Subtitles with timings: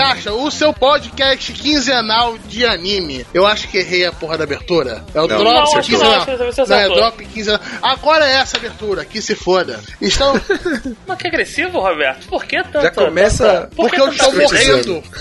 [0.00, 3.26] Gacha, o seu podcast quinzenal de anime.
[3.34, 5.04] Eu acho que errei a porra da abertura.
[5.14, 6.24] É o Não, Drop não, não, quinzenal.
[6.24, 6.88] você Não, é.
[6.88, 7.60] Drop quinzenal.
[7.82, 9.78] Agora é essa abertura, que se foda.
[10.00, 10.40] Estão...
[11.06, 12.26] Mas que agressivo, Roberto.
[12.28, 12.82] Por que tanto?
[12.82, 15.02] Já começa- tanta- por que Porque eu estou morrendo.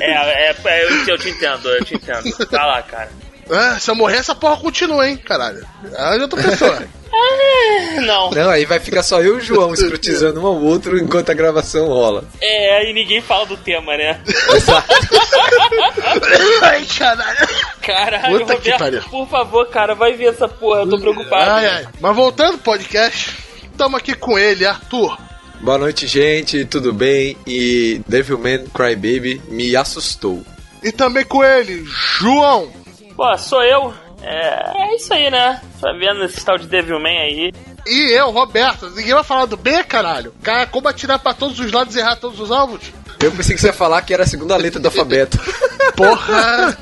[0.00, 2.22] É, é, é, eu, eu te entendo, eu te entendo.
[2.50, 3.10] Vai lá, cara.
[3.50, 5.66] Ah, se eu morrer, essa porra continua, hein, caralho.
[5.96, 6.82] Ah, outra pessoa.
[8.06, 8.30] Não.
[8.30, 11.34] Não, aí vai ficar só eu e o João escrutizando um ao outro enquanto a
[11.34, 12.24] gravação rola.
[12.40, 14.18] É, aí ninguém fala do tema, né?
[16.62, 17.48] Ai, caralho.
[17.82, 19.00] Caralho, Puta que pariu.
[19.00, 21.50] Roberto, por favor, cara, vai ver essa porra, eu tô preocupado.
[21.50, 21.88] Ai, ai.
[22.00, 23.36] Mas voltando pro podcast,
[23.70, 25.18] estamos aqui com ele, Arthur.
[25.60, 27.36] Boa noite, gente, tudo bem?
[27.46, 30.42] E Devilman Crybaby me assustou.
[30.82, 32.72] E também com ele, João.
[33.22, 33.94] Pô, sou eu.
[34.20, 35.62] É, é isso aí, né?
[35.80, 37.52] Tá vendo esse tal de Devilman aí.
[37.86, 38.90] E eu, Roberto.
[38.90, 40.34] Ninguém vai falar do B, caralho.
[40.42, 42.80] Cara, como atirar pra todos os lados e errar todos os alvos?
[43.22, 45.38] Eu pensei que você ia falar que era a segunda letra do alfabeto.
[45.94, 46.76] Porra!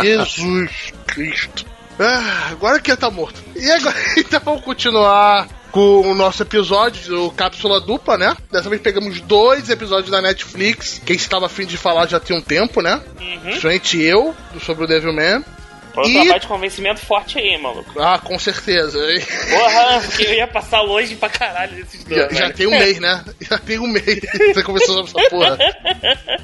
[0.00, 1.66] Jesus Cristo.
[1.98, 3.42] Ah, agora que tá morto.
[3.56, 5.48] E agora, então vamos continuar
[5.78, 8.36] com o nosso episódio do Cápsula Dupla, né?
[8.50, 11.00] Dessa vez pegamos dois episódios da Netflix.
[11.06, 13.00] Quem estava afim de falar já tem um tempo, né?
[13.20, 13.40] Uhum.
[13.42, 15.44] Principalmente eu, sobre o Devilman.
[15.98, 18.00] Foi um E- trabalho de convencimento forte aí, maluco.
[18.00, 18.98] Ah, com certeza.
[19.50, 22.20] Porra, porque eu ia passar longe pra caralho desses dois.
[22.32, 23.24] Já, já tem um mês, né?
[23.40, 25.58] Já tem um mês que você começou sobre essa porra.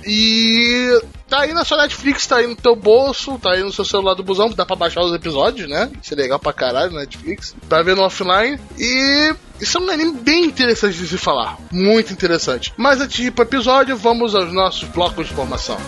[0.07, 3.85] E tá aí na sua Netflix, tá aí no teu bolso, tá aí no seu
[3.85, 5.91] celular do busão, dá pra baixar os episódios, né?
[6.03, 7.55] Isso é legal pra caralho na Netflix.
[7.85, 8.59] Ver no offline.
[8.79, 11.57] E isso é um anime bem interessante de se falar.
[11.71, 12.73] Muito interessante.
[12.77, 15.79] Mas antes de ir pro episódio, vamos aos nossos blocos de informação.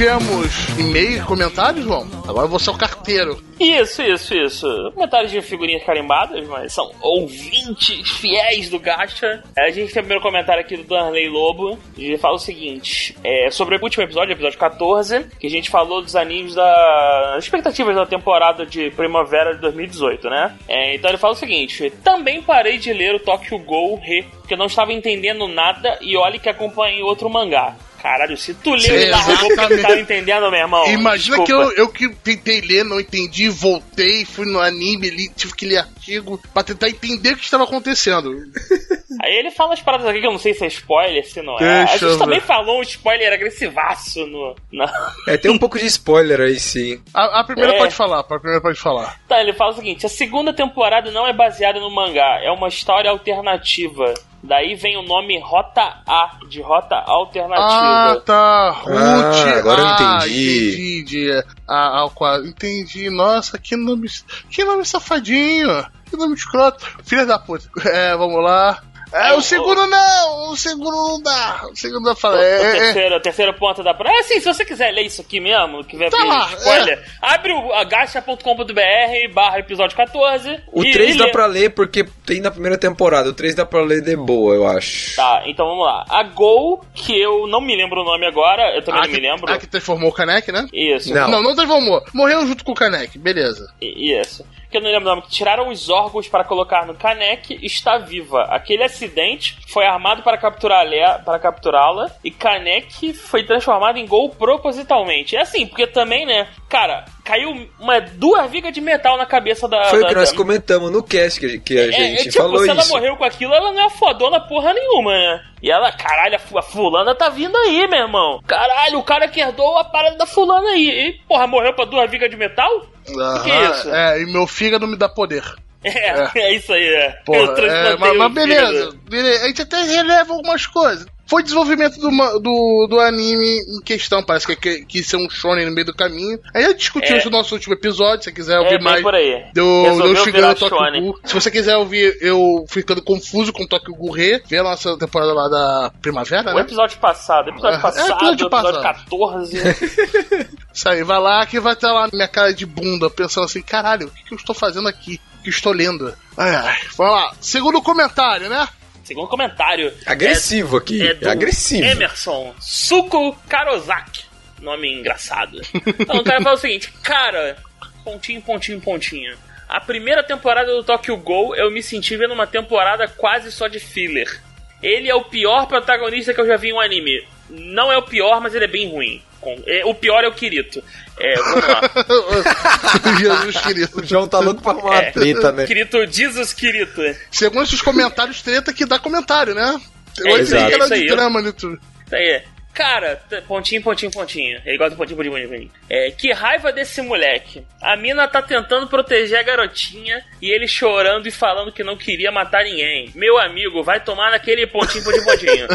[0.00, 2.08] Tivemos e-mail comentários, João?
[2.26, 3.38] Agora eu vou ser o carteiro.
[3.60, 4.66] Isso, isso, isso.
[4.94, 9.44] Comentários de figurinhas carimbadas, mas são ouvintes fiéis do Gacha.
[9.54, 11.78] É, A gente tem o primeiro comentário aqui do Danley Lobo.
[11.98, 16.00] Ele fala o seguinte: é, sobre o último episódio, episódio 14, que a gente falou
[16.00, 17.36] dos animes da.
[17.38, 20.56] expectativas da temporada de primavera de 2018, né?
[20.66, 24.56] É, então ele fala o seguinte: também parei de ler o Tokyo Ghoul Re, porque
[24.56, 27.76] não estava entendendo nada e olhe que acompanhei outro mangá.
[28.02, 30.86] Caralho, se tu leu Sim, e narrou porque tu tava entendendo, meu irmão.
[30.88, 31.44] Imagina desculpa.
[31.44, 35.66] que eu, eu que tentei ler, não entendi, voltei, fui no anime, li, tive que
[35.66, 38.30] ler artigo pra tentar entender o que estava acontecendo.
[39.22, 41.58] Aí ele fala as paradas aqui que eu não sei se é spoiler, se não
[41.58, 41.84] é.
[41.84, 44.56] Deixa a gente também falou um spoiler agressivaço no.
[44.72, 44.90] Na...
[45.28, 47.00] É, tem um pouco de spoiler aí, sim.
[47.12, 47.78] A, a primeira É.
[47.78, 49.20] pode falar, a primeira pode falar.
[49.28, 52.68] Tá, ele fala o seguinte: a segunda temporada não é baseada no mangá, é uma
[52.68, 54.14] história alternativa.
[54.42, 58.20] Daí vem o nome Rota A, de Rota Ah, Alternativa.
[58.24, 58.70] tá.
[58.70, 58.96] Ruth.
[58.96, 61.02] Ah, agora eu ah, entendi.
[61.02, 61.44] entendi.
[61.68, 62.48] Ah, ao quadro.
[62.48, 63.10] Entendi.
[63.10, 64.08] Nossa, que nome.
[64.50, 65.84] Que nome safadinho.
[66.08, 66.84] Que nome escroto.
[67.04, 67.68] Filha da puta.
[67.86, 68.82] É, vamos lá.
[69.12, 70.50] É, É, o o- segundo não!
[70.50, 71.62] O segundo não dá!
[71.72, 72.40] O segundo eu O, falei.
[72.40, 74.14] o É, é, terceiro, o terceiro ponto da prova.
[74.14, 77.52] É assim, se você quiser ler isso aqui mesmo, que vai Tá lá, spoiler, abre
[77.52, 80.60] o agacha.com.br barra episódio 14.
[80.72, 81.32] O e, 3 e dá lê.
[81.32, 83.28] pra ler porque tem na primeira temporada.
[83.28, 85.16] O 3 dá pra ler de boa, eu acho.
[85.16, 86.04] Tá, então vamos lá.
[86.08, 89.16] A Gol, que eu não me lembro o nome agora, eu também a não me
[89.16, 89.52] que- lembro.
[89.52, 90.66] A que transformou o Kanek, né?
[90.72, 91.12] Isso.
[91.12, 91.28] Não.
[91.30, 92.02] Não, não transformou.
[92.14, 93.72] Morreu junto com o Kanek, beleza.
[93.80, 94.44] I- Isso.
[94.70, 95.22] Que eu não lembro o nome.
[95.22, 98.42] Que tiraram os órgãos para colocar no Kanek está viva.
[98.44, 100.80] Aquele acidente foi armado para capturar
[101.24, 105.36] para capturá-la e Kanek foi transformado em gol propositalmente.
[105.36, 109.84] É assim, porque também, né, cara, caiu uma duas vigas de metal na cabeça da.
[109.84, 112.30] Foi da, o que nós da- comentamos no cast que, que a é, gente é,
[112.30, 112.92] tipo, falou se ela isso.
[112.92, 115.44] morreu com aquilo, ela não é fodona porra nenhuma, né?
[115.62, 118.40] E ela, caralho, a fu- a fulana tá vindo aí, meu irmão.
[118.46, 120.88] Caralho, o cara que herdou a parada da fulana aí.
[120.88, 122.68] E, porra, morreu pra duas vigas de metal?
[123.08, 123.90] Aham, que é isso?
[123.94, 125.42] É, e meu fígado me dá poder.
[125.82, 127.08] É, é, isso aí, é.
[127.24, 129.44] Porra, é, mas, mas beleza, beleza.
[129.44, 131.06] A gente até releva algumas coisas.
[131.30, 132.10] Foi desenvolvimento do,
[132.40, 135.86] do, do anime em questão, parece que, que, que isso é um shonen no meio
[135.86, 136.38] do caminho.
[136.52, 137.18] Aí já discutiu É.
[137.18, 139.02] isso no nosso último episódio, se você quiser É, ouvir bem mais.
[139.02, 139.44] por aí.
[139.54, 140.56] Do, Resolveu do Shigano.
[141.00, 141.20] Ghoul.
[141.24, 145.48] Se você quiser ouvir eu ficando confuso com Tokyo Re, vê a nossa temporada lá
[145.48, 146.62] da primavera, O né?
[146.62, 148.50] episódio passado, episódio É, passado, episódio episódio,
[148.82, 149.04] passado.
[149.04, 149.56] 14.
[150.74, 153.62] Isso aí, vai lá que vai estar lá na minha cara de bunda, pensando assim,
[153.62, 155.20] caralho, o que, que eu estou fazendo aqui?
[155.38, 156.12] O que eu estou lendo?
[156.36, 156.78] Ai, ai.
[156.96, 157.32] Vamos lá.
[157.40, 158.66] Segundo comentário, né?
[159.10, 159.92] Segundo comentário.
[160.06, 161.02] Agressivo aqui.
[161.02, 161.84] É É, do agressivo.
[161.84, 164.24] Emerson Suko Karozaki.
[164.60, 165.60] Nome engraçado.
[165.98, 167.56] Então o cara fala o seguinte, cara,
[168.04, 169.36] pontinho, pontinho, pontinho.
[169.68, 173.80] A primeira temporada do Tokyo Ghoul eu me senti vendo uma temporada quase só de
[173.80, 174.40] filler.
[174.80, 177.26] Ele é o pior protagonista que eu já vi em um anime.
[177.50, 179.22] Não é o pior, mas ele é bem ruim.
[179.66, 180.82] É, o pior é o Kirito.
[181.18, 181.80] É, vamos lá.
[183.18, 184.00] Jesus Kirito.
[184.00, 185.10] O João tá louco pra arrumar É.
[185.10, 185.66] treta, né?
[185.66, 187.00] Kirito, Jesus Kirito.
[187.30, 189.80] Segundo esses comentários, treta que dá comentário, né?
[190.26, 191.06] É isso tem aí, aquela isso de aí.
[191.08, 191.80] drama no YouTube.
[192.06, 192.42] Isso aí.
[192.72, 194.60] Cara, pontinho, pontinho, pontinho.
[194.64, 195.70] Ele gosta do pontinho, pontinho, pontinho, pontinho.
[195.88, 197.64] É, que raiva desse moleque.
[197.82, 202.30] A mina tá tentando proteger a garotinha e ele chorando e falando que não queria
[202.30, 203.10] matar ninguém.
[203.14, 205.66] Meu amigo, vai tomar naquele pontinho, pontinho, pontinho.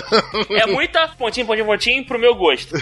[0.58, 2.76] É muita pontinho, pontinho, pontinho pro meu gosto.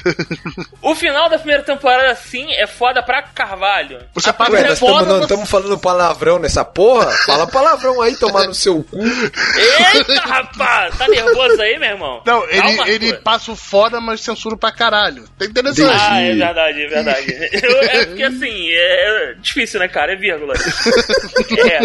[0.81, 3.99] O final da primeira temporada, sim, é foda pra carvalho.
[4.13, 7.09] Você A Ué, nós estamos falando palavrão nessa porra?
[7.25, 8.99] Fala palavrão aí, tomar no seu cu.
[9.03, 10.97] Eita, rapaz!
[10.97, 12.21] Tá nervoso aí, meu irmão?
[12.25, 13.23] Não, ele, Calma, ele Arthur.
[13.23, 15.23] passa o foda, mas censura pra caralho.
[15.39, 15.81] Tá interessante.
[15.81, 16.03] Entendi.
[16.09, 17.31] Ah, é verdade, é verdade.
[17.63, 20.13] Eu- é porque assim, é, é difícil, né, cara?
[20.13, 20.53] É vírgula.
[21.69, 21.79] É.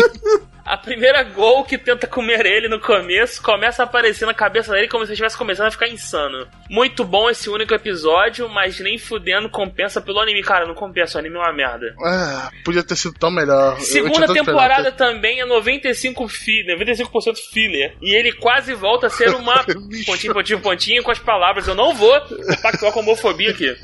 [0.68, 4.86] A primeira gol que tenta comer ele no começo começa a aparecer na cabeça dele
[4.86, 6.46] como se estivesse começando a ficar insano.
[6.68, 10.42] Muito bom esse único episódio, mas nem fudendo compensa pelo anime.
[10.42, 11.94] Cara, não compensa, o anime é uma merda.
[12.04, 13.80] Ah, podia ter sido tão melhor.
[13.80, 17.96] Segunda temporada também é 95 filler, 95% filler.
[18.02, 19.64] E ele quase volta a ser uma
[20.04, 21.66] pontinho, pontinho, pontinho com as palavras.
[21.66, 22.12] Eu não vou
[22.60, 23.74] pactuar com homofobia aqui.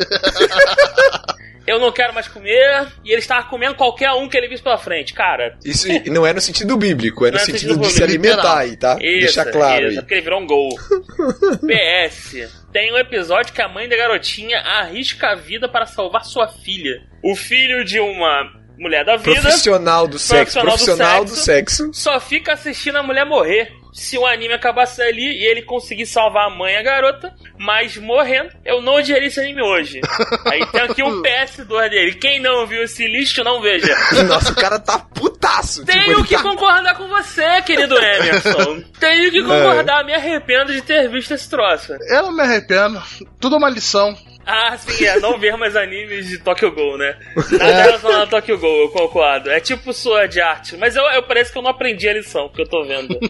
[1.66, 2.86] Eu não quero mais comer.
[3.04, 5.14] E ele estava comendo qualquer um que ele visse pela frente.
[5.14, 8.02] Cara, Isso não é no sentido bíblico, é no é no sentido sentido de se
[8.02, 8.98] alimentar aí, tá?
[9.00, 9.96] isso, Deixa claro isso, aí.
[9.96, 10.68] porque ele virou um gol.
[11.66, 12.48] PS.
[12.72, 17.02] Tem um episódio que a mãe da garotinha arrisca a vida para salvar sua filha.
[17.22, 21.84] O filho de uma mulher da vida Profissional do sexo, Profissional do profissional do sexo.
[21.84, 21.94] sexo.
[21.94, 23.70] só fica assistindo a mulher morrer.
[23.94, 27.96] Se o anime acabasse ali e ele conseguir salvar a mãe e a garota, mas
[27.96, 30.00] morrendo, eu não odiaria esse anime hoje.
[30.50, 32.14] Aí tem aqui um PS2 dele.
[32.16, 33.94] Quem não viu esse lixo, não veja.
[34.26, 35.84] Nossa, o cara tá putaço.
[35.84, 36.42] tipo, Tenho ele que tá...
[36.42, 38.82] concordar com você, querido Emerson.
[38.98, 41.92] Tenho que concordar, me arrependo de ter visto esse troço.
[42.08, 43.00] Eu não me arrependo.
[43.38, 44.12] Tudo é uma lição.
[44.46, 47.16] Ah, sim, é não ver mais animes de Tokyo Ghoul, né?
[47.58, 49.50] Nada relacionado a Tokyo Ghoul, eu concordo.
[49.50, 52.60] É tipo Sword Art, mas eu, eu parece que eu não aprendi a lição, que
[52.62, 53.18] eu tô vendo.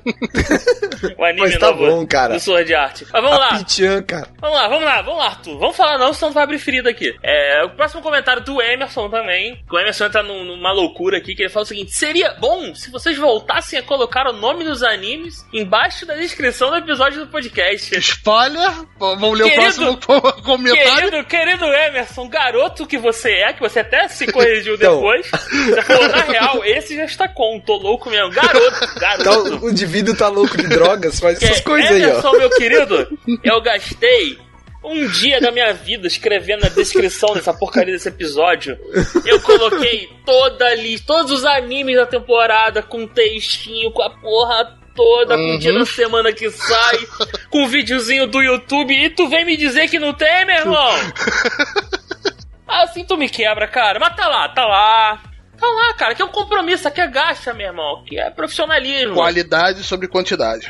[1.19, 2.35] O anime Mas tá novo bom, cara.
[2.35, 3.03] do Sword Art.
[3.13, 4.27] Mas vamos A lá, Pichan, cara.
[4.41, 5.59] vamos lá, vamos lá, vamos lá, Arthur.
[5.59, 7.15] Vamos falar não, senão tu vai abrir ferida aqui.
[7.23, 9.63] É, o próximo comentário do Emerson também.
[9.71, 12.91] O Emerson entra num- numa loucura aqui, que ele fala o seguinte: seria bom se
[12.91, 17.95] vocês voltassem a colocar o nome dos animes embaixo da descrição do episódio do podcast.
[17.99, 18.71] Spoiler.
[18.99, 20.95] Vamos ler Querido- o próximo co- comentário.
[20.95, 24.97] Querido, querido Emerson, garoto que você é, que você até se corrigiu Então.
[24.97, 25.27] depois.
[25.31, 28.31] Você falou, na real, esse já está com, tô louco mesmo.
[28.31, 29.21] Garoto, garoto.
[29.49, 32.39] Então, o indivíduo tá louco de drogas, faz Que essas coisas aí, Emerson, ó.
[32.39, 34.39] meu querido, eu gastei
[34.85, 38.77] um dia da minha vida escrevendo na descrição dessa porcaria desse episódio.
[39.25, 45.37] Eu coloquei toda ali, todos os animes da temporada com textinho, com a porra toda,
[45.37, 45.79] com o dia Uhum.
[45.81, 46.99] da semana que sai,
[47.50, 50.91] com um videozinho do YouTube, e tu vem me dizer que não tem, meu irmão?
[52.67, 53.99] Assim tu me quebra, cara.
[54.00, 55.23] Mas tá lá, tá lá.
[55.58, 59.14] Tá lá, cara, que é um compromisso, aqui é gacha, meu irmão, que é profissionalismo.
[59.14, 60.69] Qualidade sobre quantidade.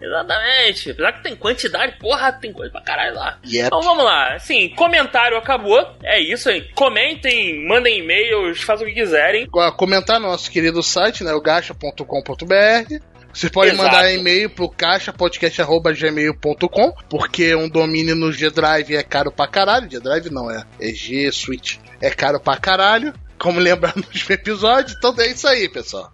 [0.00, 0.92] Exatamente.
[0.92, 3.38] Apesar que tem quantidade, porra, tem coisa pra caralho lá.
[3.44, 3.66] Yep.
[3.66, 4.34] Então vamos lá.
[4.34, 5.78] Assim, comentário acabou.
[6.02, 6.62] É isso aí.
[6.74, 9.46] Comentem, mandem e-mails, façam o que quiserem.
[9.76, 11.34] Comentar no nosso querido site, né?
[11.34, 12.94] O gacha.com.br.
[13.32, 13.88] Vocês podem Exato.
[13.88, 19.90] mandar e-mail pro caixapodcast.gmail.com porque um domínio no G-Drive é caro pra caralho.
[19.90, 21.78] G-Drive não, é, é G-Switch.
[22.00, 23.14] É caro pra caralho.
[23.38, 24.96] Como lembrar nos episódios.
[24.96, 26.12] Então é isso aí, pessoal.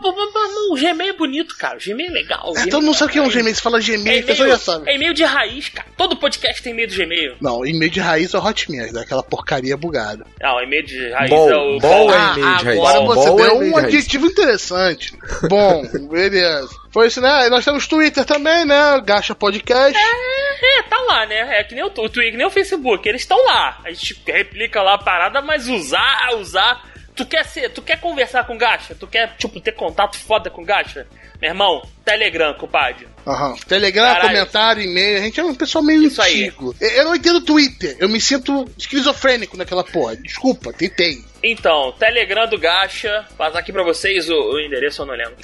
[0.00, 1.76] Mas, mas, mas, o Gmail é bonito, cara.
[1.76, 2.52] O Gmail é legal.
[2.56, 3.28] É, todo mundo sabe o que é um.
[3.30, 3.54] Gmail.
[3.54, 4.90] Se fala É Gmail, a pessoa já sabe.
[4.90, 5.88] é e-mail de raiz, cara.
[5.96, 7.36] Todo podcast tem e-mail do Gmail.
[7.40, 10.26] Não, e-mail de raiz é o Hotmail, daquela porcaria bugada.
[10.40, 11.78] Não, e-mail de raiz Bom, é o.
[11.78, 12.78] bom Ah, e-mail de raiz.
[12.80, 13.84] Agora Bom, você bom deu um de raiz.
[13.86, 15.12] adjetivo interessante.
[15.48, 16.68] Bom, beleza.
[16.90, 17.46] Foi isso, né?
[17.46, 19.00] E nós temos Twitter também, né?
[19.04, 19.98] Gacha Podcast.
[19.98, 21.60] É, tá lá, né?
[21.60, 23.08] É que nem o, o Twitter, que nem o Facebook.
[23.08, 23.78] Eles estão lá.
[23.84, 26.82] A gente replica lá a parada, mas usar, usar.
[27.18, 28.94] Tu quer ser, tu quer conversar com Gacha?
[28.94, 31.04] Tu quer, tipo, ter contato foda com Gacha?
[31.42, 33.08] Meu irmão, Telegram, compadre.
[33.26, 33.56] Aham.
[33.66, 34.28] Telegram, Caralho.
[34.28, 35.18] comentário, e-mail.
[35.18, 36.44] A gente é um pessoal meio Isso aí.
[36.44, 36.76] antigo.
[36.80, 37.96] Eu eu não entendo Twitter.
[37.98, 40.14] Eu me sinto esquizofrênico naquela porra.
[40.14, 41.18] Desculpa, tentei.
[41.42, 43.26] Então, Telegram do Gacha.
[43.36, 45.34] Passar aqui pra vocês o, o endereço, eu não lembro.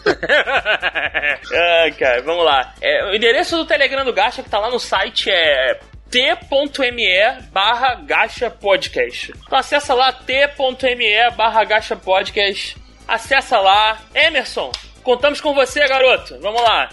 [1.82, 2.72] Ai, cara, vamos lá.
[2.80, 7.94] É, o endereço do Telegram do Gacha que tá lá no site é t.me barra
[7.94, 9.32] gacha podcast.
[9.46, 12.76] Então acessa lá t.me barra gacha podcast.
[13.06, 13.98] Acessa lá.
[14.14, 16.38] Emerson, contamos com você, garoto.
[16.40, 16.90] Vamos lá.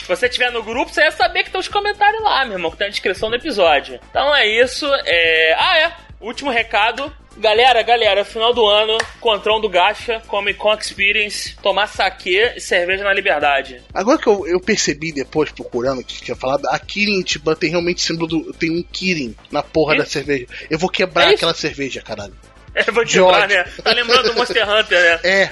[0.00, 2.70] Se você estiver no grupo, você vai saber que estão os comentários lá, meu irmão,
[2.70, 4.00] que tá na descrição do episódio.
[4.08, 4.86] Então é isso.
[5.04, 5.54] É...
[5.58, 5.92] Ah, é.
[6.20, 7.12] Último recado.
[7.40, 13.02] Galera, galera, final do ano, encontrão do Gacha, Comic Con Experience, tomar saque e cerveja
[13.02, 13.80] na liberdade.
[13.94, 18.02] Agora que eu, eu percebi depois, procurando, que tinha falado, a Kirin Tiban tem realmente
[18.02, 18.52] símbolo do.
[18.52, 19.98] Tem um Kirin na porra É?
[19.98, 20.46] da cerveja.
[20.68, 22.34] Eu vou quebrar É aquela cerveja, caralho.
[22.74, 23.64] É, vou te falar, né?
[23.82, 25.18] Tá lembrando do Monster Hunter, né?
[25.24, 25.48] É,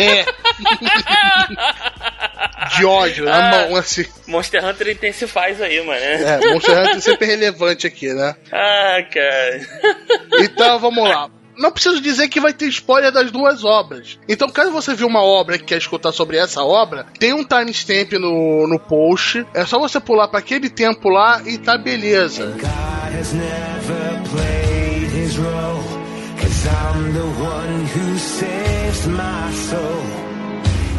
[0.00, 0.24] é.
[2.76, 3.50] De ódio, na Ah.
[3.50, 4.04] mão, assim.
[4.26, 6.00] Monster Hunter intensifaz aí, mano.
[6.00, 8.36] É, Monster Hunter é sempre relevante aqui, né?
[8.52, 9.60] Ah, cara.
[10.40, 11.28] Então vamos lá.
[11.58, 14.18] Não preciso dizer que vai ter spoiler das duas obras.
[14.26, 18.12] Então, caso você viu uma obra e quer escutar sobre essa obra, tem um timestamp
[18.12, 19.46] no, no post.
[19.52, 22.46] É só você pular para aquele tempo lá e tá beleza.
[22.46, 22.62] God
[26.66, 30.04] I'm the one who saves my soul.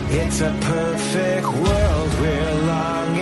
[0.10, 3.13] It's a perfect world we're longing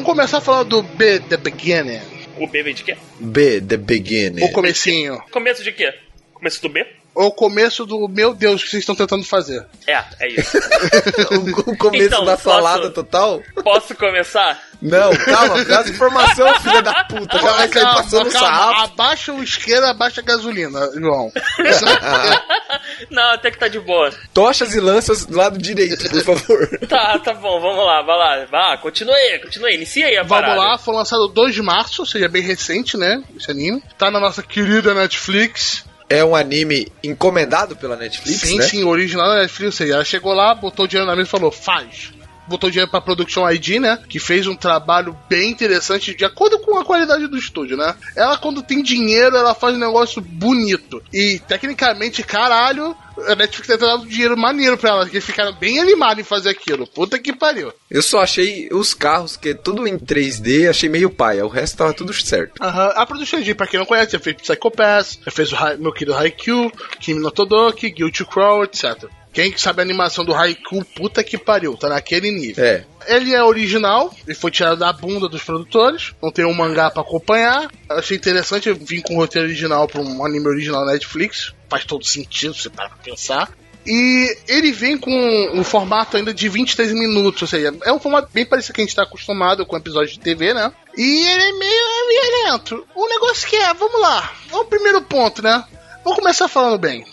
[0.00, 2.00] Vamos começar falando do B The Beginning.
[2.38, 2.96] O B vem de quê?
[3.20, 4.42] B, The Beginning.
[4.42, 5.20] O comecinho.
[5.30, 5.92] Começo de quê?
[6.32, 6.86] Começo do B?
[7.14, 9.66] Ou o começo do meu Deus, o que vocês estão tentando fazer?
[9.86, 10.56] É, é isso.
[11.66, 13.42] o começo Então, da posso- salada total?
[13.62, 14.58] Posso começar?
[14.80, 17.38] Não, calma, dá as informações, filha da puta.
[17.38, 18.46] Já vai sair passando calma.
[18.48, 18.80] sarrafo.
[18.84, 21.30] Abaixa o isqueiro, abaixa a gasolina, João.
[23.10, 24.10] Não, até que tá de boa.
[24.32, 26.70] Tochas e lanças do lado direito, por favor.
[26.88, 28.46] Tá, tá bom, vamos lá, vai lá.
[28.46, 29.76] Vai, continue aí, continue aí.
[29.76, 30.60] Inicia aí a Vamos parada.
[30.60, 33.22] lá, foi lançado 2 de março, ou seja, bem recente, né?
[33.36, 33.82] Esse anime.
[33.98, 35.84] Tá na nossa querida Netflix.
[36.10, 38.64] É um anime encomendado pela Netflix, sim, né?
[38.64, 39.74] sim, original da Netflix.
[39.74, 42.12] Ou seja, ela chegou lá, botou o dinheiro na mesa e falou: faz.
[42.50, 43.98] Botou dinheiro pra Production ID, né?
[44.08, 47.94] Que fez um trabalho bem interessante de acordo com a qualidade do estúdio, né?
[48.16, 51.00] Ela, quando tem dinheiro, ela faz um negócio bonito.
[51.12, 52.96] E, tecnicamente, caralho,
[53.28, 56.24] a Netflix deve ter dado dinheiro maneiro pra ela, que eles ficaram bem animados em
[56.24, 56.88] fazer aquilo.
[56.88, 57.72] Puta que pariu.
[57.88, 61.46] Eu só achei os carros, que é tudo em 3D, achei meio paia.
[61.46, 62.60] O resto tava tudo certo.
[62.60, 65.56] Aham, A Production ID, pra quem não conhece, já fez Psycho Pass, já fez o
[65.78, 69.08] meu querido Haikyuu, Kimi no Todoki, Guilty Crow, etc.
[69.32, 72.64] Quem sabe a animação do Haikyuu, puta que pariu, tá naquele nível.
[72.64, 72.84] É.
[73.06, 77.02] Ele é original, ele foi tirado da bunda dos produtores, não tem um mangá pra
[77.02, 77.70] acompanhar.
[77.88, 81.84] Eu achei interessante vir com o roteiro original pra um anime original na Netflix, faz
[81.84, 83.52] todo sentido, você para pra pensar.
[83.86, 85.10] E ele vem com
[85.54, 88.84] um formato ainda de 23 minutos, ou seja, é um formato bem parecido que a
[88.84, 90.70] gente tá acostumado com episódios de TV, né?
[90.96, 92.86] E ele é meio violento.
[92.94, 95.64] O negócio que é, vamos lá, é o primeiro ponto, né?
[96.04, 97.06] Vamos começar falando bem.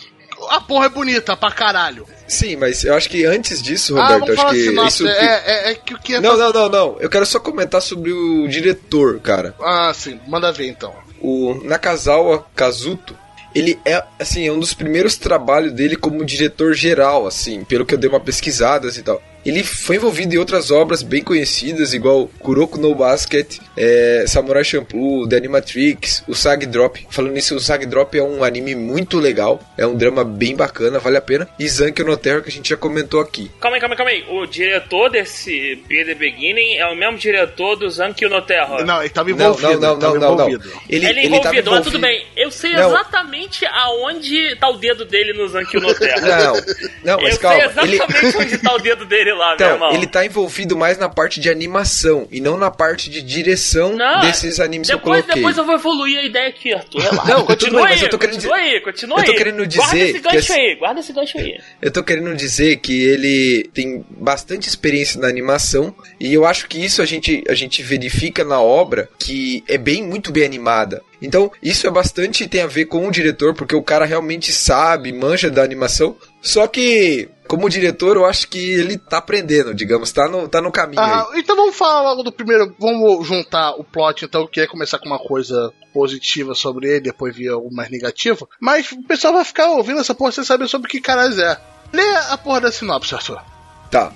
[0.49, 2.05] A porra é bonita pra caralho.
[2.27, 5.03] Sim, mas eu acho que antes disso, ah, Roberto, vamos acho que sinopse.
[5.03, 5.07] isso.
[5.07, 6.97] É, é, é que o que é Não, não, não, não.
[6.99, 9.55] Eu quero só comentar sobre o diretor, cara.
[9.61, 10.93] Ah, sim, manda ver então.
[11.21, 13.15] O Nakazawa Kazuto,
[13.55, 17.93] ele é, assim, é um dos primeiros trabalhos dele como diretor geral, assim, pelo que
[17.93, 19.21] eu dei uma pesquisada e tal.
[19.47, 25.27] Ele foi envolvido em outras obras bem conhecidas, igual Kuroko no Basket, é, Samurai Champloo,
[25.27, 27.07] The Animatrix, o Sag Drop.
[27.09, 30.99] Falando nisso, o Sag Drop é um anime muito legal, é um drama bem bacana,
[30.99, 31.47] vale a pena.
[31.57, 33.49] E Zankyo no Terror, que a gente já comentou aqui.
[33.61, 34.25] Calma aí, calma aí, calma aí.
[34.29, 38.83] O diretor desse B The Beginning é o mesmo diretor do Zankyo no Terror.
[38.85, 39.79] Não, ele tava Não, envolvido.
[39.79, 40.49] não, não, ele não, não, não.
[40.49, 40.81] envolvido.
[40.89, 42.25] Ele, Ele é ele tava envolvido, mas tudo bem.
[42.35, 42.89] Eu sei Não.
[42.89, 46.21] exatamente aonde tá o dedo dele no Zankyo no Terror.
[46.21, 46.53] Não,
[47.03, 47.57] não, mas Eu calma.
[47.57, 49.91] sei Ele, exatamente onde tá o dedo dele lá, meu Então, irmão.
[49.93, 54.21] ele tá envolvido mais na parte de animação e não na parte de direção Não,
[54.21, 55.35] desses animes depois, que eu coloquei.
[55.35, 56.99] depois eu vou evoluir a ideia aqui, Arthur.
[57.01, 57.31] Relaxa.
[57.33, 59.37] Não, continua aí, mas eu tô querendo continua dizer- aí, continua eu tô aí.
[59.37, 61.59] querendo Guarda dizer esse que gancho esse- aí, guarda esse gancho aí.
[61.81, 66.83] Eu tô querendo dizer que ele tem bastante experiência na animação e eu acho que
[66.83, 71.01] isso a gente, a gente verifica na obra que é bem muito bem animada.
[71.21, 75.11] Então, isso é bastante tem a ver com o diretor, porque o cara realmente sabe,
[75.11, 76.15] manja da animação.
[76.41, 80.71] Só que, como diretor, eu acho que ele tá aprendendo, digamos, tá no, tá no
[80.71, 81.11] caminho aí.
[81.11, 82.75] Ah, então vamos falar logo do primeiro.
[82.79, 87.35] Vamos juntar o plot, então, eu queria começar com uma coisa positiva sobre ele, depois
[87.35, 88.47] vir algo mais negativo.
[88.59, 91.59] Mas o pessoal vai ficar ouvindo essa porra sem saber sobre o que caralho é.
[91.91, 93.41] Lê a porra da sinopse, Arthur.
[93.89, 94.13] Tá.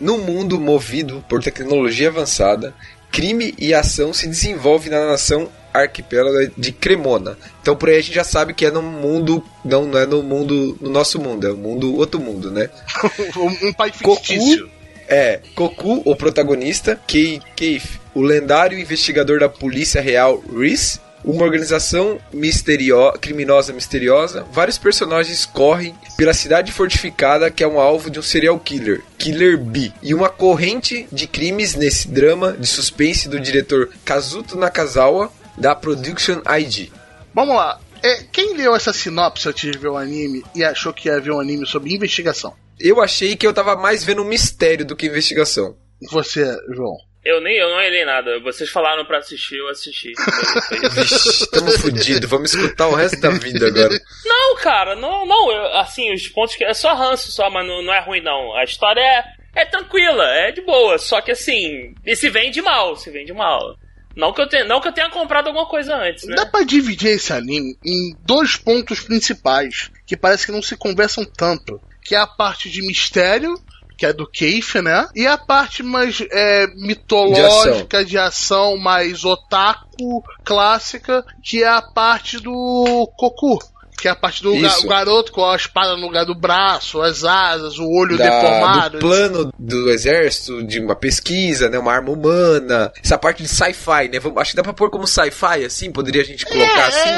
[0.00, 2.74] Num mundo movido por tecnologia avançada,
[3.10, 7.36] crime e ação se desenvolve na nação arquipélago de Cremona.
[7.60, 10.22] Então por aí a gente já sabe que é no mundo, não, não é no
[10.22, 12.68] mundo, no nosso mundo, é o mundo, outro mundo, né?
[13.36, 14.70] um, um pai Goku fictício.
[15.08, 22.18] é Goku, o protagonista, Kei Keith, o lendário investigador da Polícia Real Reese, uma organização
[22.32, 28.22] misterio criminosa misteriosa, vários personagens correm pela cidade fortificada que é um alvo de um
[28.22, 33.90] serial killer, Killer B, e uma corrente de crimes nesse drama de suspense do diretor
[34.04, 36.90] Kazuto Nakazawa da Production ID.
[37.34, 37.78] Vamos lá.
[38.02, 41.30] É, quem leu essa sinopse antes de ver o anime e achou que ia ver
[41.32, 42.54] um anime sobre investigação?
[42.80, 45.76] Eu achei que eu tava mais vendo mistério do que investigação.
[46.10, 46.44] Você,
[46.74, 46.96] João?
[47.24, 48.40] Eu nem eu não olhei nada.
[48.40, 50.12] Vocês falaram pra assistir, eu assisti.
[50.90, 52.26] Vixe, tamo fudido.
[52.26, 53.96] Vamos escutar o resto da vida agora.
[54.24, 55.52] Não, cara, não, não.
[55.52, 56.64] eu- assim, os pontos que.
[56.64, 58.56] É só ranço só, mas não, não é ruim, não.
[58.56, 60.98] A história é, é tranquila, é de boa.
[60.98, 61.94] Só que assim.
[62.04, 63.76] E se vende mal, se vende mal.
[64.16, 66.36] Não que eu tenha, não que eu tenha comprado alguma coisa antes, né?
[66.36, 71.24] Dá pra dividir esse anime em dois pontos principais que parece que não se conversam
[71.24, 71.80] tanto.
[72.02, 73.54] Que é a parte de mistério,
[73.96, 75.08] que é do Keith, né?
[75.14, 78.76] E a parte mais é, mitológica, de ação.
[78.76, 83.58] mais otaku, clássica, que é a parte do Goku.
[84.02, 87.00] Que é a parte do ga- o garoto com a espada no lugar do braço,
[87.00, 88.98] as asas, o olho Da- deformado.
[88.98, 91.78] do plano do exército, de uma pesquisa, né?
[91.78, 92.92] Uma arma humana.
[93.00, 94.18] Essa parte de sci-fi, né?
[94.38, 97.08] Acho que dá pra pôr como sci-fi, assim, poderia a gente colocar assim.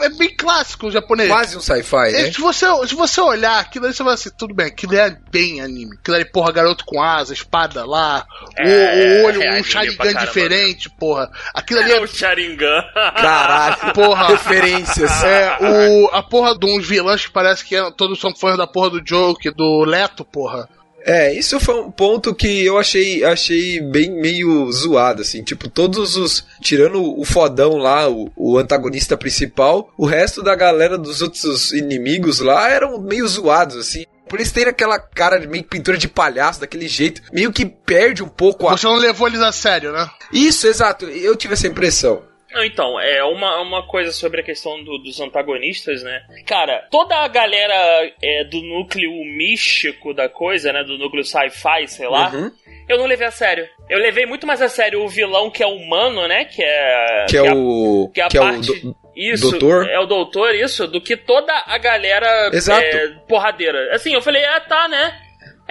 [0.00, 1.28] é, é bem clássico o japonês.
[1.28, 2.32] Quase um sci-fi, É, né?
[2.32, 5.60] se, você, se você olhar aquilo aí, você vai assim, tudo bem, aquilo é bem
[5.60, 5.96] anime.
[6.00, 8.24] Aquilo ali, porra, garoto com asa, espada lá,
[8.58, 11.30] o- É, o, olho, é um Sharingan diferente, porra.
[11.54, 12.00] Aquilo ali É é.
[12.00, 12.82] o Sharingan.
[12.94, 14.28] Caralho, Porra.
[14.28, 15.10] referências.
[15.24, 18.66] É, o, a porra de uns vilões que parece que é- todos são fãs da
[18.66, 20.68] porra do Joke, do Leto, porra.
[21.04, 25.42] É, isso foi um ponto que eu achei, achei bem meio zoado, assim.
[25.42, 26.46] Tipo, todos os.
[26.60, 32.38] Tirando o fodão lá, o, o antagonista principal, o resto da galera dos outros inimigos
[32.38, 34.04] lá eram meio zoados, assim.
[34.28, 38.22] Por eles terem aquela cara de meio pintura de palhaço, daquele jeito, meio que perde
[38.22, 38.76] um pouco a.
[38.76, 40.08] Você não levou eles a sério, né?
[40.32, 42.22] Isso, exato, eu tive essa impressão.
[42.54, 46.22] Não, então, é uma, uma coisa sobre a questão do- dos antagonistas, né?
[46.46, 47.74] Cara, toda a galera
[48.22, 50.84] é, do núcleo místico da coisa, né?
[50.84, 52.50] Do núcleo sci-fi, sei lá, Uhum.
[52.88, 53.66] eu não levei a sério.
[53.88, 56.44] Eu levei muito mais a sério o vilão que é humano, né?
[56.44, 57.26] Que é.
[57.28, 58.10] Que é a- o.
[58.12, 58.80] que é a que é o parte.
[58.80, 59.86] do- isso, doutor?
[59.90, 62.82] é o doutor, isso, do que toda a galera Exato.
[62.82, 63.94] é, porradeira.
[63.94, 65.20] Assim, eu falei, ah, tá, né?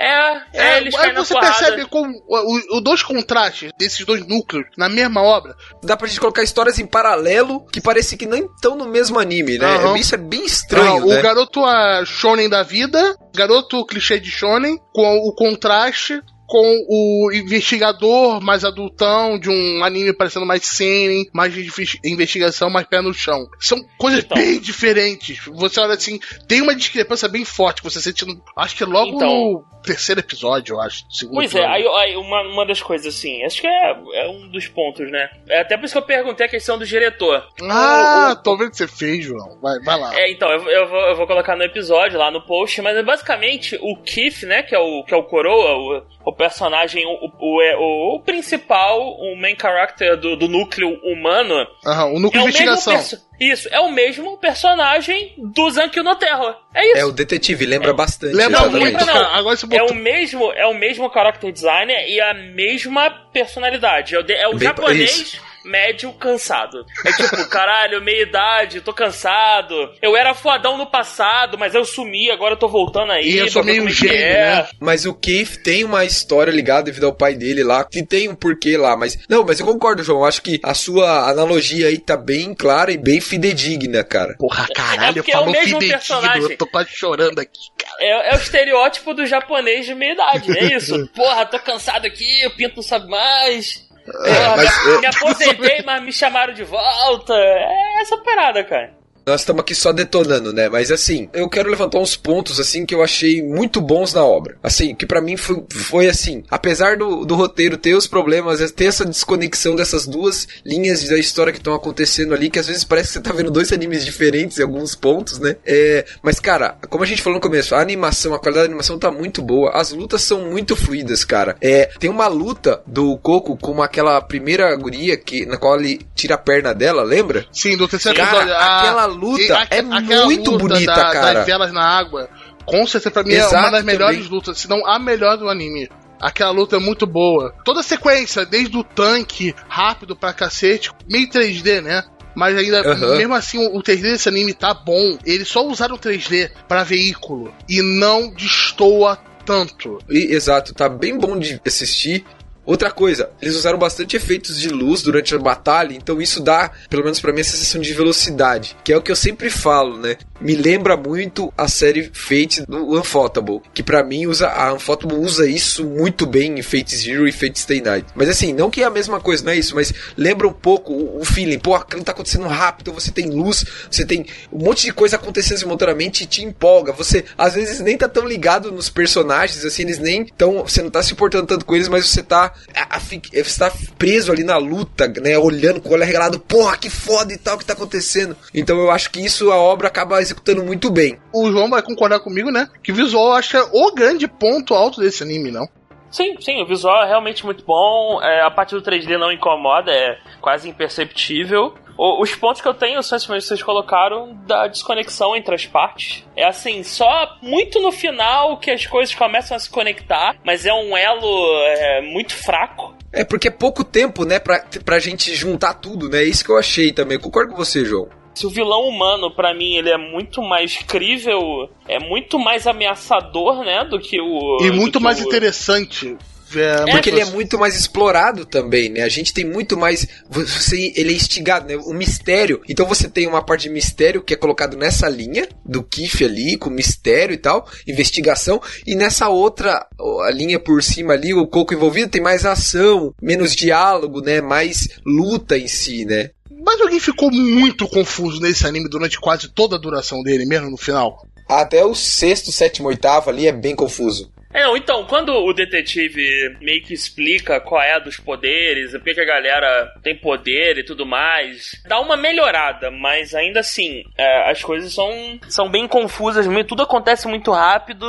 [0.01, 4.89] É, é, eles aí você percebe como o- os dois contrastes desses dois núcleos na
[4.89, 5.55] mesma obra.
[5.83, 9.57] Dá pra gente colocar histórias em paralelo que parece que nem estão no mesmo anime,
[9.57, 9.65] né?
[9.75, 9.97] Aham.
[9.97, 11.19] Isso é bem estranho, Ah, né?
[11.19, 17.31] O garoto a shonen da vida, garoto clichê de shonen, com o contraste com o
[17.33, 22.99] investigador mais adultão de um anime parecendo mais seinen, mais de inves- investigação, mais pé
[23.01, 23.47] no chão.
[23.57, 24.37] São coisas Então.
[24.37, 25.39] bem diferentes.
[25.53, 29.15] Você olha assim, tem uma discrepância bem forte que você sente, no, acho que logo
[29.15, 29.29] Então.
[29.29, 31.05] no terceiro episódio, eu acho.
[31.09, 31.89] segundo Pois é, episódio.
[31.95, 35.29] aí, aí uma, uma das coisas assim, acho que é, é um dos pontos, né?
[35.47, 37.47] É até por isso que eu perguntei a questão do diretor.
[37.63, 39.57] Ah, O- o- tô vendo que você fez, João.
[39.61, 40.13] Vai, vai lá.
[40.19, 43.01] É, então, eu, eu vou, eu vou colocar no episódio, lá no post, mas é
[43.03, 47.31] basicamente o Keith, né, que é o, que é o Coroa, o, o personagem, o,
[47.39, 52.19] o, é- o, o principal, o main character do, do núcleo humano, Aham, o é
[52.19, 53.19] núcleo o de investigação.
[53.39, 56.57] Isso, é o mesmo personagem do Zankyo no Terra.
[56.73, 56.97] É isso.
[56.99, 58.35] É o detetive, lembra bastante.
[58.35, 58.91] Lembra exatamente.
[58.91, 59.13] muito, não.
[59.13, 59.27] cara.
[59.35, 59.91] Agora você É botou.
[59.91, 64.15] o mesmo, é o mesmo character designer e a mesma personalidade.
[64.15, 65.41] É o, de- é o Bem- japonês isso.
[65.63, 66.85] Médio cansado.
[67.05, 69.75] É tipo, caralho, meia idade, tô cansado.
[70.01, 73.29] Eu era fodão no passado, mas eu sumi, agora eu tô voltando aí.
[73.29, 74.55] E eu sou meio é que gênio, é.
[74.55, 74.67] né?
[74.79, 78.35] Mas o Keith tem uma história ligada devido ao pai dele lá, que tem um
[78.35, 79.17] porquê lá, mas...
[79.29, 82.97] Não, mas eu concordo, João, acho que a sua analogia aí tá bem clara e
[82.97, 84.35] bem fidedigna, cara.
[84.37, 85.97] Porra, caralho, porque é o falou mesmo fidedigno.
[85.97, 86.51] personagem.
[86.51, 87.95] Eu tô quase chorando aqui, cara.
[87.99, 91.07] É, é o estereótipo do japonês de meia idade, é isso.
[91.15, 93.90] Porra, tô cansado aqui, o pinto não sabe mais.
[94.05, 97.33] Porra, mas, me, é- me aposentei, mas me chamaram de volta.
[97.35, 99.00] É essa parada, cara.
[99.25, 100.69] Nós estamos aqui só detonando, né?
[100.69, 104.57] Mas assim, eu quero levantar uns pontos assim que eu achei muito bons na obra.
[104.63, 108.85] Assim, que pra mim foi, foi assim, apesar do, do roteiro ter os problemas, ter
[108.85, 113.09] essa desconexão dessas duas linhas da história que estão acontecendo ali, que às vezes parece
[113.09, 115.55] que você tá vendo dois animes diferentes em alguns pontos, né?
[115.65, 118.97] É, mas cara, como a gente falou no começo, a animação, a qualidade da animação
[118.97, 121.55] tá muito boa, as lutas são muito fluidas, cara.
[121.61, 126.35] É, tem uma luta do Coco com aquela primeira guria que na qual ele tira
[126.35, 127.45] a perna dela, lembra?
[127.51, 128.53] Sim, do terceiro Cara, episódio.
[128.53, 131.33] a- aquela luta aque- é aquela muito luta bonita, da- cara.
[131.35, 132.29] Das velas na água.
[132.65, 134.31] Com certeza, pra mim, é Exato, uma das melhores também.
[134.31, 135.89] lutas, se não a melhor do anime.
[136.19, 137.53] Aquela luta é muito boa.
[137.65, 142.03] Toda a sequência, desde o tanque, rápido pra cacete, meio 3D, né?
[142.35, 143.17] Mas ainda, Aham.
[143.17, 145.17] mesmo assim, o o 3D desse anime tá bom.
[145.25, 149.97] Eles só usaram 3D pra veículo e não destoa tanto.
[150.09, 152.23] E- exato, tá bem bom de assistir.
[152.65, 157.03] Outra coisa, eles usaram bastante efeitos de luz durante a batalha, então isso dá, pelo
[157.03, 160.17] menos para mim, a sensação de velocidade, que é o que eu sempre falo, né?
[160.41, 165.47] Me lembra muito a série Fate do Unfotable, que para mim usa a Unfotable usa
[165.47, 168.07] isso muito bem em Fate Zero e Fate Stay Night.
[168.15, 170.93] Mas assim, não que é a mesma coisa, não é isso, mas lembra um pouco
[170.93, 174.85] o, o feeling, pô, aquilo tá acontecendo rápido, você tem luz, você tem um monte
[174.85, 176.91] de coisa acontecendo simultaneamente e te empolga.
[176.93, 180.89] Você às vezes nem tá tão ligado nos personagens, assim, eles nem tão, você não
[180.89, 184.43] tá se importando tanto com eles, mas você tá a, a, você tá preso ali
[184.43, 187.73] na luta, né, olhando com o olho regalado, porra, que foda e tal que tá
[187.73, 188.35] acontecendo.
[188.55, 191.19] Então eu acho que isso a obra acaba executando muito bem.
[191.33, 192.67] O João vai concordar comigo, né?
[192.83, 195.67] Que visual eu acho que é o grande ponto alto desse anime, não?
[196.09, 198.21] Sim, sim, o visual é realmente muito bom.
[198.21, 201.73] É, a parte do 3D não incomoda, é quase imperceptível.
[201.97, 205.65] O, os pontos que eu tenho são esses que vocês colocaram da desconexão entre as
[205.65, 206.25] partes.
[206.35, 210.73] É assim, só muito no final que as coisas começam a se conectar, mas é
[210.73, 212.93] um elo é, muito fraco.
[213.13, 216.19] É porque é pouco tempo, né, pra, pra gente juntar tudo, né?
[216.19, 217.19] É isso que eu achei também.
[217.19, 218.09] concordo com você, João.
[218.33, 223.63] Se o vilão humano, para mim, ele é muito mais crível, é muito mais ameaçador,
[223.63, 224.57] né, do que o.
[224.61, 225.23] E muito mais o...
[225.23, 226.17] interessante.
[226.55, 229.01] É, porque ele é muito mais explorado também, né?
[229.03, 230.07] A gente tem muito mais.
[230.29, 231.77] Você, ele é instigado, né?
[231.77, 232.61] O mistério.
[232.67, 236.57] Então você tem uma parte de mistério que é colocado nessa linha do Kiff ali,
[236.57, 238.61] com mistério e tal, investigação.
[238.85, 239.87] E nessa outra
[240.25, 244.41] a linha por cima ali, o Coco envolvido, tem mais ação, menos diálogo, né?
[244.41, 246.31] Mais luta em si, né?
[246.71, 250.77] Mas alguém ficou muito confuso nesse anime durante quase toda a duração dele, mesmo no
[250.77, 251.27] final.
[251.45, 254.31] Até o sexto, sétimo, oitavo ali é bem confuso.
[254.53, 259.03] É, não, então, quando o detetive meio que explica qual é a dos poderes, por
[259.03, 264.49] que a galera tem poder e tudo mais, dá uma melhorada, mas ainda assim, é,
[264.49, 265.11] as coisas são,
[265.49, 268.05] são bem confusas, tudo acontece muito rápido.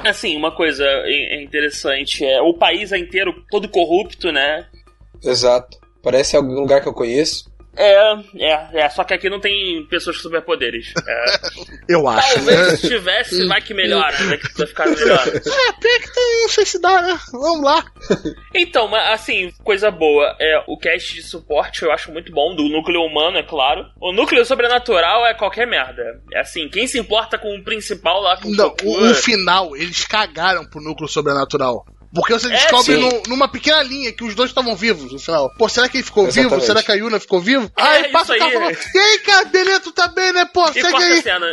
[0.00, 0.84] Assim, uma coisa
[1.40, 4.66] interessante é o país é inteiro todo corrupto, né?
[5.24, 5.78] Exato.
[6.02, 7.51] Parece algum lugar que eu conheço.
[7.76, 10.92] É, é, é, só que aqui não tem pessoas com superpoderes.
[11.06, 11.24] É.
[11.88, 12.34] Eu acho.
[12.34, 12.76] Talvez né?
[12.76, 15.22] se tivesse, vai que melhora, vai que vai ficar melhor.
[15.52, 17.18] É, tem que tem, não sei se dá, né?
[17.32, 17.84] Vamos lá.
[18.54, 20.36] Então, mas assim, coisa boa.
[20.38, 23.86] É, o cast de suporte eu acho muito bom, do núcleo humano, é claro.
[24.00, 26.02] O núcleo sobrenatural é qualquer merda.
[26.32, 29.74] É assim, quem se importa com o principal lá com Não, o, o, o final,
[29.74, 31.84] eles cagaram pro núcleo sobrenatural.
[32.14, 33.00] Porque você descobre sim.
[33.00, 35.50] no- numa pequena linha que os dois estavam vivos no final.
[35.56, 36.40] Pô, será que ele ficou vivo?
[36.40, 36.66] Exatamente.
[36.66, 37.70] Será que a Yuna ficou vivo?
[37.78, 38.76] É, aí passa o carro aí.
[38.94, 40.44] e e aí, cara, beleza, tu tá bem, né?
[40.52, 41.22] Pô, E segue aí.
[41.22, 41.50] cena.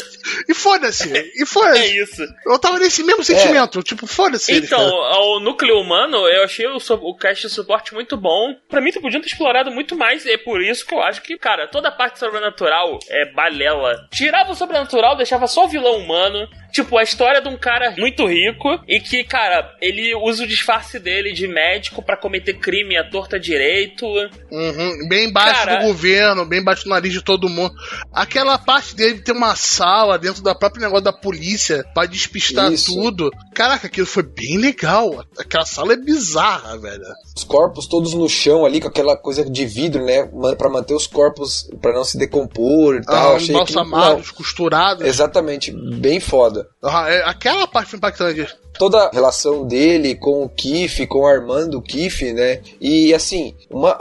[0.47, 1.09] E foda-se.
[1.09, 1.97] E É foda-se.
[2.01, 2.21] isso.
[2.45, 3.81] Eu tava nesse mesmo sentimento.
[3.83, 4.53] Tipo, foda-se.
[4.53, 5.19] Então, cara.
[5.21, 8.53] o núcleo humano, eu achei o, so- o cast de suporte muito bom.
[8.69, 10.25] Pra mim, tu podia ter explorado muito mais.
[10.25, 14.07] E é por isso que eu acho que, cara, toda a parte sobrenatural é balela.
[14.11, 16.47] Tirava o sobrenatural, deixava só o vilão humano.
[16.71, 20.99] Tipo, a história de um cara muito rico e que, cara, ele usa o disfarce
[20.99, 24.05] dele de médico pra cometer crime à torta direito.
[24.51, 27.73] Uhum, bem embaixo Cara- do governo, bem embaixo do nariz de todo mundo.
[28.11, 32.93] Aquela parte dele ter uma sala dentro da própria negócio da polícia pra despistar Isso.
[32.93, 33.31] tudo.
[33.53, 35.23] Caraca, aquilo foi bem legal.
[35.37, 37.03] Aquela sala é bizarra, velho.
[37.39, 40.29] Os corpos todos no chão ali, com aquela coisa de vidro, né?
[40.57, 43.33] Pra manter os corpos, pra não se decompor e tal.
[43.33, 45.01] Ah, Achei embalsamados, costurados.
[45.03, 46.67] não, Exatamente, bem foda.
[46.83, 48.45] Ah, é- aquela parte impactante.
[48.77, 52.61] toda a relação dele com o Kiff, com o Armando Kiff, né?
[52.79, 53.97] E assim, uma,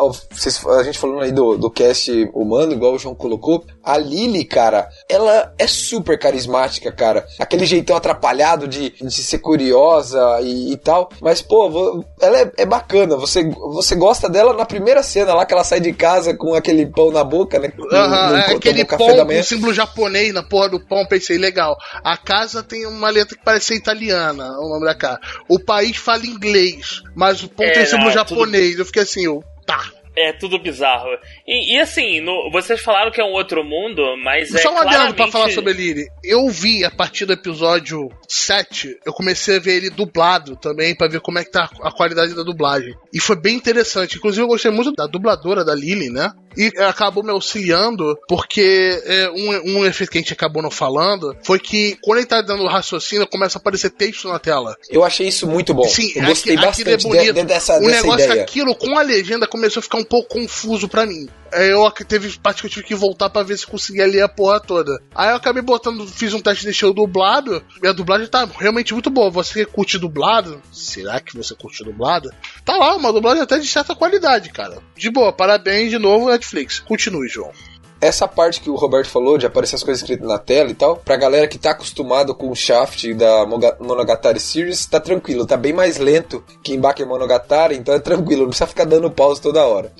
[0.78, 4.88] a gente falando aí do, do cast humano, igual o João colocou, a Lily, cara,
[5.08, 7.26] ela é super carismática, cara.
[7.38, 11.08] Aquele jeitão atrapalhado de, de ser curiosa e, e tal.
[11.20, 13.16] Mas, pô, ela é, é bacana.
[13.16, 16.86] Você, você gosta dela na primeira cena lá que ela sai de casa com aquele
[16.86, 17.72] pão na boca, né?
[17.92, 19.42] Aham, No- no- é aquele café pão da com manhã.
[19.42, 21.76] símbolo japonês na porra do pão, pensei, legal.
[22.04, 25.18] A casa tem uma letra que parece ser italiana, o nome da casa.
[25.48, 28.78] O país fala inglês, mas o pão É, tem símbolo tudo- japonês.
[28.78, 29.80] Eu fiquei assim, eu, tá.
[30.20, 31.08] É tudo bizarro.
[31.46, 34.76] E, e assim, no- vocês falaram que é um outro mundo, mas é Só um
[34.78, 35.16] adendo claramente...
[35.16, 36.08] pra falar sobre ele.
[36.24, 41.08] Eu vi a partir do episódio 7, eu comecei a ver ele dublado também, pra
[41.08, 42.94] ver como é que tá a qualidade da dublagem.
[43.12, 44.16] E foi bem interessante.
[44.16, 46.30] Inclusive, eu gostei muito da dubladora da Lily, né?
[46.58, 51.36] E acabou me auxiliando, porque é, um, um efeito que a gente acabou não falando
[51.44, 54.76] foi que quando ele tá dando raciocínio, começa a aparecer texto na tela.
[54.90, 55.84] Eu achei isso muito bom.
[55.84, 57.34] Sim, eu gostei aqui- aquilo bastante é de- bonito.
[57.34, 58.42] de- dessa, o dessa negócio ideia.
[58.42, 61.28] aquilo com a legenda começou a ficar um pouco confuso pra mim.
[61.52, 64.60] Eu teve parte que eu tive que voltar pra ver se conseguia ler a porra
[64.60, 65.00] toda.
[65.14, 68.92] Aí eu acabei botando, fiz um teste deixei o dublado, e a dublagem tá realmente
[68.92, 69.30] muito boa.
[69.30, 72.30] Você curte dublado, será que você curte dublado?
[72.64, 74.78] Tá lá, uma dublagem até de certa qualidade, cara.
[74.96, 76.80] De boa, parabéns de novo, Netflix.
[76.80, 77.52] Continue, João.
[78.00, 80.96] essa parte que o Roberto falou de aparecer as coisas escritas na tela e tal,
[80.96, 85.72] pra galera que tá acostumado com o Shaft da Monogatari Series, tá tranquilo, tá bem
[85.72, 89.66] mais lento que em Baker Monogatari, então é tranquilo, não precisa ficar dando pause toda
[89.66, 89.92] hora.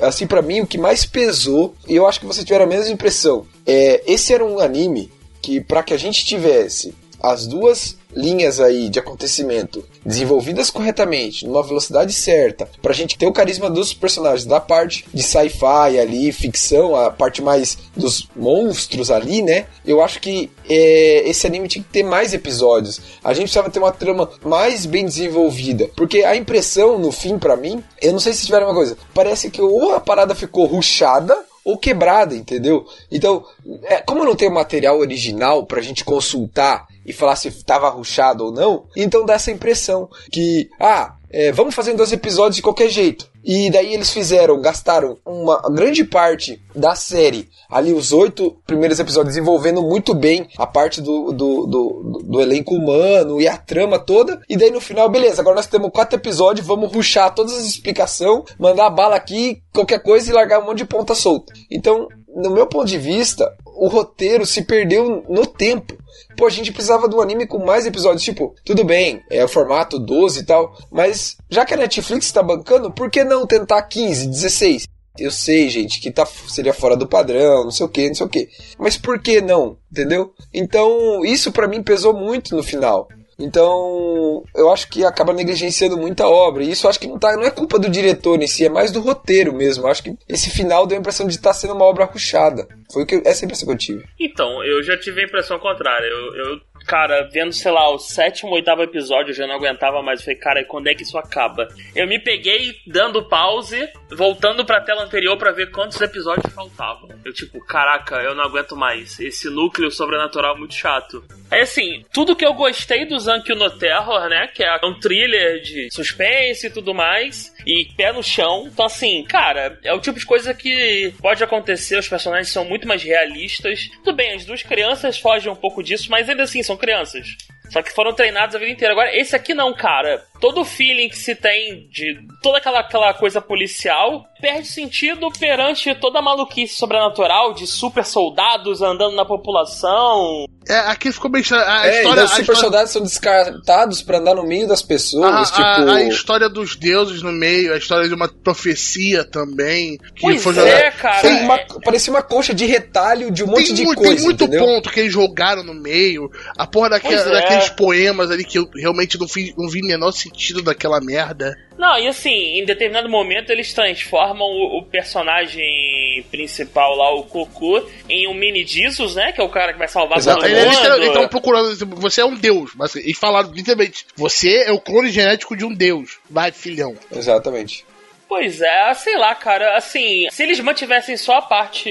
[0.00, 2.92] Assim, pra mim, o que mais pesou, e eu acho que você tiver a mesma
[2.92, 8.58] impressão, é esse era um anime que, pra que a gente tivesse as duas linhas
[8.58, 14.46] aí de acontecimento desenvolvidas corretamente, numa velocidade certa, pra gente ter o carisma dos personagens,
[14.46, 19.66] da parte de sci-fi ali, ficção, a parte mais dos monstros ali, né?
[19.84, 23.00] Eu acho que é, esse anime tinha que ter mais episódios.
[23.22, 27.56] A gente precisava ter uma trama mais bem desenvolvida, porque a impressão no fim pra
[27.56, 31.36] mim, eu não sei se tiveram uma coisa, parece que ou a parada ficou ruchada
[31.66, 32.86] ou quebrada, entendeu?
[33.10, 33.44] Então,
[33.84, 38.46] é, como eu não tenho material original pra gente consultar e falar se tava ruchado
[38.46, 42.88] ou não, então dá essa impressão que, ah, é, vamos fazer dois episódios de qualquer
[42.88, 43.28] jeito.
[43.44, 49.34] E daí eles fizeram, gastaram uma grande parte da série, ali os oito primeiros episódios,
[49.34, 54.40] desenvolvendo muito bem a parte do, do, do, do elenco humano e a trama toda.
[54.48, 58.44] E daí no final, beleza, agora nós temos quatro episódios, vamos ruxar todas as explicações,
[58.58, 61.52] mandar bala aqui, qualquer coisa e largar um monte de ponta solta.
[61.70, 65.96] Então, no meu ponto de vista, o roteiro se perdeu no tempo.
[66.36, 68.22] Pô, a gente precisava de um anime com mais episódios.
[68.22, 72.42] Tipo, tudo bem, é o formato 12 e tal, mas já que a Netflix tá
[72.42, 74.86] bancando, por que não tentar 15, 16?
[75.18, 78.26] Eu sei, gente, que tá, seria fora do padrão, não sei o que, não sei
[78.26, 78.48] o que.
[78.78, 79.78] Mas por que não?
[79.90, 80.32] Entendeu?
[80.52, 83.08] Então, isso pra mim pesou muito no final.
[83.38, 86.64] Então, eu acho que acaba negligenciando muita obra.
[86.64, 88.90] E isso acho que não, tá, não é culpa do diretor em si, é mais
[88.90, 89.86] do roteiro mesmo.
[89.86, 92.66] Acho que esse final deu a impressão de estar sendo uma obra ruchada.
[92.92, 94.04] Foi que, essa é a impressão que eu tive.
[94.18, 96.06] Então, eu já tive a impressão contrária.
[96.06, 100.20] Eu, eu, cara, vendo, sei lá, o sétimo, oitavo episódio, eu já não aguentava mais.
[100.20, 101.68] Eu falei, cara, quando é que isso acaba?
[101.94, 107.08] Eu me peguei dando pause, voltando pra tela anterior pra ver quantos episódios faltavam.
[107.24, 109.18] Eu, tipo, caraca, eu não aguento mais.
[109.18, 111.24] Esse núcleo sobrenatural é muito chato.
[111.50, 114.48] Aí, assim, tudo que eu gostei do Zankyo no Terror, né?
[114.48, 117.52] Que é um thriller de suspense e tudo mais.
[117.66, 118.68] E pé no chão.
[118.72, 121.98] Então, assim, cara, é o tipo de coisa que pode acontecer.
[121.98, 123.88] Os personagens são muito mais realistas.
[124.04, 127.26] Tudo bem, as duas crianças fogem um pouco disso, mas ainda assim, são crianças.
[127.70, 128.92] Só que foram treinados a vida inteira.
[128.92, 130.24] Agora, esse aqui não, cara.
[130.40, 135.94] Todo o feeling que se tem de toda aquela, aquela coisa policial perde sentido perante
[135.96, 140.44] toda a maluquice sobrenatural de super soldados andando na população.
[140.68, 141.64] É, aqui ficou bem estranho.
[141.64, 144.82] A é, história, os a super história- soldados são descartados pra andar no meio das
[144.82, 145.62] a, pessoas, tipo...
[145.62, 149.96] a- a história dos deuses no meio, a história de uma profecia também.
[150.14, 151.28] Que Pois foi é, jogada- cara.
[151.28, 154.24] Uma- é- parecia uma coxa de retalho de um monte Tem, de muito, coisa, tem
[154.24, 154.64] muito entendeu?
[154.66, 156.28] ponto que eles jogaram no meio.
[156.58, 156.90] A porra é.
[156.90, 161.54] daqueles poemas ali que eu realmente não, fiz, não vi menor sentido daquela merda.
[161.78, 167.86] Não, e assim, em determinado momento eles transformam o, o personagem principal lá, o Goku,
[168.08, 169.32] em um mini Jesus, né?
[169.32, 170.52] Que é o cara que vai salvar todo Exatamente.
[170.52, 170.68] Ele, mundo.
[170.68, 171.76] eles estão- eles estão procurando.
[171.76, 172.70] tipo, Você é um deus.
[172.74, 176.18] Mas eles falaram literalmente: Você é o clone genético de um deus.
[176.30, 176.94] Vai, filhão.
[177.14, 177.84] Exatamente.
[178.28, 181.88] Pois é, sei lá, cara, assim, se eles mantivessem só a parte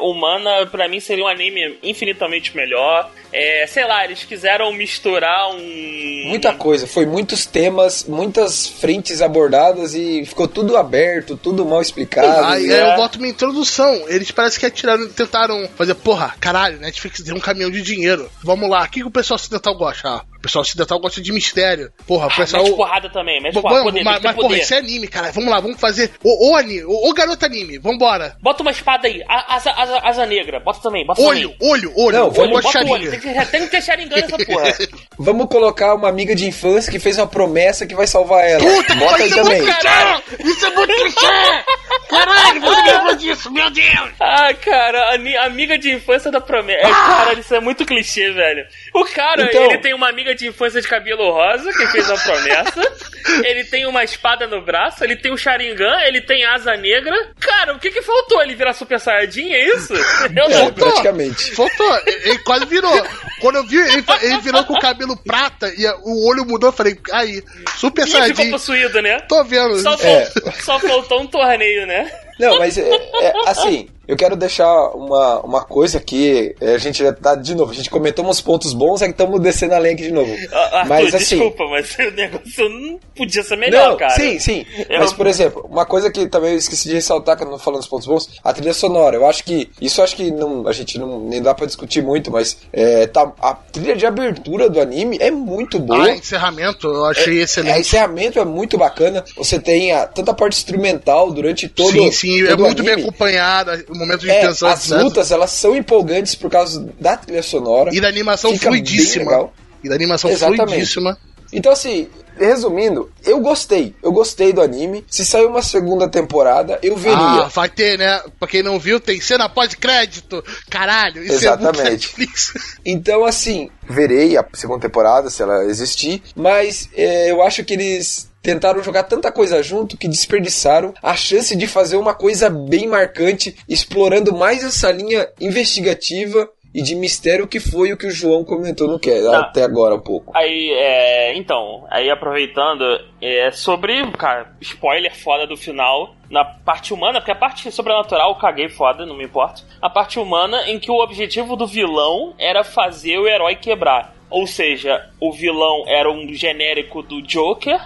[0.00, 3.10] humana, pra mim seria um anime infinitamente melhor.
[3.32, 6.22] É, sei lá, eles quiseram misturar um.
[6.26, 12.44] Muita coisa, foi muitos temas, muitas frentes abordadas e ficou tudo aberto, tudo mal explicado.
[12.46, 12.92] Aí e- é.
[12.92, 14.04] eu boto minha introdução.
[14.08, 18.30] Eles parece que atiraram, tentaram fazer, porra, caralho, Netflix deu um caminhão de dinheiro.
[18.42, 20.08] Vamos lá, o que, que o pessoal ocidental gosta?
[20.08, 21.92] Ah, o pessoal ocidental gosta de mistério.
[22.06, 22.62] Porra, o Ah, pessoal.
[22.62, 25.32] mete porrada também, mete porrada, poder, mas, mas, porra, isso é anime, cara.
[25.32, 26.12] Vamos lá, vamos fazer.
[26.22, 28.36] Ô, ô anime, ô, ô garoto anime, vambora.
[28.40, 31.70] Bota uma espada aí, a- asa, asa, asa negra, bota também, bota Olho, também.
[31.70, 32.16] olho, olho.
[32.16, 34.74] Não, olho, vamos- bota Bota o olho, tem que, tem que ter Sharingan nessa porra.
[35.18, 38.60] Vamos colocar uma amiga de infância que fez uma promessa que vai salvar ela.
[38.64, 39.62] Puta Bota aí isso é também.
[39.62, 40.48] muito clichê!
[40.50, 41.64] Isso é muito clichê!
[42.08, 44.10] Caralho, você lembrou disso, meu Deus!
[44.20, 46.86] Ah, cara, amiga de infância da promessa.
[46.86, 48.64] É, cara, isso é muito clichê, velho.
[49.00, 52.18] O cara, Então- ele tem uma amiga de infância de cabelo rosa que fez uma
[52.18, 52.92] promessa.
[53.44, 57.14] ele tem uma espada no braço, ele tem o Sharingan, ele tem asa negra.
[57.40, 58.42] Cara, o que que faltou?
[58.42, 59.92] Ele virar Super Saiyajin, é isso?
[60.36, 61.54] Eu É, não praticamente.
[61.54, 62.92] Faltou, ele ele quase virou.
[63.40, 66.72] Quando eu vi, ele, ele virou com o cabelo prata e o olho mudou, eu
[66.72, 67.42] falei, aí,
[67.76, 68.50] Super Ih, ficou Saiyajin.
[68.50, 69.20] possuído, né?
[69.28, 69.78] Tô vendo.
[69.80, 70.24] Só, É.
[70.62, 72.10] só faltou um torneio, né?
[72.38, 76.98] Não, mas é, é, assim, eu quero deixar uma, uma coisa que é, a gente
[77.02, 77.72] já tá de novo.
[77.72, 80.34] A gente comentou uns pontos bons, é que estamos descendo a lenha aqui de novo.
[80.52, 81.36] Ah, Arthur, mas assim.
[81.36, 84.14] desculpa, mas o negócio não podia ser melhor, Não, cara.
[84.14, 84.64] sim, sim.
[84.88, 87.58] Eu- Mas, por exemplo, uma coisa que também eu esqueci de ressaltar quando eu não
[87.58, 89.16] falando dos pontos bons, a trilha sonora.
[89.16, 89.68] Eu acho que.
[89.80, 93.06] Isso eu acho que não, a gente não nem dá pra discutir muito, mas é,
[93.06, 96.06] tá, a trilha de abertura do anime é muito boa.
[96.06, 97.80] Ah, encerramento, eu achei É, excelente.
[97.80, 99.24] encerramento é muito bacana.
[99.36, 102.92] Você tem a, tanta parte instrumental durante todo sim, sim, é todo o muito bem
[102.94, 103.08] anime.
[103.08, 104.68] acompanhada, momento de É, tensão.
[104.68, 105.02] as etc.
[105.02, 107.90] lutas, elas são empolgantes por causa da trilha sonora.
[107.94, 109.50] E da animação bem fluidíssima.
[109.82, 110.66] E da animação Exatamente.
[110.66, 111.18] fluidíssima.
[111.50, 113.94] Então, assim, resumindo, eu gostei.
[114.02, 115.02] Eu gostei do anime.
[115.08, 117.16] Se sair uma segunda temporada, eu veria.
[117.16, 118.20] Ah, vai ter, né?
[118.38, 120.44] Pra quem não viu, tem cena pós-crédito.
[120.68, 121.82] Caralho, isso é Exatamente.
[121.90, 122.52] Netflix.
[122.84, 128.27] Então, assim, verei a segunda temporada, se ela existir, mas é, eu acho que eles
[128.42, 133.56] tentaram jogar tanta coisa junto que desperdiçaram a chance de fazer uma coisa bem marcante,
[133.68, 138.86] explorando mais essa linha investigativa e de mistério que foi o que o João comentou
[138.86, 139.40] no que Tá.
[139.40, 140.32] até agora um pouco.
[140.36, 141.36] Aí, é.
[141.36, 142.84] Então, aí aproveitando,
[143.20, 146.14] é sobre, cara, spoiler foda do final.
[146.30, 149.62] Na parte humana, porque a parte sobrenatural eu caguei foda, não me importa.
[149.80, 154.14] A parte humana em que o objetivo do vilão era fazer o herói quebrar.
[154.28, 157.80] Ou seja, o vilão era um genérico do Joker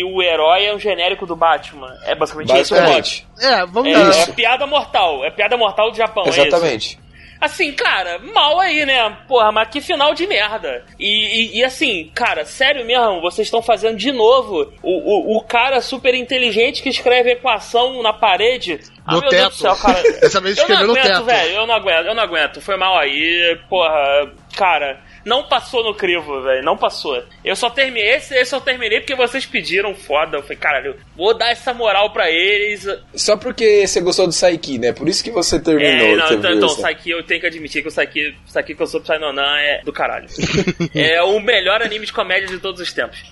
[0.00, 1.96] e o herói é um genérico do Batman.
[2.04, 2.90] É basicamente isso o plot.
[2.90, 3.26] Basicamente.
[3.40, 4.10] É, vamos É, dar.
[4.10, 4.30] Isso.
[4.30, 5.24] é piada mortal.
[5.24, 6.40] É piada mortal do Japão, é isso?
[6.40, 7.02] Exatamente.
[7.40, 9.16] Assim, cara, mal aí, né?
[9.26, 10.84] Porra, mas que final de merda.
[10.96, 15.42] E, e- e assim, cara, sério mesmo, vocês estão fazendo de novo o, o, o
[15.42, 18.78] cara super inteligente que escreve equação na parede.
[19.04, 20.00] Ah, No meu Deus do céu, cara.
[20.20, 21.24] Dessa vez eu não escreveu no aguento, teto.
[21.24, 21.54] velho.
[21.56, 22.60] Eu não aguento, eu não aguento.
[22.60, 24.30] Foi mal aí, porra.
[24.56, 26.64] Cara, não passou no crivo, velho.
[26.64, 27.22] Não passou.
[27.44, 28.10] Eu só terminei.
[28.10, 30.38] Esse, esse eu terminei porque vocês pediram foda.
[30.38, 32.86] Eu falei, caralho, vou dar essa moral pra eles.
[33.14, 34.92] Só porque você gostou do Saiki, né?
[34.92, 36.08] Por isso que você terminou.
[36.08, 36.80] É, não, então, viu então isso.
[36.80, 39.82] Saiki, eu tenho que admitir que o Saiki, Saiki que eu sou pro Sainonan é
[39.82, 40.26] do caralho.
[40.94, 43.22] é o melhor anime de comédia de todos os tempos.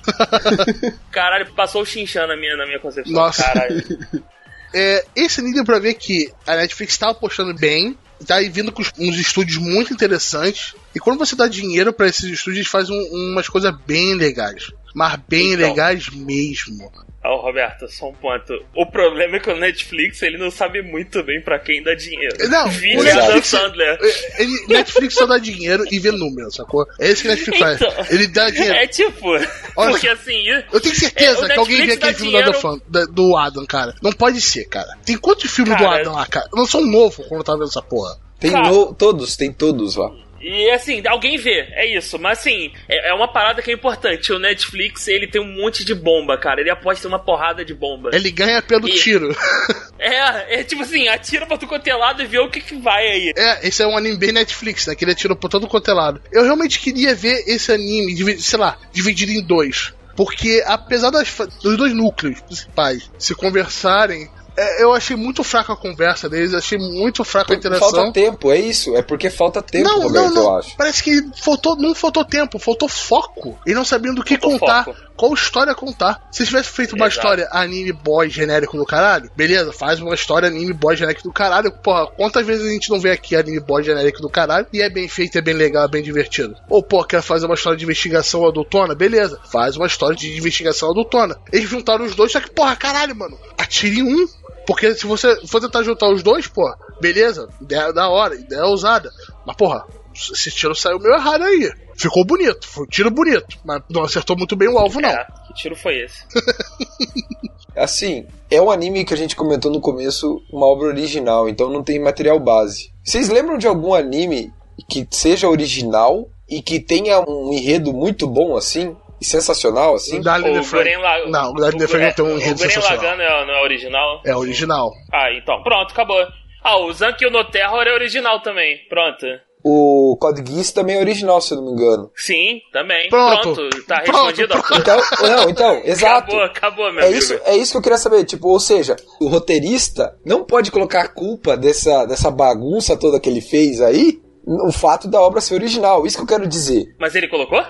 [1.11, 3.13] Caralho, passou o Shinchan na minha, na minha concepção.
[3.13, 3.43] Nossa.
[3.43, 3.83] Caralho.
[4.73, 8.83] É, esse nível pra ver que a Netflix tá apostando bem, tá aí vindo com
[8.99, 10.75] uns estúdios muito interessantes.
[10.95, 14.71] E quando você dá dinheiro pra esses estúdios, eles fazem um- umas coisas bem legais.
[14.95, 15.69] Mas bem Então.
[15.69, 16.91] legais mesmo.
[17.23, 18.55] Ó, Roberto, só um ponto.
[18.75, 22.35] O problema é que o Netflix, ele não sabe muito bem pra quem dá dinheiro.
[22.49, 23.99] Não, Vide o Adam Netflix- Sandler.
[24.39, 26.87] Ele, Netflix só dá dinheiro e vê número, sacou?
[26.99, 27.77] É isso que a Netflix faz.
[27.81, 28.07] Então.
[28.09, 28.75] Ele dá dinheiro.
[28.75, 29.29] É tipo,
[29.77, 30.49] Olha, porque assim...
[30.73, 33.05] Eu tenho É, certeza o que alguém vê aquele filme dinheiro- do Adam, Fan- da-
[33.05, 33.95] do Adam, cara.
[34.03, 34.89] Não pode ser, cara.
[35.05, 36.49] Tem quantos filmes do Cara, Adam lá, cara?
[36.51, 38.17] Eu não sou um novo quando eu tava vendo essa porra.
[38.41, 40.11] Tem no- todos, tem todos lá.
[40.41, 42.19] E assim, alguém vê, é isso.
[42.19, 44.33] Mas assim, é, é uma parada que é importante.
[44.33, 46.61] O Netflix, ele tem um monte de bomba, cara.
[46.61, 48.11] Ele aposta uma porrada de bomba.
[48.13, 49.35] Ele ganha pelo E- tiro.
[50.03, 53.07] É, é tipo assim, atira pra tu é lado e vê o que, que vai
[53.07, 53.35] aí.
[53.37, 54.95] É, esse é um anime bem Netflix, né?
[54.95, 56.23] Que ele atirou por todo é lado.
[56.33, 59.93] Eu realmente queria ver esse anime, sei lá, dividido em dois.
[60.17, 64.29] Porque apesar das, dos dois núcleos principais se conversarem,
[64.61, 67.91] é, eu achei muito fraca a conversa deles, achei muito fraca a interação.
[67.91, 68.95] Falta tempo, é isso.
[68.95, 70.43] É porque falta tempo, não, Roberto, não, não.
[70.43, 70.77] eu acho.
[70.77, 73.59] Parece que faltou, não faltou tempo, faltou foco.
[73.67, 75.01] E não sabiam do que Faltou contar, foco.
[75.21, 76.27] Qual história contar.
[76.33, 77.19] Se tivesse feito uma Exato.
[77.19, 81.71] história anime boy genérico do caralho, beleza, faz uma história anime boy genérico do caralho.
[81.71, 84.89] Porra, quantas vezes a gente não vê aqui anime boy genérico do caralho e é
[84.89, 86.57] bem feito, é bem legal, é bem divertido.
[86.71, 88.95] Ou, pô, quer fazer uma história de investigação adultona?
[88.95, 91.37] Beleza, faz uma história de investigação adultona.
[91.53, 94.27] Eles juntaram os dois, só que, porra, caralho, mano, atire em um.
[94.67, 96.63] Porque se você for tentar juntar os dois, pô,
[96.99, 99.11] beleza, ideia da hora, ideia ousada.
[99.47, 101.71] Mas, porra, esse tiro saiu meio errado aí.
[102.01, 105.09] Ficou bonito, foi um tiro bonito, mas não acertou muito bem o alvo, não.
[105.11, 106.25] É, que tiro foi esse?
[107.77, 111.83] Assim, é um anime que a gente comentou no começo, uma obra original, então não
[111.85, 112.91] tem material base.
[113.05, 114.51] Vocês lembram de algum anime
[114.89, 118.97] que seja original e que tenha um enredo muito bom assim?
[119.21, 120.23] E sensacional assim?
[120.23, 120.85] Dali o the Frank.
[120.89, 123.05] Gurren La- Não, o Dali the o tem um enredo O Gurren sensacional.
[123.05, 124.21] Lagann é, não é original?
[124.25, 124.91] É original.
[125.13, 126.27] Ah, então, pronto, acabou.
[126.65, 128.79] Ah, o Zankyo no Terror é original também.
[128.89, 129.27] Pronto.
[129.63, 132.11] O Code Geass também é original, se eu não me engano.
[132.17, 133.09] Sim, também.
[133.11, 133.55] Pronto.
[133.55, 134.55] Pronto, tá Pronto, respondido.
[134.79, 136.29] Então, não, então, exato.
[136.37, 137.19] Acabou, acabou, meu É amigo.
[137.19, 141.03] isso, é isso que eu queria saber, tipo, ou seja, o roteirista não pode colocar
[141.03, 145.55] a culpa dessa, dessa bagunça toda que ele fez aí no fato da obra ser
[145.55, 146.95] original, isso que eu quero dizer.
[146.99, 147.63] Mas ele colocou?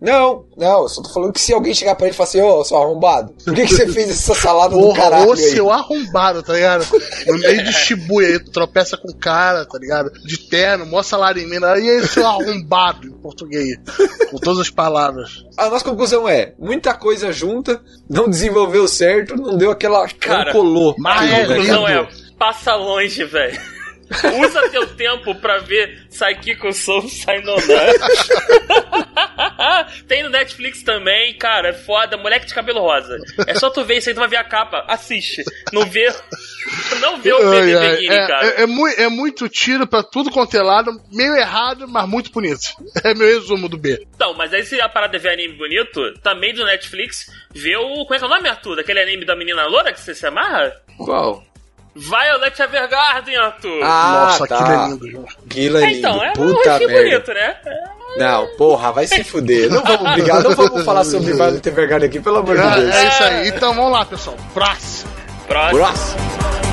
[0.00, 2.40] Não, não, eu só tô falando que se alguém chegar pra ele e falar assim,
[2.40, 5.70] ô, seu arrombado, por que, que você fez essa salada do Porra, caralho ô seu
[5.72, 6.86] arrombado, tá ligado?
[7.26, 10.12] No meio de Shibuya aí, tu tropeça com o cara, tá ligado?
[10.24, 11.76] De terno, mó salário em mina.
[11.78, 13.76] E aí, seu arrombado, em português.
[14.30, 15.44] Com todas as palavras.
[15.56, 20.06] A nossa conclusão é, muita coisa junta, não desenvolveu certo, não deu aquela...
[20.08, 20.94] Cara, não colou.
[20.98, 22.00] mas A é, conclusão lindo.
[22.00, 23.60] é, passa longe, velho.
[24.42, 27.58] Usa teu tempo pra ver Saikiko Sou Sainonan.
[30.48, 33.18] Netflix também, cara, é foda, moleque de cabelo rosa.
[33.46, 35.42] É só tu ver isso aí, tu vai ver a capa, assiste.
[35.72, 36.08] Não vê,
[37.00, 38.46] não vê o Ai, ai, é, cara.
[38.46, 42.30] é, é mui- é muito tiro pra tudo quanto é lado, meio errado, mas muito
[42.32, 42.62] bonito.
[43.04, 44.04] É meu resumo do B.
[44.14, 48.04] Então, mas aí se a parada é ver anime bonito, também do Netflix, vê o.
[48.04, 48.76] Como é que é o nome, Arthur?
[48.76, 50.72] Daquele anime da menina loura que você se amarra?
[50.96, 51.44] Qual?
[51.98, 53.80] Violet Evergarden, Arthur.
[53.82, 54.56] Ah, Nossa, tá.
[54.58, 55.24] aquilo é lindo, João.
[55.46, 55.98] Aquilo é lindo.
[55.98, 57.10] então, é um Puta rostinho merda.
[57.10, 57.56] bonito, né?
[58.16, 59.70] Não, porra, vai se fuder.
[59.70, 62.94] Não vamos brigar, não vamos falar sobre Violet Evergarden aqui, pelo amor de É, Deus.
[62.94, 63.48] é isso aí.
[63.48, 64.36] Então vamos lá, pessoal.
[64.54, 65.10] Próximo.
[65.46, 65.78] Próximo.
[65.78, 66.67] Próximo.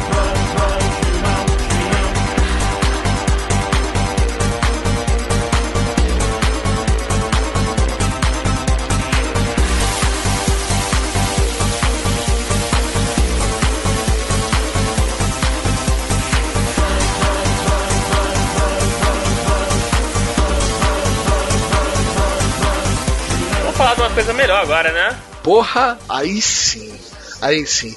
[23.95, 25.17] Falar de uma coisa melhor agora, né?
[25.43, 26.97] Porra, Aí sim.
[27.41, 27.95] Aí sim.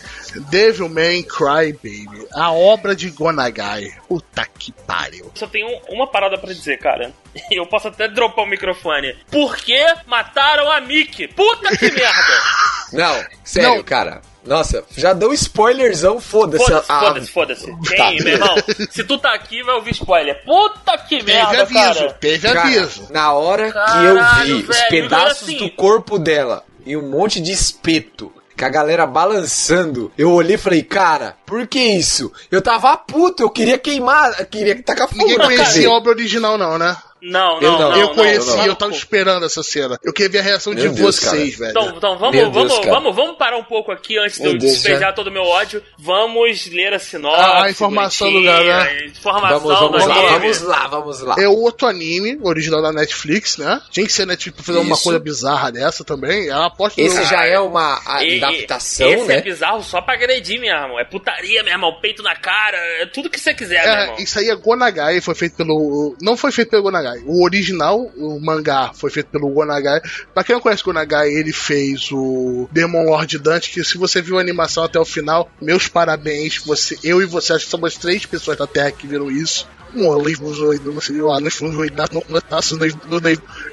[0.50, 2.06] Devilman Crybaby.
[2.34, 3.90] A obra de Gonagai.
[4.06, 5.30] Puta que pariu.
[5.34, 7.12] Só tenho um- uma parada pra dizer, cara.
[7.50, 9.16] Eu posso até dropar o microfone.
[9.30, 11.28] Por que mataram a Mickey?
[11.28, 12.42] Puta que merda!
[12.92, 13.82] não, sério, Não.
[13.82, 14.20] cara.
[14.48, 16.64] Nossa, já deu spoilerzão, foda-se.
[16.64, 17.66] Foda-se, Ah, foda-se, foda-se.
[17.96, 18.08] Tá.
[18.08, 18.56] Quem, meu irmão?
[18.90, 20.42] Se tu tá aqui, vai ouvir spoiler.
[20.44, 21.74] Puta que Teve merda, aviso.
[21.78, 22.12] cara.
[22.14, 23.06] Teve Cara, aviso.
[23.10, 27.08] na hora Caralho, que eu vi os velho, pedaços assim- do corpo dela e um
[27.10, 32.32] monte de espeto, com a galera balançando, eu olhei e falei, cara, por que isso?
[32.50, 36.76] Eu tava puto, eu queria queimar, queria tacar fogo Ninguém conhecia a obra original, não,
[36.76, 36.96] né?
[37.20, 37.90] Não, Eu não, não.
[37.90, 37.96] não.
[37.98, 39.98] eu não, conheci, não, eu tava esperando essa cena.
[40.02, 41.72] Eu queria ver a reação de Meu Deus, vocês, cara.
[41.72, 41.86] velho.
[41.86, 42.90] Então, então vamos, Deus, vamos, cara.
[42.90, 45.12] vamos, vamos parar um pouco aqui antes de Meu eu Deus, despejar já.
[45.12, 45.82] todo o meu ódio.
[45.98, 47.40] Vamos ler a sinopse.
[47.40, 49.06] Ah, a informação do lugar, né?
[49.06, 51.36] Informação Vamos, vamos do lá, vamos lá, vamos lá.
[51.38, 53.80] É outro anime, original da Netflix, né?
[53.90, 55.04] Tinha que ser Netflix pra fazer uma Isso.
[55.04, 56.48] coisa bizarra dessa também.
[56.48, 59.36] É uma aposta Esse já é uma adaptação, esse né?
[59.38, 60.98] é bizarro só pra agredir, meu irmão.
[60.98, 61.98] É putaria, meu irmão.
[62.00, 62.76] Peito na cara.
[63.00, 64.16] É tudo que você quiser, meu irmão.
[64.18, 66.16] É, isso aí é Gonagai, foi feito pelo.
[66.20, 67.07] Não foi feito pelo Gonagai.
[67.24, 70.00] O original, o mangá, foi feito pelo Gonagai.
[70.34, 74.20] Pra quem não conhece o Gonagai, ele fez o Demon Lord Dante, que se você
[74.20, 76.58] viu a animação até o final, meus parabéns.
[76.58, 79.66] Você, eu e você, acho que somos três pessoas da Terra que viram isso.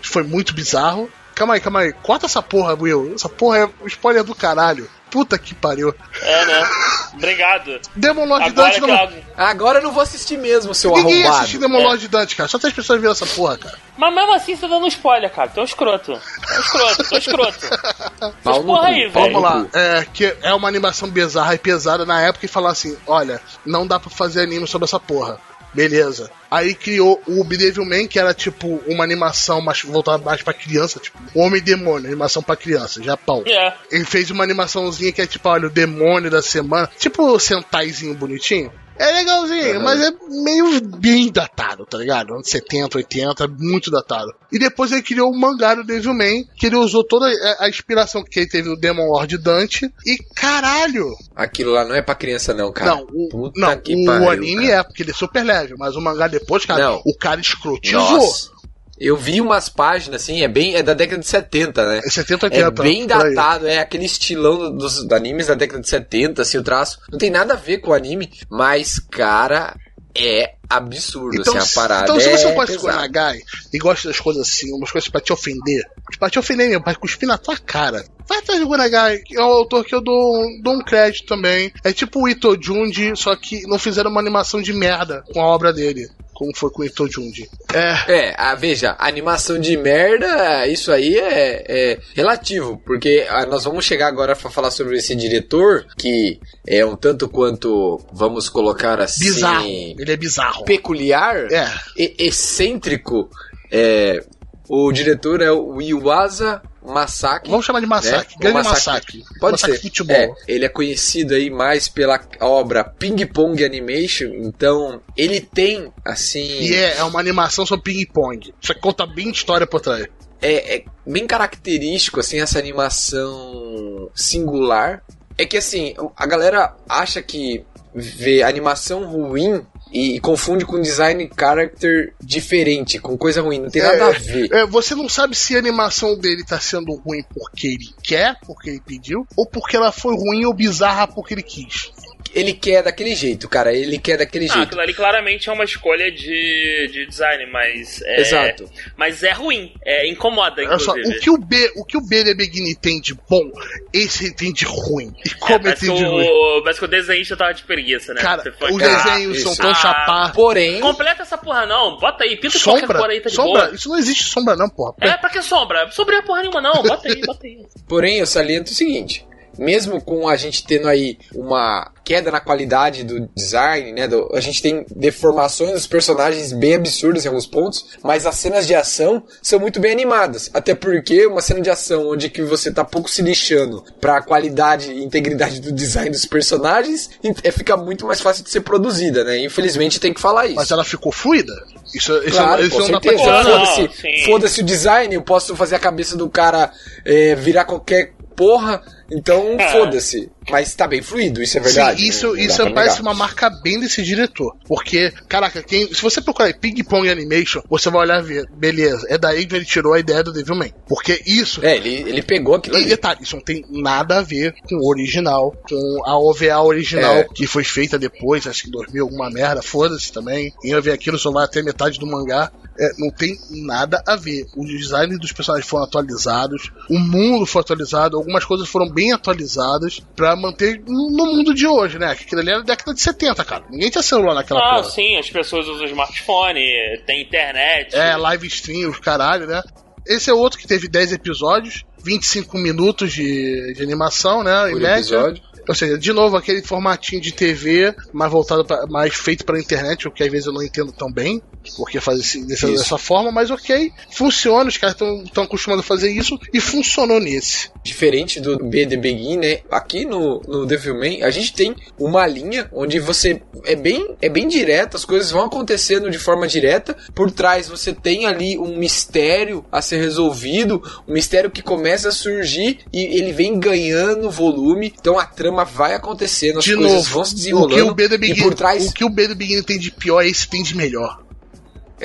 [0.02, 1.10] Foi muito bizarro.
[1.34, 1.92] Calma aí, calma aí.
[1.92, 3.14] Corta essa porra, Will.
[3.14, 4.88] Essa porra é um spoiler do caralho.
[5.16, 5.96] Puta que pariu.
[6.22, 6.70] É, né?
[7.14, 7.80] Obrigado.
[7.96, 8.90] Demon Lord Agora Dante não.
[8.90, 9.24] eu...
[9.38, 11.38] Agora eu não vou assistir mesmo, seu Ninguém arrombado.
[11.38, 12.50] assiste Demon Lord Dante, cara.
[12.50, 13.78] Só três pessoas viram essa porra, cara.
[13.98, 15.48] Mas mesmo assim, você tá dando spoiler, cara.
[15.48, 16.12] Tu é um escroto.
[16.12, 17.60] É um escroto, é um escroto.
[18.44, 19.12] No porra aí, velho.
[19.14, 22.98] Vamos lá, é que é uma animação bizarra e pesada na época e falar assim:
[23.08, 25.40] olha, não dá pra fazer anime sobre essa porra.
[25.74, 26.30] Beleza.
[26.56, 31.18] Aí criou o Devilman, que era tipo uma animação mais voltada mais pra criança, tipo,
[31.34, 33.44] Homem Demônio, animação pra criança, Japão.
[33.46, 33.74] É.
[33.92, 38.16] Ele fez uma animaçãozinha que é tipo, olha, o demônio da semana, tipo o Sentaizinho
[38.16, 38.72] bonitinho.
[38.98, 39.84] É legalzinho, Uhum.
[39.84, 42.34] mas é meio bem datado, tá ligado?
[42.34, 44.34] Anos 70, 80, muito datado.
[44.52, 47.26] E depois ele criou o mangá do Devilman, que ele usou toda
[47.60, 49.92] a- inspiração que ele teve no Demon Lord Dante.
[50.06, 51.14] E caralho!
[51.36, 52.92] Aquilo lá não é pra criança não, cara.
[52.96, 54.80] não, o, Puta não, o pariu, anime cara.
[54.80, 57.02] é, porque ele é super leve, mas o mangá depois, cara, Não.
[57.06, 58.00] o cara escrotizou.
[58.02, 58.55] Nossa.
[59.00, 62.02] Eu vi umas páginas assim, é bem é da década de 70, né?
[62.04, 62.84] É 70, É 80.
[62.84, 67.00] bem datado, é aquele estilão dos animes da década de 70, assim, o traço.
[67.12, 69.76] Não tem nada a ver com o anime, mas, cara,
[70.18, 72.04] é absurdo, Então, assim, a parada.
[72.04, 72.78] então se é você gosta de.
[72.80, 73.40] Gonagai
[73.74, 75.84] e gosta das coisas assim, umas coisas pra te ofender,
[76.18, 79.42] pra te ofender mesmo, pra cuspir na tua cara, vai atrás do Gonagai, que é
[79.42, 81.72] um autor que eu dou, dou um crédito também.
[81.84, 85.46] É tipo o Ito Junji, só que não fizeram uma animação de merda com a
[85.46, 87.50] obra dele, como foi com o Ito Junji.
[87.74, 93.64] É, É, ah, veja, animação de merda, isso aí é, é relativo, porque ah, nós
[93.64, 99.00] vamos chegar agora pra falar sobre esse diretor, que é um tanto quanto, vamos colocar
[99.00, 99.66] assim, bizarro.
[99.66, 100.66] Ele é bizarro.
[100.66, 101.68] peculiar, É.
[101.98, 103.30] e- excêntrico.
[103.72, 104.24] É,
[104.68, 107.50] o diretor é o Iwasa Masaki.
[107.50, 108.34] Vamos chamar de Masaki.
[108.34, 108.38] né?
[108.40, 109.24] Grande O Masaki.
[109.40, 109.82] Pode Masaki ser.
[109.82, 110.16] Futebol.
[110.16, 116.46] É, ele é conhecido aí mais pela obra Ping Pong Animation, então ele tem assim
[116.62, 118.54] E é, é uma animação sobre ping-pong.
[118.62, 120.06] Só que conta bem história por trás.
[120.42, 125.04] é, é bem característico assim essa animação singular.
[125.38, 129.66] É que assim, a galera acha que vê animação ruim
[129.96, 134.52] e, confunde com design character diferente, com coisa ruim, não tem nada a ver.
[134.52, 138.72] É, você não sabe se a animação dele tá sendo ruim porque ele quer, porque
[138.72, 141.92] ele pediu, ou porque ela foi ruim ou bizarra porque ele quis.
[142.36, 144.64] Ele quer daquele jeito, cara, ele quer daquele Ah, jeito.
[144.68, 148.70] aquilo ali claramente é uma escolha de, de design, mas é, Exato.
[148.98, 151.18] mas é ruim, é incomoda Olha só, inclusive.
[151.18, 153.50] o que o B, o que o B de Begini tem de bom,
[153.94, 155.14] esse ele tem de ruim.
[155.26, 156.28] E É, como ele parece, tem que de ruim.
[156.28, 158.22] o, parece que o desenhista tava de preguiça, né?
[158.22, 159.62] Cara, Você foi- os desenhos são isso.
[159.62, 160.34] tão Ah, chapar.
[160.34, 163.00] Porém, Completa essa porra não, bota aí, pinta qualquer Sombra?
[163.00, 163.64] cor aí, tá de sombra?
[163.66, 163.76] boa.
[163.76, 164.94] Isso não existe sombra, não, porra.
[165.02, 165.90] É, pra que sombra?
[165.92, 167.66] Sombra é porra nenhuma não, bota aí, bota aí.
[167.88, 169.25] porém eu saliento o seguinte,
[169.58, 174.08] mesmo com a gente tendo aí uma queda na qualidade do design, né?
[174.08, 178.68] do- a gente tem deformações dos personagens bem absurdas em alguns pontos, mas as cenas
[178.68, 180.50] de ação são muito bem animadas.
[180.54, 184.92] Até porque uma cena de ação onde que você tá pouco se lixando pra qualidade
[184.92, 187.10] e integridade do design dos personagens,
[187.44, 189.40] é, fica muito mais fácil de ser produzida, né?
[189.40, 190.56] Infelizmente tem que falar isso.
[190.56, 191.54] Mas ela ficou fluida?
[191.94, 193.18] Isso, isso, Claro, isso pra certeza.
[193.18, 193.56] tirar, não.
[193.60, 196.72] Não, Foda-se foda-se o design, eu posso fazer a cabeça do cara
[197.04, 198.82] é, virar qualquer porra,
[199.12, 199.72] então É.
[199.72, 200.30] foda-se.
[200.50, 202.02] Mas tá bem fluido, isso é verdade.
[202.02, 204.56] Sim, isso, isso parece uma marca bem desse diretor.
[204.68, 209.08] Porque, caraca, quem, se você procurar Ping Pong Animation, você vai olhar e ver, beleza,
[209.10, 210.72] é daí que ele tirou a ideia do Devilman.
[210.88, 211.66] Porque isso.
[211.66, 212.90] É, ele, ele pegou aquilo E ali.
[212.90, 217.24] detalhe, isso não tem nada a ver com o original, com a OVA original, É.
[217.24, 220.54] que foi feita depois, acho que em 2000, alguma merda, foda-se também.
[220.62, 222.52] Quem vai ver aquilo só vai até metade do mangá.
[222.78, 224.46] É, não tem nada a ver.
[224.56, 230.02] O design dos personagens foram atualizados, o mundo foi atualizado, algumas coisas foram bem atualizadas
[230.16, 232.08] pra manter no mundo de hoje, né?
[232.12, 233.64] Aquilo ali era da década de 70, cara.
[233.70, 234.90] Ninguém tinha celular naquela Ah, porra.
[234.92, 236.60] sim, as pessoas usam smartphone,
[237.06, 237.96] tem internet.
[237.96, 239.62] É, live stream, os caralho, né?
[240.06, 244.70] Esse é outro que teve 10 episódios, 25 minutos de, de animação, né?
[244.70, 245.00] Em Por média.
[245.00, 245.44] episódio.
[245.68, 250.08] Ou seja, de novo, aquele formatinho de TV, mais voltado pra, mais feito pra internet,
[250.08, 251.42] o que às vezes eu não entendo tão bem,
[251.76, 254.96] porque faz esse- dessa, dessa forma, mas ok, funciona, os caras
[255.26, 257.72] estão acostumados a fazer isso e funcionou nesse.
[257.84, 259.62] Diferente do B The Begin, né?
[259.72, 264.48] Aqui no, no Devilman, a gente tem uma linha onde você é bem, é bem
[264.48, 266.96] direto, as coisas vão acontecendo de forma direta.
[267.16, 272.12] Por trás você tem ali um mistério a ser resolvido, um mistério que começa a
[272.12, 274.92] surgir e ele vem ganhando volume.
[275.00, 277.92] Então a trama vai acontecendo, as De coisas novo, vão se o que desenrolando.
[277.92, 280.48] o B e Begin, por trás o que o B Begin tem de pior, esse
[280.48, 281.25] tem de melhor.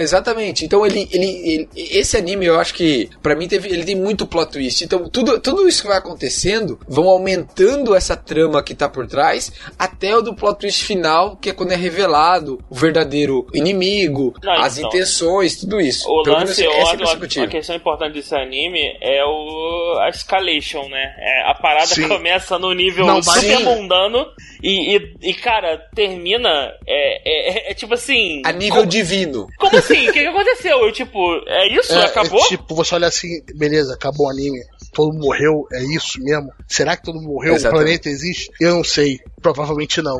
[0.02, 0.64] Exatamente.
[0.64, 4.26] Então ele, ele, ele- esse anime eu acho que pra mim teve, ele tem muito
[4.26, 4.82] plot twist.
[4.84, 9.52] Então tudo, tudo isso que vai acontecendo vão aumentando essa trama que tá por trás
[9.78, 14.52] até o do plot twist final, que é quando é revelado o verdadeiro inimigo, Não,
[14.54, 14.88] as então.
[14.88, 16.08] intenções, tudo isso.
[16.10, 17.44] O Pelo lance, menos eu essa é a uma, perspectiva.
[17.44, 21.14] uma questão importante desse anime é o a escalation, né?
[21.18, 22.08] É, a parada Sim.
[22.08, 23.64] começa no nível Não, super Sim.
[23.64, 24.26] mundano
[24.62, 26.72] e, e, e, cara, termina.
[26.86, 28.42] É, é, é tipo assim.
[28.44, 29.46] A nível como, divino.
[29.58, 29.89] como assim?
[29.92, 30.78] O que, que aconteceu?
[30.86, 31.92] Eu, tipo, é isso?
[31.92, 32.40] É, Acabou?
[32.44, 34.58] é tipo, você olha assim, beleza, acabou o anime,
[34.92, 36.50] todo mundo morreu, é isso mesmo?
[36.68, 37.54] Será que todo mundo morreu?
[37.54, 37.80] Exatamente.
[37.80, 38.50] O planeta existe?
[38.60, 40.18] Eu não sei, provavelmente não.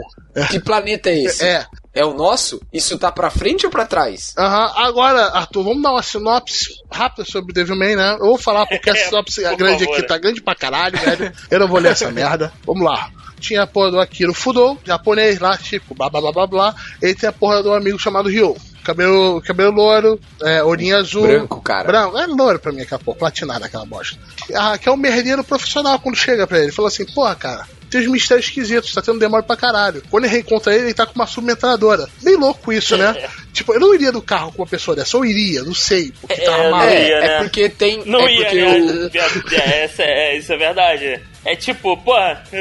[0.50, 1.44] Que planeta é esse?
[1.44, 1.66] É.
[1.92, 2.60] É o nosso?
[2.72, 4.32] Isso tá pra frente ou pra trás?
[4.38, 8.12] Aham, agora, Arthur, vamos dar uma sinopse rápida sobre Devilman, né?
[8.20, 9.98] Eu vou falar porque a É, sinopse por grande favor.
[9.98, 11.32] aqui tá grande pra caralho, velho.
[11.50, 12.52] Eu não vou ler essa merda.
[12.64, 13.10] Vamos lá.
[13.40, 16.74] Tinha a porra do Akiro Fudo, japonês lá, tipo, blá blá blá blá blá.
[17.02, 18.54] Ele tem a porra do amigo chamado Ryo.
[18.90, 21.22] Cabelo, cabelo louro, é, olhinho azul.
[21.22, 21.86] Branco, cara.
[21.86, 24.18] Branco, é louro pra mim aquela porra, platinada aquela bosta.
[24.52, 26.66] Ah, que é um merdeiro profissional quando chega pra ele.
[26.66, 30.02] Ele fala assim, porra, cara, tem uns mistérios esquisitos, tá tendo demora pra caralho.
[30.10, 32.08] Quando ele reencontra ele, ele tá com uma submetralhadora.
[32.22, 33.28] Bem louco isso, né?
[33.52, 36.40] tipo, eu não iria do carro com uma pessoa dessa, eu iria, não sei, porque
[36.40, 37.38] tá É, não É, ia, é né?
[37.40, 38.02] porque tem.
[38.06, 38.78] Não é ia, porque né?
[39.06, 41.20] o- Viado, é, essa é- isso é verdade.
[41.42, 42.12] É tipo, pô,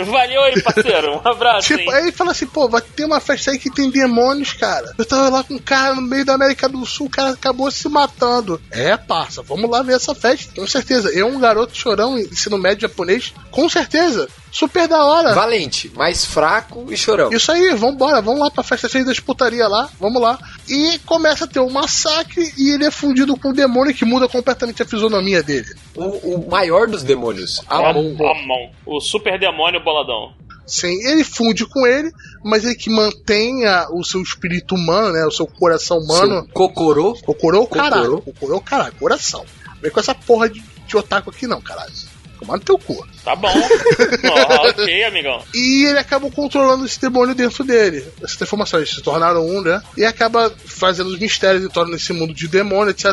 [0.05, 1.21] valeu aí, parceiro.
[1.23, 1.67] Um abraço.
[1.67, 1.93] Tipo, hein?
[1.93, 4.93] aí ele fala assim, pô, vai ter uma festa aí que tem demônios, cara.
[4.97, 7.69] Eu tava lá com um cara no meio da América do Sul, o cara acabou
[7.71, 8.59] se matando.
[8.71, 10.53] É, parça, vamos lá ver essa festa.
[10.55, 11.09] Com certeza.
[11.09, 14.29] Eu, um garoto chorão, ensino médio japonês, com certeza.
[14.51, 15.33] Super da hora.
[15.33, 17.31] Valente, mais fraco e chorão.
[17.31, 20.39] Isso aí, vambora, vamos lá pra festa cheia das putaria lá, vamos lá.
[20.67, 24.27] E começa a ter um massacre e ele é fundido com um demônio que muda
[24.27, 25.73] completamente a fisionomia dele.
[25.95, 27.61] O, o maior dos demônios.
[27.67, 28.15] Amon.
[28.19, 28.71] Amon.
[28.85, 30.33] O super demônio boladão.
[30.65, 32.11] Sim, ele funde com ele,
[32.43, 35.25] mas ele que mantenha o seu espírito humano, né?
[35.25, 36.43] O seu coração humano.
[36.43, 37.15] Seu Kokorô.
[37.25, 38.03] Cocorou, caralho.
[38.03, 38.21] Cocorou.
[38.21, 38.93] Cocorou, caralho.
[38.93, 39.43] Coração.
[39.81, 41.91] Vem com essa porra de, de otaku aqui não, caralho.
[42.39, 43.05] Tomar no teu cu.
[43.23, 43.51] Tá bom.
[43.51, 45.43] Ó, ok, amigão.
[45.53, 48.05] E ele acaba controlando esse demônio dentro dele.
[48.23, 49.81] Essas transformações se tornaram um, né?
[49.97, 53.07] E acaba fazendo os mistérios e torna esse mundo de demônio, etc.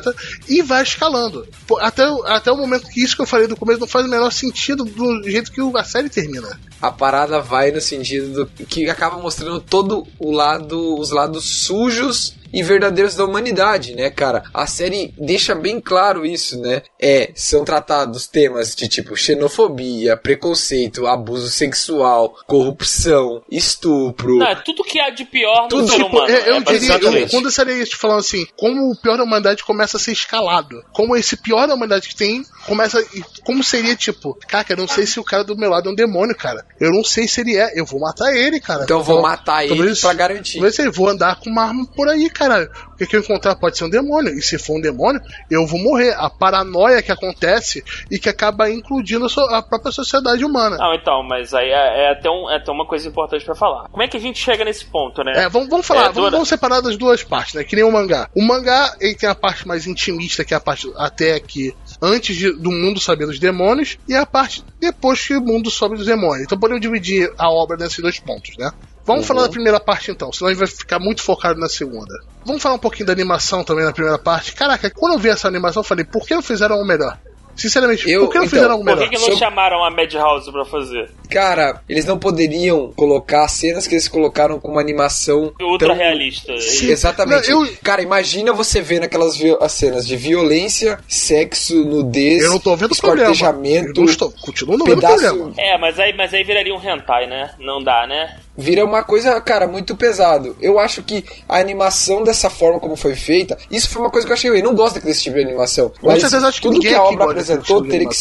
[0.49, 1.47] E vai escalando.
[1.81, 4.09] Até, o- até o momento que isso que eu falei do começo não faz o
[4.09, 6.59] menor sentido do jeito que o- a série termina.
[6.81, 12.35] A parada vai no sentido do que acaba mostrando todo o lado, os lados sujos
[12.53, 14.43] e verdadeiros da humanidade, né, cara?
[14.53, 16.83] A série deixa bem claro isso, né?
[17.01, 24.37] É, são tratados temas de tipo xenofobia, preconceito, abuso sexual, corrupção, estupro.
[24.39, 26.29] Não, é tudo que há de pior no Tudo, ser Tipo, humano.
[26.33, 29.25] eu, eu é diria, eu, quando eu seria isso falando assim, como o pior da
[29.25, 30.83] humanidade começa a ser escalado.
[30.93, 33.05] Como esse pior da humanidade que tem, começa.
[33.45, 35.95] Como seria, tipo, cara, eu não sei se o cara do meu lado é um
[35.95, 36.65] demônio, cara.
[36.81, 37.73] Eu não sei se ele é.
[37.79, 38.85] Eu vou matar ele, cara.
[38.85, 40.55] Então eu vou matar ele Talvez- pra garantir.
[40.55, 43.55] Talvez eu vou andar com uma arma por aí, caralho, o que, que eu encontrar
[43.57, 44.33] pode ser um demônio.
[44.35, 45.21] E se for um demônio,
[45.51, 46.15] eu vou morrer.
[46.17, 50.77] A paranoia que acontece e que acaba incluindo a, própria sociedade humana.
[50.77, 53.89] Não, então, mas aí é, é até, um, é até uma coisa importante pra falar.
[53.89, 55.33] Como é que a gente chega nesse ponto, né?
[55.37, 57.65] É, vamos, vamos falar, É, vamos, vamos separar das duas partes, né?
[57.65, 58.29] Que nem o mangá.
[58.35, 62.37] O mangá, ele tem a parte mais intimista, que é a parte até aqui, antes
[62.37, 66.07] de- do mundo saber dos demônios, e a parte depois que o mundo sobe dos
[66.07, 66.45] demônios.
[66.45, 68.71] Então podemos dividir a obra nesses dois pontos, né?
[69.07, 72.13] Vamos falar da primeira parte então, senão a gente vai ficar muito focado na segunda.
[72.45, 74.53] Vamos falar um pouquinho da animação também na primeira parte.
[74.55, 77.17] Caraca, quando eu vi essa animação, eu falei, por que não fizeram algo melhor?
[77.55, 79.09] Sinceramente, Eu- por que não então, fizeram algo Por melhor?
[79.09, 81.11] que, que não chamaram a Madhouse pra fazer?
[81.29, 86.59] Cara, eles não poderiam colocar cenas que eles colocaram com uma animação Ultra tão- realista.
[86.61, 86.91] Sim.
[86.91, 87.51] Exatamente.
[87.51, 92.51] Não, eu- Cara, imagina você vendo aquelas vi- as cenas de violência, sexo, nudez, Eu
[92.51, 93.29] não tô vendo problema.
[93.29, 95.53] Eu esquartejamento, não estou, continuo não vendo pedaço, problema.
[95.59, 97.51] É, mas aí, mas aí viraria um hentai, né?
[97.59, 98.39] Não dá, né?
[98.59, 100.57] vira uma coisa, cara, muito pesado.
[100.63, 104.33] Eu acho que a animação dessa forma como foi feita, isso foi uma coisa que
[104.33, 104.61] eu achei ruim.
[104.61, 105.91] Eu não gosto desse tipo de animação.
[106.01, 108.17] Com mas certeza acho que tudo que, ninguém a aqui obra apresentou tipo teria que.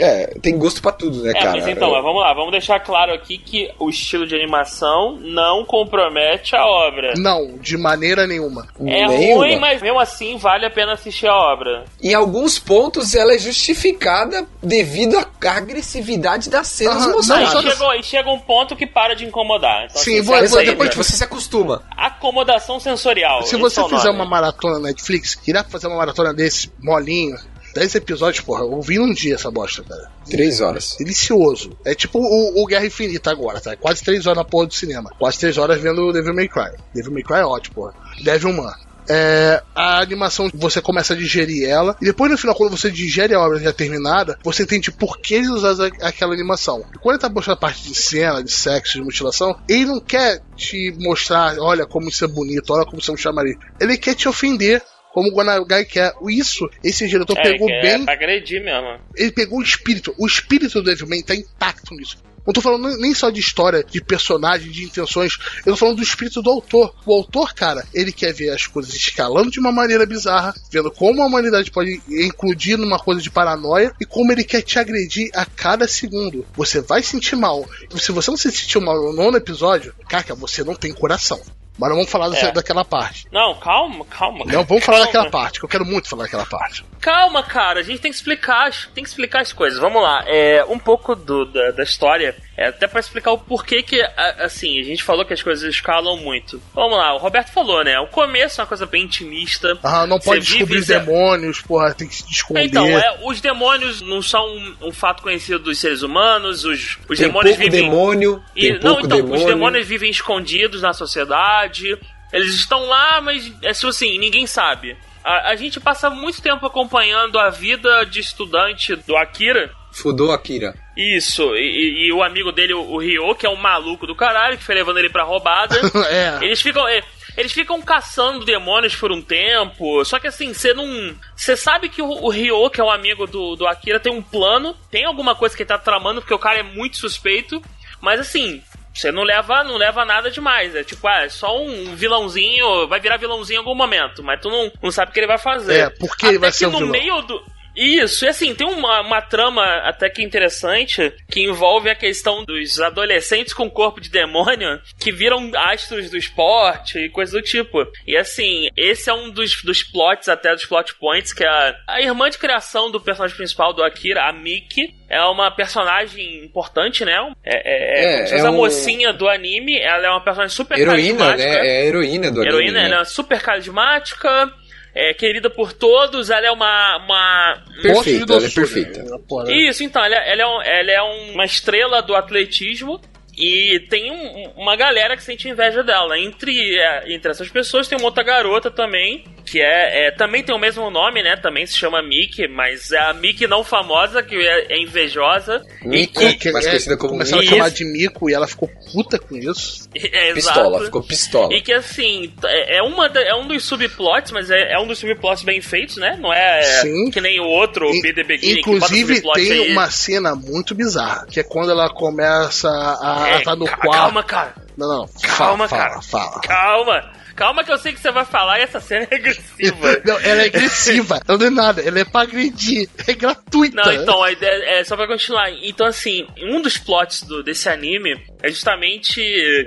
[0.00, 1.50] É, tem gosto pra tudo, né, É, cara?
[1.52, 5.18] mas então, Eu- mas vamos lá, vamos deixar claro aqui que o estilo de animação
[5.20, 7.14] não compromete a obra.
[7.16, 8.66] Não, de maneira nenhuma.
[8.80, 9.44] É nenhuma.
[9.46, 11.84] ruim, mas mesmo assim vale a pena assistir a obra.
[12.02, 17.46] Em alguns pontos ela é justificada devido à agressividade das cenas não, mostradas.
[17.54, 19.86] Aí só- chegou, aí chega um ponto que para de incomodar.
[19.86, 21.82] Então, Sim, assim, vou- vou- Depois você se acostuma.
[21.96, 23.42] Acomodação sensorial.
[23.42, 24.16] Se você é fizer nome.
[24.20, 27.36] uma maratona na Netflix, queria fazer uma maratona desse, molinho,
[27.74, 30.10] 10 episódios, porra, eu vi num dia essa bosta, cara.
[30.28, 30.96] Três horas.
[30.98, 31.76] Delicioso.
[31.84, 33.76] É tipo o, o Guerra Infinita agora, tá?
[33.76, 35.10] Quase 3 horas na porra do cinema.
[35.18, 36.72] Quase 3 horas vendo o Devil May Cry.
[36.94, 37.94] Devil May Cry é ótimo, porra.
[38.22, 38.72] Devilman.
[39.12, 43.34] É, a animação, você começa a digerir ela, e depois no final, quando você digere
[43.34, 46.84] a obra já terminada, você entende por que eles usaram aquela animação.
[46.94, 49.98] E quando ele tá mostrando a parte de cena, de sexo, de mutilação, ele não
[49.98, 53.56] quer te mostrar, olha como isso é bonito, olha como isso é um chamariz.
[53.80, 54.80] Ele quer te ofender.
[55.12, 56.12] Como o Gonagai quer.
[56.28, 58.98] Isso, esse diretor É, pegou que é bem pra agredir mesmo.
[59.16, 60.14] ele pegou o espírito.
[60.18, 62.18] O espírito do Devilman tá intacto nisso.
[62.46, 65.36] Não tô falando nem só de história, de personagem, de intenções.
[65.58, 66.94] Eu tô falando do espírito do autor.
[67.04, 71.22] O autor, cara, ele quer ver as coisas escalando de uma maneira bizarra, vendo como
[71.22, 75.44] a humanidade pode incluir numa coisa de paranoia e como ele quer te agredir a
[75.44, 76.46] cada segundo.
[76.54, 77.68] Você vai sentir mal.
[77.96, 81.40] Se você não se sentiu mal no nono episódio, cara, você não tem coração.
[81.80, 82.52] Mas não vamos falar É.
[82.52, 83.26] daquela parte.
[83.32, 84.44] Não, calma, calma.
[84.44, 85.12] Não, vamos falar calma.
[85.12, 86.84] daquela parte, que eu quero muito falar daquela parte.
[87.00, 89.78] Calma, cara, a gente tem que explicar, as- tem que explicar as coisas.
[89.80, 93.82] Vamos lá, é um pouco do, da, da história, é até pra explicar o porquê
[93.82, 96.62] que, a- assim, a gente falou que as coisas escalam muito.
[96.74, 97.98] Vamos lá, o Roberto falou, né?
[98.00, 99.78] O começo é uma coisa bem intimista.
[99.82, 102.64] Ah, não pode Você vive descobrir os ze- demônios, porra, tem que se esconder.
[102.66, 107.18] Então, é, os demônios não são um, um fato conhecido dos seres humanos, os, os
[107.18, 107.88] Tem demônios pouco vivem.
[107.90, 109.38] demônio, E, tem não, pouco então, demônio.
[109.40, 111.98] os demônios vivem escondidos na sociedade.
[112.32, 114.96] Eles estão lá, mas é assim, ninguém sabe.
[115.24, 119.70] A, a gente passa muito tempo acompanhando a vida de estudante do Akira.
[119.92, 120.74] Fudou Akira.
[121.16, 124.58] Isso, e, e- o amigo dele, o, o Ryo, que é um maluco do caralho,
[124.58, 125.76] que foi levando ele pra roubada.
[126.10, 126.38] é.
[126.44, 126.86] Eles ficam.
[126.88, 127.02] é,
[127.36, 130.04] Eles ficam caçando demônios por um tempo.
[130.04, 131.14] Só que assim, você não.
[131.36, 134.22] Você sabe que o, o Ryo, que é um amigo do, do Akira, tem um
[134.22, 137.62] plano, tem alguma coisa que ele tá tramando, porque o cara é muito suspeito.
[138.00, 138.62] Mas assim,
[138.94, 140.74] você não leva, não leva nada demais.
[140.74, 144.48] É tipo, ah, é só um vilãozinho, vai virar vilãozinho em algum momento, mas tu
[144.50, 145.80] não, não sabe o que ele vai fazer.
[145.80, 146.92] É, por que ele Até vai que ser um no vilão.
[146.92, 147.42] meio do.
[147.76, 152.80] Isso, e assim, tem uma, uma trama até que interessante que envolve a questão dos
[152.80, 157.86] adolescentes com corpo de demônio que viram astros do esporte e coisa do tipo.
[158.06, 161.74] E assim, esse é um dos, dos plots, até dos plot points, que é a,
[161.88, 167.04] a irmã de criação do personagem principal do Akira, a Miki, é uma personagem importante,
[167.04, 167.16] né?
[167.44, 170.78] É, é, É, fosse é a um- mocinha do anime, ela é uma personagem super
[170.78, 171.48] Heroína, carismática.
[171.62, 171.66] né?
[171.66, 172.94] É a heroína do Heroína, anime, né?
[172.94, 174.52] ela é super carismática,
[174.94, 176.96] é querida por todos, ela é uma.
[176.98, 177.64] uma...
[177.82, 179.18] Perfeita, ela é perfeita.
[179.28, 179.52] Porra.
[179.52, 183.00] Isso, então, ela, ela é, um- ela é um- uma estrela do atletismo.
[183.40, 186.18] E tem um- uma galera que sente inveja dela.
[186.18, 190.54] Entre, é, entre essas pessoas tem uma outra garota também, que é, é- também tem
[190.54, 191.36] o mesmo nome, né?
[191.36, 195.64] Também se chama Mickey, mas é a Mickey não famosa, que é, é invejosa.
[195.82, 198.68] Mico, E Que mais é, conhecida como começaram a chamar de Mico e ela ficou
[198.92, 199.88] puta com isso.
[200.12, 200.84] É, Pistola, exato.
[200.86, 201.54] ficou pistola.
[201.54, 204.98] E que assim, é é uma é um dos subplots, mas é, é um dos
[204.98, 206.16] subplots bem feitos, né?
[206.20, 207.10] Não é Sim.
[207.10, 209.72] que nem o outro, o Be The Beginning, Inclusive, tem aí.
[209.72, 213.90] uma cena muito bizarra, que é quando ela começa a Estar no quarto.
[213.90, 214.54] Calma, cara.
[214.76, 215.08] Não, não.
[215.36, 216.02] Calma, fala, cara.
[216.02, 216.40] Fala, fala.
[216.40, 217.19] Calma.
[217.40, 219.98] Calma que eu sei que você vai falar e essa cena é agressiva.
[220.04, 221.18] Não, ela é agressiva.
[221.26, 221.80] Não é nada.
[221.80, 222.86] Ela é pra agredir.
[223.08, 223.74] É gratuita.
[223.82, 225.50] Não, então, a ideia é só pra continuar.
[225.62, 229.20] Então, assim, um dos plots do, desse anime é justamente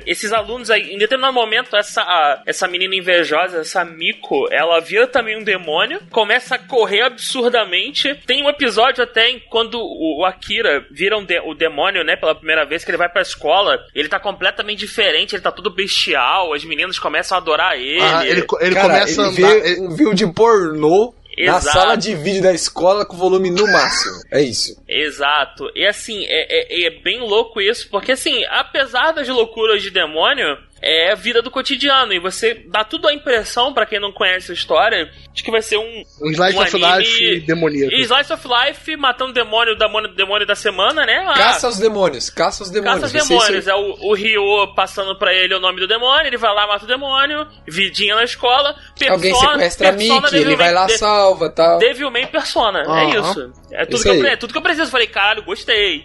[0.05, 0.93] esses alunos aí.
[0.93, 5.99] Em determinado momento, essa, a- essa menina invejosa, essa Miko, ela vira também um demônio,
[6.11, 8.13] começa a correr absurdamente.
[8.28, 12.15] Tem um episódio até em quando o, o Akira vira um de- o demônio, né,
[12.15, 13.84] pela primeira vez, que ele vai pra escola.
[13.95, 18.01] Ele tá completamente diferente, ele tá todo bestial, as meninas começam a adorar ele.
[18.01, 19.47] Ah, ele, ele Cara, começa a ele andar.
[19.61, 21.78] vê ele- um vídeo de pornô na Exato.
[21.78, 24.22] sala de vídeo da escola com volume no máximo.
[24.32, 24.76] É isso.
[24.88, 25.66] Exato.
[25.76, 30.57] E assim, é, é, é bem louco isso, porque assim, apesar das loucuras de demônio,
[30.86, 32.11] é a vida do cotidiano.
[32.13, 35.61] E você dá tudo a impressão, pra quem não conhece a história, de que vai
[35.61, 36.03] ser um.
[36.21, 37.95] Um slice um of anime- life demoníaco.
[37.95, 41.25] Slice of Life matando o demônio, demônio, demônio da semana, né?
[41.27, 43.01] Ah, Caça aos demônios, caça aos demônios.
[43.01, 43.67] Caça aos esse- demônios.
[43.67, 46.84] É o, o Ryo passando pra ele o nome do demônio, ele vai lá, mata
[46.84, 50.97] o demônio, vidinha na escola, persona, Alguém sequestra a persona Mickey, ele vai lá, Devilman-
[50.99, 51.77] salva tal.
[51.79, 52.79] Devilman Persona.
[52.81, 53.53] É isso.
[53.71, 54.91] É tudo, Isso que eu, é tudo que eu preciso.
[54.91, 56.03] Falei, caralho, gostei.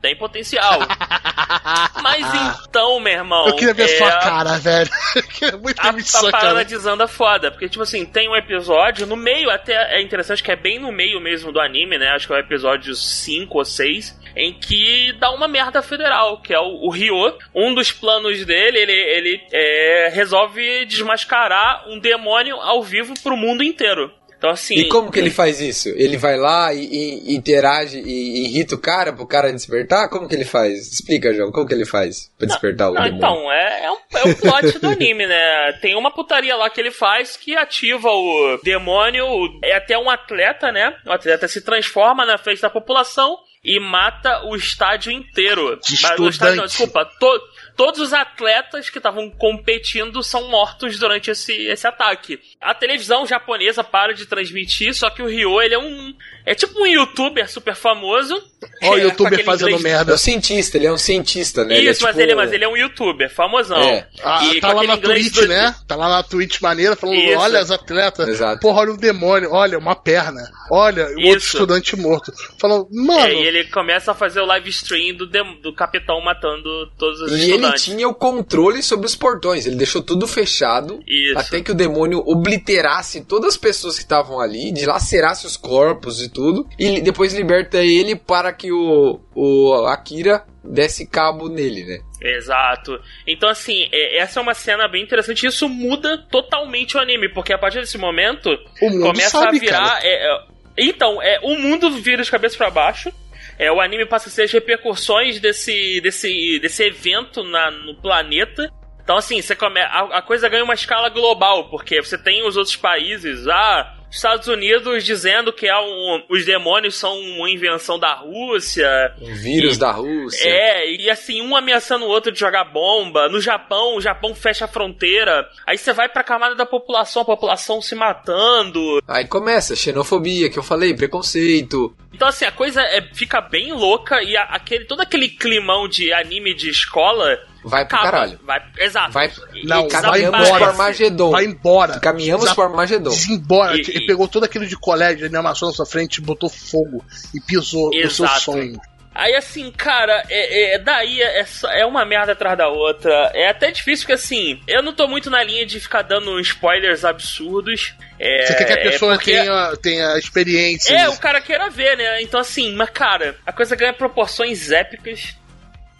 [0.00, 0.80] Tem potencial.
[2.02, 3.48] Mas então, meu irmão.
[3.48, 4.90] Eu queria ver é, sua cara, velho.
[5.14, 6.64] Eu queria muito A, ver a sua parada cara.
[6.64, 7.50] desanda foda.
[7.50, 10.90] Porque, tipo assim, tem um episódio no meio, até é interessante que é bem no
[10.90, 12.08] meio mesmo do anime, né?
[12.08, 14.18] Acho que é o episódio 5 ou 6.
[14.36, 17.36] Em que dá uma merda federal, que é o, o Ryo.
[17.54, 23.62] Um dos planos dele, ele, ele é, resolve desmascarar um demônio ao vivo pro mundo
[23.62, 24.10] inteiro.
[24.40, 24.74] Então, assim.
[24.74, 25.90] E como que ele faz isso?
[25.90, 26.80] Ele vai lá e,
[27.26, 30.08] e interage e irrita o cara pro cara despertar?
[30.08, 30.90] Como que ele faz?
[30.90, 33.18] Explica, João, como que ele faz pra despertar o Não, demônio?
[33.18, 35.72] então, é, é, um, é o plot do anime, né?
[35.82, 39.26] Tem uma putaria lá que ele faz que ativa o demônio,
[39.62, 40.94] é até um atleta, né?
[41.06, 45.78] O atleta se transforma na frente da população e mata o estádio inteiro.
[45.84, 46.68] De Mas o estádio, não, estudante.
[46.68, 47.40] desculpa, to-
[47.76, 52.40] todos os atletas que estavam competindo são mortos durante esse, esse ataque.
[52.60, 56.14] A televisão japonesa para de transmitir, só que o Ryo, ele é um...
[56.50, 58.34] É tipo um youtuber super famoso.
[58.82, 60.14] Ó, o é, youtuber fazendo inglês- É merda.
[60.14, 61.74] um cientista, ele é um cientista, né?
[61.74, 63.78] Isso, ele é, mas, tipo- ele, mas ele é um youtuber, famosão.
[63.78, 64.06] É.
[64.22, 65.74] Ah, E tá lá na Twitch, do- né?
[65.86, 67.38] Tá lá na Twitch maneira falando: Isso.
[67.38, 68.26] olha as atletas.
[68.28, 68.60] Exato.
[68.60, 69.52] Porra, olha o demônio.
[69.52, 70.42] Olha, uma perna.
[70.72, 72.32] Olha, o outro estudante morto.
[72.60, 73.20] Falando, mano.
[73.20, 77.20] É, e ele começa a fazer o live stream do, dem- do capitão matando todos
[77.20, 77.84] os E ele estudantes.
[77.84, 79.66] tinha o controle sobre os portões.
[79.66, 81.38] Ele deixou tudo fechado Isso.
[81.38, 86.28] até que o demônio obliterasse todas as pessoas que estavam ali, dilacerasse os corpos e
[86.28, 86.39] tudo,
[86.78, 91.98] e depois liberta ele para que o, o Akira desse cabo nele, né?
[92.22, 93.00] Exato.
[93.26, 95.46] Então, assim, é- essa é uma cena bem interessante.
[95.46, 98.50] Isso muda totalmente o anime, porque a partir desse momento
[98.82, 100.00] O mundo começa sabe, a virar.
[100.02, 100.40] é, é-
[100.78, 103.10] então, é, o mundo vira de cabeça pra baixo.
[103.58, 108.70] É, o anime passa a ser as repercussões desse, desse, desse evento na, no planeta.
[109.02, 112.56] Então, assim, você come, a, a coisa ganha uma escala global, porque você tem os
[112.56, 118.12] outros países, ah, Estados Unidos dizendo que é um, os demônios são uma invenção da
[118.14, 118.88] Rússia.
[119.20, 120.48] Um vírus E- da Rússia.
[120.48, 123.28] É, e assim, um ameaçando o outro de jogar bomba.
[123.28, 125.48] No Japão, o Japão fecha a fronteira.
[125.66, 129.00] Aí você vai pra camada da população, a população se matando.
[129.06, 131.94] Aí começa, xenofobia que eu falei, preconceito.
[132.12, 136.12] Então, assim, a coisa é, fica bem louca e a- aquele, todo aquele climão de
[136.12, 137.38] anime de escola.
[137.64, 138.10] Vai pro acaba.
[138.10, 138.40] caralho.
[138.44, 139.12] Vai, exato.
[139.12, 141.30] Vai, E- Não, vai pro Armagedon.
[141.30, 142.00] Vai embora.
[142.00, 143.10] Caminhamos Desa- pro Armagedon.
[143.10, 143.76] Desembora.
[143.76, 147.04] E- Ele e- pegou todo aquilo de colégio de animação na sua frente, botou fogo
[147.34, 148.40] e pisou no seu Exato.
[148.40, 148.80] sonho.
[149.12, 153.10] Aí assim, cara, é, é- daí é, só- é uma merda atrás da outra.
[153.34, 157.04] É até difícil porque assim, eu não tô muito na linha de ficar dando spoilers
[157.04, 157.92] absurdos.
[158.20, 160.94] É, Você quer que a é pessoa porque- tenha, tenha experiência.
[160.94, 162.22] É, o cara queira ver, né?
[162.22, 165.34] Então, assim, mas, cara, a coisa ganha proporções épicas.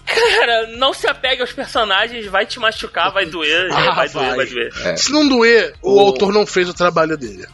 [0.06, 4.36] Cara, não se apegue aos personagens, vai te machucar, vai doer, Ah, vai doer, vai.
[4.36, 4.72] vai doer.
[4.84, 4.96] É.
[4.96, 7.46] Se não doer, o, O- autor não fez o trabalho dele.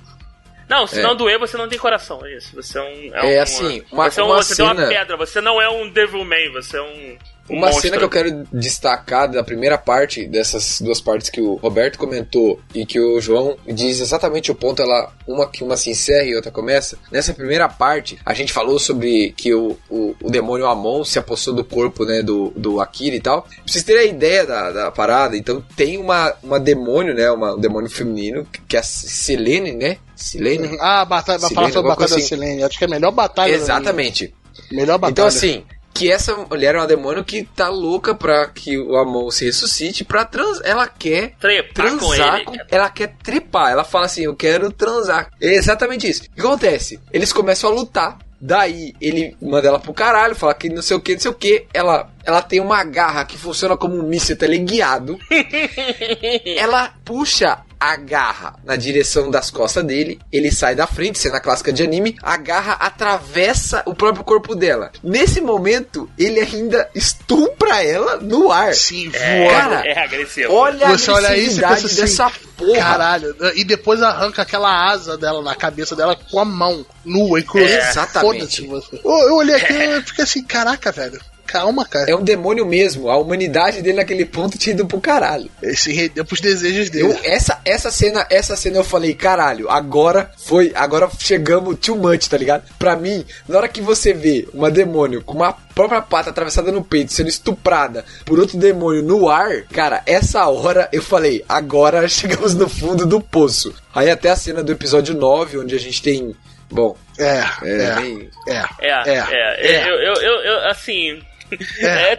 [0.68, 1.02] Não, se É.
[1.02, 2.54] não doer, você não tem coração, é isso.
[2.56, 3.14] Você é um.
[3.14, 5.60] É um- assim, uma- você, é um, uma você tem uma cena- pedra, você não
[5.62, 7.18] é um Devilman, você é um.
[7.50, 11.54] Um Uma cena que eu quero destacar da primeira parte, dessas duas partes que o
[11.54, 15.90] Roberto comentou e que o João diz exatamente o ponto, ela, uma que uma se
[15.90, 16.98] encerra e outra começa.
[17.10, 21.54] Nessa primeira parte, a gente falou sobre que o, o, o demônio Amon se apossou
[21.54, 23.42] do corpo né, do, do Akira e tal.
[23.42, 27.30] Pra vocês terem a ideia da, da parada, então tem uma, uma demônio, né?
[27.30, 29.98] Uma, um demônio feminino, que é a Selene, né?
[30.14, 30.76] Selene?
[30.80, 32.26] Ah, a batalha, vai falar Silene, sobre a batalha da assim.
[32.26, 32.62] Silene.
[32.62, 33.52] Acho que é a melhor batalha.
[33.52, 34.34] da Exatamente.
[34.72, 35.12] Melhor batalha.
[35.12, 35.64] Então, assim,
[35.96, 40.04] que essa mulher é uma demônio que tá louca pra que o Amon se ressuscite
[40.04, 40.60] pra trans.
[40.62, 42.44] Ela quer Trepar com transar ele.
[42.44, 43.72] com, Ela quer trepar.
[43.72, 45.30] Ela fala assim: Eu quero transar.
[45.40, 46.22] É exatamente isso.
[46.22, 47.00] O que acontece?
[47.12, 51.00] Eles começam a lutar Daí ele manda ela pro caralho, fala que não sei o
[51.00, 51.66] que, não sei o que.
[51.72, 55.18] Ela, ela tem uma garra que funciona como um míssil teleguiado.
[56.56, 61.72] ela puxa a garra na direção das costas dele, ele sai da frente, cena clássica
[61.72, 64.90] de anime, a garra atravessa o próprio corpo dela.
[65.02, 68.74] Nesse momento, ele ainda estupra ela no ar.
[68.74, 69.52] Sim, É, voa.
[69.52, 70.52] Cara, é agressivo.
[70.52, 72.78] Olha Você a olha isso e agressividade assim, dessa porra.
[72.78, 73.36] Caralho.
[73.54, 77.62] E depois arranca aquela asa dela na cabeça dela com a mão nua e crua.
[77.62, 78.64] É, exatamente.
[78.64, 81.20] Eu, eu olhei aqui e fiquei assim, caraca, velho.
[81.46, 82.10] Calma, cara.
[82.10, 83.08] É um demônio mesmo.
[83.08, 85.50] A humanidade dele naquele ponto tinha ido pro caralho.
[85.62, 87.08] Esse rendeu pros desejos dele.
[87.08, 92.28] Eu, essa, essa cena, essa cena eu falei, caralho, agora foi, agora chegamos too much,
[92.28, 92.64] tá ligado?
[92.78, 96.82] Pra mim, na hora que você vê uma demônio com uma própria pata atravessada no
[96.82, 102.54] peito, sendo estuprada por outro demônio no ar, cara, essa hora eu falei, agora chegamos
[102.54, 103.74] no fundo do poço.
[103.94, 106.34] Aí até a cena do episódio 9, onde a gente tem,
[106.70, 108.64] bom, É, é, é, é.
[108.80, 109.66] É, É, é.
[109.66, 109.88] é.
[109.88, 111.10] Eu, eu, eu, eu, assim.
[111.10, 111.14] É.
[111.14, 111.35] É.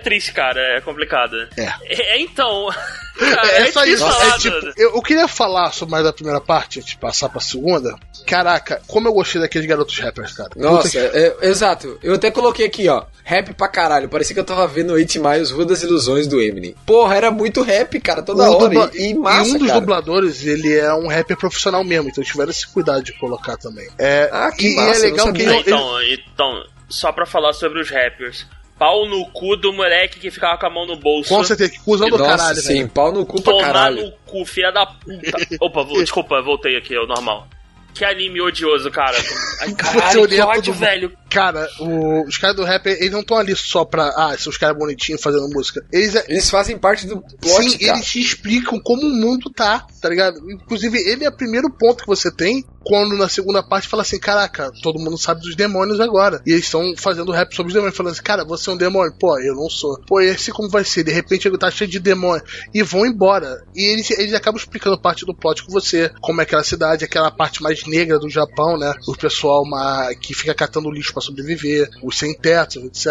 [0.04, 0.60] triste, cara.
[0.78, 1.36] É complicado.
[1.58, 1.74] É.
[1.86, 2.70] É, então.
[3.18, 4.16] Cara, É, só difícil isso.
[4.20, 7.28] falar, É, tipo, eu, eu queria falar sobre mais da primeira parte, antes de passar
[7.30, 7.96] pra segunda.
[8.28, 10.52] Caraca, como eu gostei daqueles garotos rappers, cara.
[10.56, 11.98] Nossa, que- é- é- exato.
[12.04, 13.06] Eu até coloquei aqui, ó.
[13.24, 14.08] Rap pra caralho.
[14.08, 16.76] Parecia que eu tava vendo 8 Miles Rua das Ilusões do Eminem.
[16.86, 18.60] Porra, era muito rap, cara, toda Um hora.
[18.70, 19.80] dubla- E, e massa, e um dos cara.
[19.80, 23.90] dubladores, ele é um rapper profissional mesmo, então tiveram esse cuidado de colocar também.
[23.98, 27.54] É, Ah, que e, massa, e é legal que ele- Então, então, só pra falar
[27.54, 28.46] sobre os rappers.
[28.78, 31.30] Pau no cu do moleque que ficava com a mão no bolso.
[31.30, 32.90] com certeza, que cuzão do Nossa, caralho, sim, velho.
[32.90, 34.06] pau no cu pra Tomar caralho.
[34.06, 35.38] no cu, filha da puta.
[35.60, 37.48] Opa, vou- desculpa, voltei aqui, é o normal.
[37.94, 39.18] Que anime odioso, cara.
[39.62, 41.12] Ai, caralho, que ódio, velho.
[41.30, 44.08] Cara, o- os caras do rap, eles não estão ali só pra.
[44.16, 45.86] Ah, são os caras bonitinhos fazendo música.
[45.92, 47.98] Eles, é- Eles fazem parte do plot, sim, cara.
[47.98, 50.40] eles te explicam como o mundo tá, tá ligado?
[50.52, 54.20] Inclusive, ele é o primeiro ponto que você tem quando na segunda parte fala assim:
[54.20, 56.42] caraca, todo mundo sabe dos demônios agora.
[56.46, 59.14] E eles estão fazendo rap sobre os demônios, falando assim: cara, você é um demônio?
[59.20, 60.00] Pô, eu não sou.
[60.08, 61.04] Pô, e assim como vai ser?
[61.04, 62.44] De repente ele tá cheio de demônio.
[62.74, 63.58] E vão embora.
[63.76, 67.30] E eles, eles acabam explicando parte do plot com você, como é aquela cidade, aquela
[67.32, 68.94] parte mais negra do Japão, né?
[69.08, 73.06] O pessoal ma- que fica catando lixo pra sobreviver, os sem teto, etc.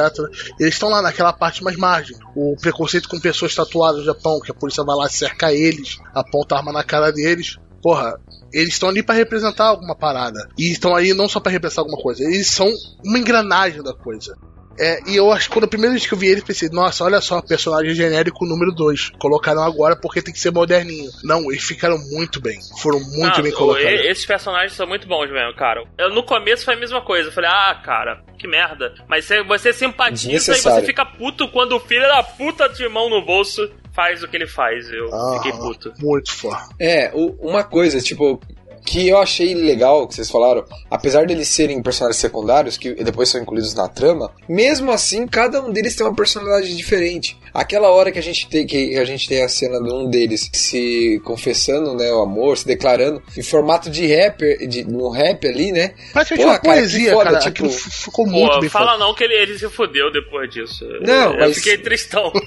[0.61, 2.17] Eles estão lá naquela parte mais margem.
[2.35, 6.55] O preconceito com pessoas tatuadas no Japão, que a polícia vai lá cercar eles, aponta
[6.55, 7.57] a arma na cara deles.
[7.83, 8.19] Porra,
[8.53, 10.49] eles estão ali pra representar alguma parada.
[10.57, 12.71] E estão aí não só pra representar alguma coisa, eles são
[13.05, 14.37] uma engrenagem da coisa.
[14.79, 17.05] É, e eu acho que quando a primeira vez que eu vi ele, pensei, nossa,
[17.05, 19.11] olha só, personagem genérico número 2.
[19.19, 21.11] Colocaram agora porque tem que ser moderninho.
[21.25, 22.59] Não, eles ficaram muito bem.
[22.81, 23.91] Foram muito Não, bem colocados.
[23.91, 25.85] e- Esses personagens são muito bons mesmo, cara.
[25.99, 27.29] Eu, no começo foi a mesma coisa.
[27.29, 28.95] Eu falei, ah, cara, que merda.
[29.09, 33.09] Mas você, você simpatiza e você fica puto quando o filho da puta de mão
[33.09, 34.91] no bolso faz o que ele faz.
[34.91, 35.93] Eu Ah, fiquei puto.
[35.99, 36.61] Muito foda.
[36.79, 38.39] É, o- uma coisa, tipo,
[38.87, 43.41] que eu achei legal que vocês falaram, apesar deles serem personagens secundários, que depois são
[43.43, 47.37] incluídos na trama, mesmo assim, cada um deles tem uma personalidade diferente.
[47.53, 50.49] Aquela hora que a gente tem, que a gente tem a cena de um deles
[50.53, 55.73] se confessando, né, o amor, se declarando, em formato de rapper, de, no rap ali,
[55.73, 55.95] né?
[56.13, 57.41] Praticamente Porra, uma cara, que poesia, foda, cara.
[57.41, 59.01] tipo- ficou muito Pô, bem fala feito.
[59.01, 60.85] não que ele, ele se fudeu depois disso.
[61.01, 62.31] Não, eu mas- fiquei tristão.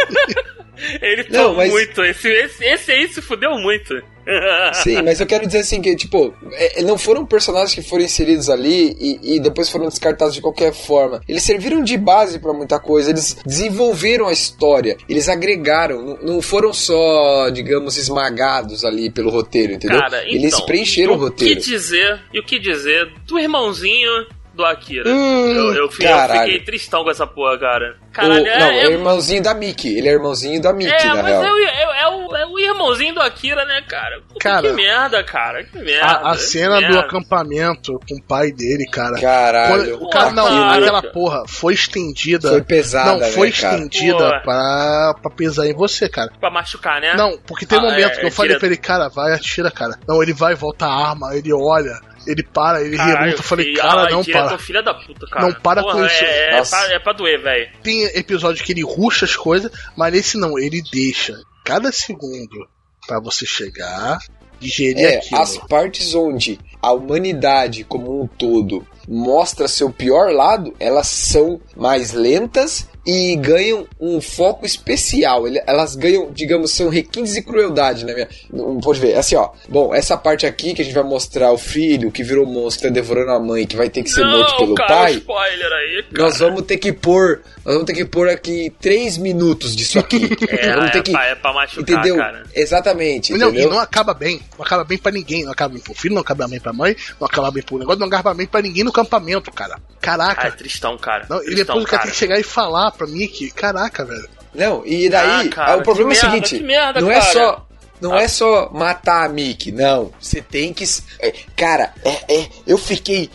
[1.02, 2.02] ele Não, mas- muito.
[2.04, 3.94] Esse, esse, esse aí se fudeu muito.
[4.82, 8.48] Sim, mas eu quero dizer assim que, tipo, é, não foram personagens que foram inseridos
[8.48, 11.20] ali e, e depois foram descartados de qualquer forma.
[11.28, 16.42] Eles serviram de base pra muita coisa, eles desenvolveram a história, eles agregaram, não, não
[16.42, 20.00] foram só, digamos, esmagados ali pelo roteiro, entendeu?
[20.00, 21.60] Cara, então, eles preencheram o o roteiro.
[21.60, 24.26] que dizer, e o que dizer do irmãozinho
[24.60, 25.08] do Akira?
[25.08, 26.40] Hum, eu, eu, fui- eu caralho.
[26.52, 27.96] fiquei tristão com essa porra, cara.
[28.08, 31.04] O- Caralho, não, é, é, é, irmãozinho da Mickey, ele é irmãozinho da Mickey, é,
[31.08, 31.44] na mas real.
[31.44, 34.20] é o, é, é o, é o irmãozinho do Akira, né, cara?
[34.28, 35.64] Puta, Cara, que merda, cara.
[35.64, 36.06] Que merda.
[36.06, 37.00] A, a cena do merda.
[37.00, 39.20] acampamento com o pai dele, cara.
[39.20, 39.98] Caralho.
[39.98, 42.48] Quando- o cara, não, Porra, aquela porra foi estendida.
[42.48, 46.30] Foi pesada, Não, foi né, estendida pra, pra pesar em você, cara.
[46.40, 47.14] Pra machucar, né?
[47.14, 48.58] Não, porque tem Ah, momento é, que eu é falei direto.
[48.60, 49.94] pra ele, cara, vai, atira, cara.
[50.06, 53.38] Não, ele vai, volta a arma, ele olha, ele para, ele Caralho, reluta.
[53.40, 54.58] Eu falei, filho, cara, não diretor, para.
[54.58, 55.46] filha da puta, cara.
[55.46, 56.24] Não para Porra, com isso.
[56.24, 57.70] É, é, pra, é pra doer, velho.
[57.82, 62.68] Tem episódio que ele ruxa as coisas, mas nesse não, ele deixa cada segundo
[63.06, 64.18] pra você chegar,
[64.58, 65.40] digerir É, aquilo.
[65.40, 72.12] as partes onde a humanidade como um todo mostra seu pior lado, elas são mais
[72.12, 75.44] lentas e ganham um foco especial.
[75.66, 78.14] Elas ganham, digamos, são requintes de crueldade, né?
[78.14, 79.16] Minha, não pode ver.
[79.16, 79.50] Assim, ó.
[79.68, 82.88] Bom, essa parte aqui que a gente vai mostrar o filho que virou monstro, que
[82.88, 85.12] tá devorando a mãe, que vai ter que ser morto pelo cara, pai.
[85.14, 86.24] spoiler aí, cara.
[86.24, 87.42] Nós vamos ter que pôr.
[87.64, 90.30] Nós vamos ter que pôr aqui três minutos disso aqui.
[90.50, 91.12] É, vamos ter é, que.
[91.12, 92.16] pra, é pra machucar, Entendeu?
[92.16, 92.42] cara.
[92.54, 93.32] Exatamente.
[93.32, 93.70] Não, e entendeu?
[93.70, 94.40] não acaba bem.
[94.58, 95.44] Não acaba bem pra ninguém.
[95.44, 98.00] Não acaba bem pro filho, não acaba bem pra mãe, não acaba bem pro negócio,
[98.00, 99.78] não acaba bem pra ninguém no campamento, cara.
[100.00, 100.42] Caraca.
[100.44, 101.26] Ah, é tristão, cara.
[101.28, 102.02] Não, e tristão, depois o cara.
[102.02, 104.28] tem que chegar e falar pra mim que, caraca, velho.
[104.54, 107.32] Não, e daí, Ah, cara, o problema é o seguinte, merda, não é cara.
[107.32, 107.66] só
[108.00, 108.22] não Ah.
[108.22, 110.10] é só matar a Mickey, não.
[110.18, 110.84] Você tem que.
[111.20, 113.28] é, Cara, é, é, eu fiquei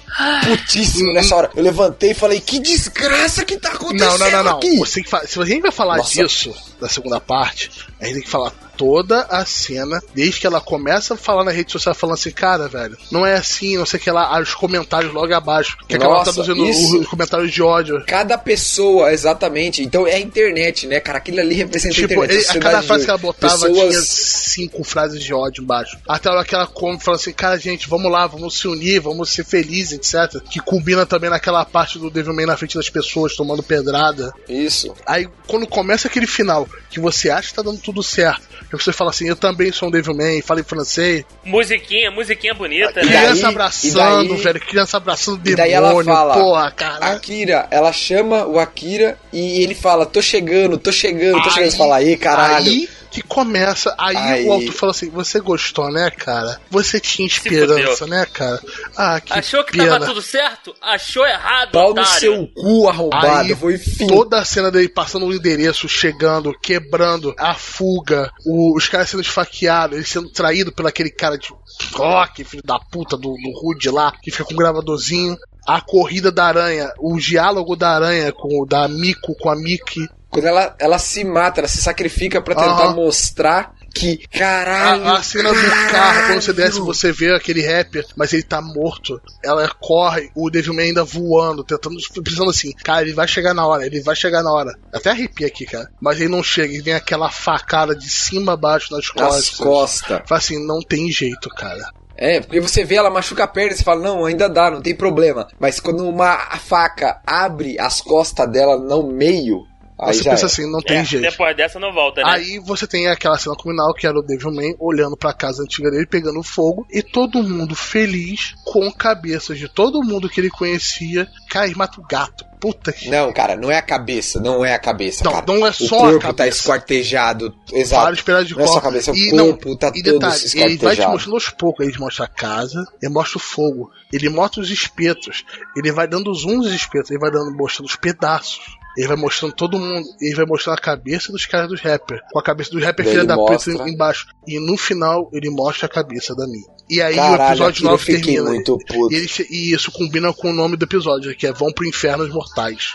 [0.43, 1.51] putíssimo nessa hora.
[1.55, 4.57] Eu levantei e falei, que desgraça que tá acontecendo Não, não, não, não.
[4.57, 4.77] aqui.
[4.77, 6.11] Você tem que fa- Se a gente vai falar Nossa.
[6.11, 7.69] disso da segunda parte,
[8.01, 11.51] a gente tem que falar toda a cena, desde que ela começa a falar na
[11.51, 14.53] rede social, falando assim, cara, velho, não é assim, não sei o que lá, os
[14.53, 16.99] comentários logo abaixo, que acaba Nossa, traduzindo isso.
[16.99, 18.03] os comentários de ódio.
[18.05, 19.83] Cada pessoa, exatamente.
[19.83, 21.17] Então é a internet, né, cara?
[21.17, 22.47] Aquilo ali representa a Tipo, internet.
[22.49, 23.89] ele- a cada frase que ela botava pessoas...
[23.89, 25.97] tinha cinco frases de ódio embaixo.
[26.07, 28.99] Até a hora que ela come, fala assim, cara, gente, vamos lá, vamos se unir,
[28.99, 30.41] vamos ser felizes, etc.
[30.49, 34.33] Que combina também naquela parte do Devilman na frente das pessoas, tomando pedrada.
[34.47, 34.93] Isso.
[35.05, 38.91] Aí, quando começa aquele final, que você acha que tá dando tudo certo, que você
[38.91, 43.11] fala assim, eu também sou um Devilman, falo em francês, Musiquinha, musiquinha bonita, E né?
[43.13, 47.05] daí- criança abraçando, daí- velho, criança abraçando E demônio, daí ela fala, porra, cara.
[47.11, 51.71] Akira, ela chama o Akira e ele fala, tô chegando, tô chegando, tô chegando.
[51.71, 52.71] Você fala, aí, caralho.
[52.71, 54.45] Aí que começa, aí, Aí.
[54.45, 56.59] o autor fala assim, você gostou, né, cara?
[56.69, 58.61] Você tinha esperança, né, cara?
[58.97, 59.91] Ah, que Achou que pena.
[59.91, 60.75] tava tudo certo?
[60.81, 62.19] Achou errado, Pau no otário.
[62.19, 64.05] seu cu arrombado, Aí, foi fim.
[64.07, 69.21] toda a cena dele passando o endereço, chegando, quebrando, a fuga, o- os caras sendo
[69.21, 71.47] esfaqueados, ele sendo traído pelo aquele cara de
[71.93, 75.37] rock, filho da puta do, do Rude lá, que fica com um gravadorzinho.
[75.67, 80.07] A corrida da aranha, o diálogo da aranha com o da Miko com a Mickey.
[80.29, 82.95] Quando ela, ela se mata, ela se sacrifica pra tentar Aham.
[82.95, 85.05] mostrar que, caralho.
[85.05, 88.61] A, a cena do carro, quando você desce, você vê aquele rapper, mas ele tá
[88.61, 89.21] morto.
[89.41, 93.85] Ela corre, o Devilman ainda voando, tentando, pensando assim, cara, ele vai chegar na hora,
[93.85, 94.73] ele vai chegar na hora.
[94.93, 95.89] Até arrepia aqui, cara.
[96.01, 99.57] Mas ele não chega, ele vem aquela facada de cima a baixo nas Nas costas.
[99.57, 100.21] costas.
[100.27, 101.89] Fala assim, não tem jeito, cara.
[102.17, 104.81] É, porque você vê ela machuca a perna e você fala, não, ainda dá, não
[104.81, 105.47] tem problema.
[105.59, 109.63] Mas quando uma faca abre as costas dela no meio,
[109.99, 110.47] aí você pensa é.
[110.47, 111.23] assim, não tem É, jeito.
[111.23, 112.29] depois dessa não volta, né?
[112.29, 116.05] Aí você tem aquela cena criminal que era o Devilman olhando pra casa antiga dele,
[116.05, 121.75] pegando fogo, e todo mundo feliz com cabeças de todo mundo que ele conhecia cair
[121.77, 122.43] mata o gato.
[122.59, 123.09] Puta que.
[123.09, 125.45] Não, cara, não é a cabeça, não é a cabeça, Não, cara.
[125.47, 126.57] não é o só a corpo tá cabeça.
[126.57, 128.01] escortejado, exato.
[128.03, 128.87] Vários pedaços de Não é só a corpo.
[128.87, 131.11] cabeça, o e corpo não, tá e todo detalhe, ele vai te esquartejado.
[131.11, 131.87] mostrando aos poucos.
[131.87, 135.43] Ele mostra a casa, ele mostra o fogo, ele mostra os espetos,
[135.77, 138.61] ele vai dando zoom nos espetos, ele vai dando, mostrando os pedaços.
[138.97, 142.39] Ele vai mostrando todo mundo, ele vai mostrando a cabeça dos caras dos rappers, com
[142.39, 144.27] a cabeça dos rappers Daí filha da puta embaixo.
[144.47, 146.75] E no final ele mostra a cabeça da minha.
[146.89, 148.49] E aí o Caralho, episódio aquilo eu 9 fiquei termina.
[148.49, 149.13] muito puto.
[149.13, 152.23] E, ele e isso combina com o nome do episódio, que é Vão pro Inferno
[152.23, 152.93] os Mortais.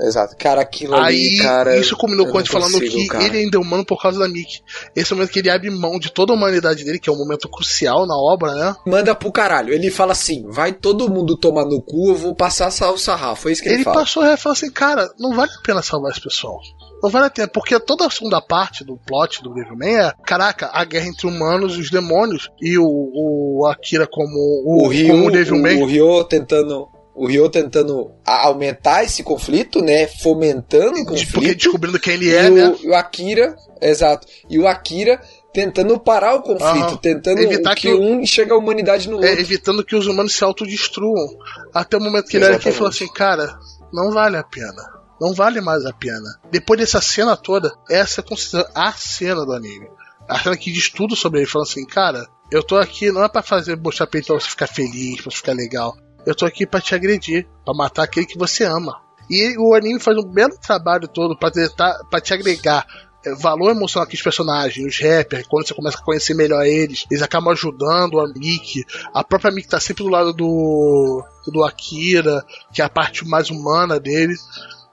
[0.00, 0.36] Exato.
[0.38, 1.76] Cara, aquilo Aí ali, cara.
[1.78, 3.24] isso combinou com a gente falando consigo, que cara.
[3.24, 4.60] ele ainda é humano por causa da Mickey.
[4.94, 7.18] Esse é momento que ele abre mão de toda a humanidade dele, que é um
[7.18, 8.76] momento crucial na obra, né?
[8.86, 9.72] Manda pro caralho.
[9.72, 13.42] Ele fala assim: vai todo mundo tomar no cu, eu vou passar o sarrafo.
[13.42, 14.00] Foi isso que ele, Ele fala.
[14.00, 16.58] passou e falou assim, cara, não vale a pena salvar esse pessoal.
[17.02, 20.70] Não vale a pena, porque toda a segunda parte do plot do Devilman é, caraca,
[20.72, 24.30] a guerra entre humanos e os demônios, e o, o Akira como
[24.64, 25.78] o, O Ryo, como o Devilman.
[25.78, 26.88] o, o Ryo tentando.
[27.16, 30.06] O Ryo tentando aumentar esse conflito, né?
[30.06, 31.56] Fomentando o porque conflito.
[31.56, 32.76] descobrindo quem ele é, o, né?
[32.84, 34.26] o Akira, exato.
[34.50, 35.18] E o Akira
[35.56, 36.96] tentando parar o conflito, Aham.
[36.98, 39.30] tentando Evitar que, que um enxerga a humanidade no outro.
[39.30, 41.38] É, evitando que os humanos se autodestruam.
[41.72, 43.58] Até o momento que ele olha aqui e falou assim, cara,
[43.90, 44.96] não vale a pena.
[45.18, 46.38] Não vale mais a pena.
[46.50, 49.88] Depois dessa cena toda, essa é considerada a cena do anime.
[50.28, 53.28] A cena que diz tudo sobre ele, falando assim, cara, eu tô aqui não é
[53.28, 55.96] pra fazer mostrar peito pra você ficar feliz, pra você ficar legal.
[56.26, 59.00] Eu tô aqui pra te agredir, pra matar aquele que você ama.
[59.30, 62.84] E o anime faz um belo trabalho todo pra tentar, para te agregar
[63.26, 67.04] é, valor emocional aqui os personagens, os rappers, quando você começa a conhecer melhor eles,
[67.10, 68.84] eles acabam ajudando a Mickey.
[69.12, 73.50] A própria Mickey tá sempre do lado do, do Akira, que é a parte mais
[73.50, 74.34] humana dele.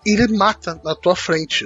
[0.04, 1.66] E ele mata na tua frente.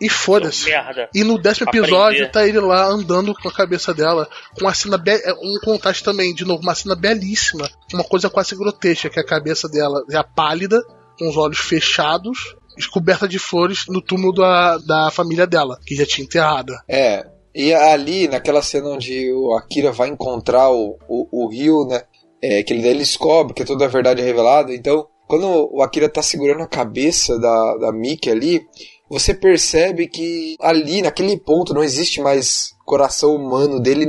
[0.00, 0.70] E foda-se.
[1.12, 1.86] E no décimo Aprender.
[1.86, 6.04] episódio tá ele lá andando com a cabeça dela, com uma cena é, um contraste
[6.04, 10.04] também, de novo, uma cena belíssima, uma coisa quase grotesca, que é a cabeça dela
[10.08, 10.80] já pálida,
[11.18, 12.54] com os olhos fechados,
[12.86, 16.72] coberta de flores no túmulo da, da família dela, que já tinha enterrado.
[16.88, 17.26] É.
[17.52, 22.02] E ali, naquela cena onde o Akira vai encontrar o, o, o Ryu, né?
[22.40, 24.72] É, que ele daí ele descobre que toda a verdade é revelada.
[24.72, 28.64] Então, quando o Akira tá segurando a cabeça da, da Miki ali,
[29.08, 34.06] você percebe que ali, naquele ponto, não existe mais coração humano dele,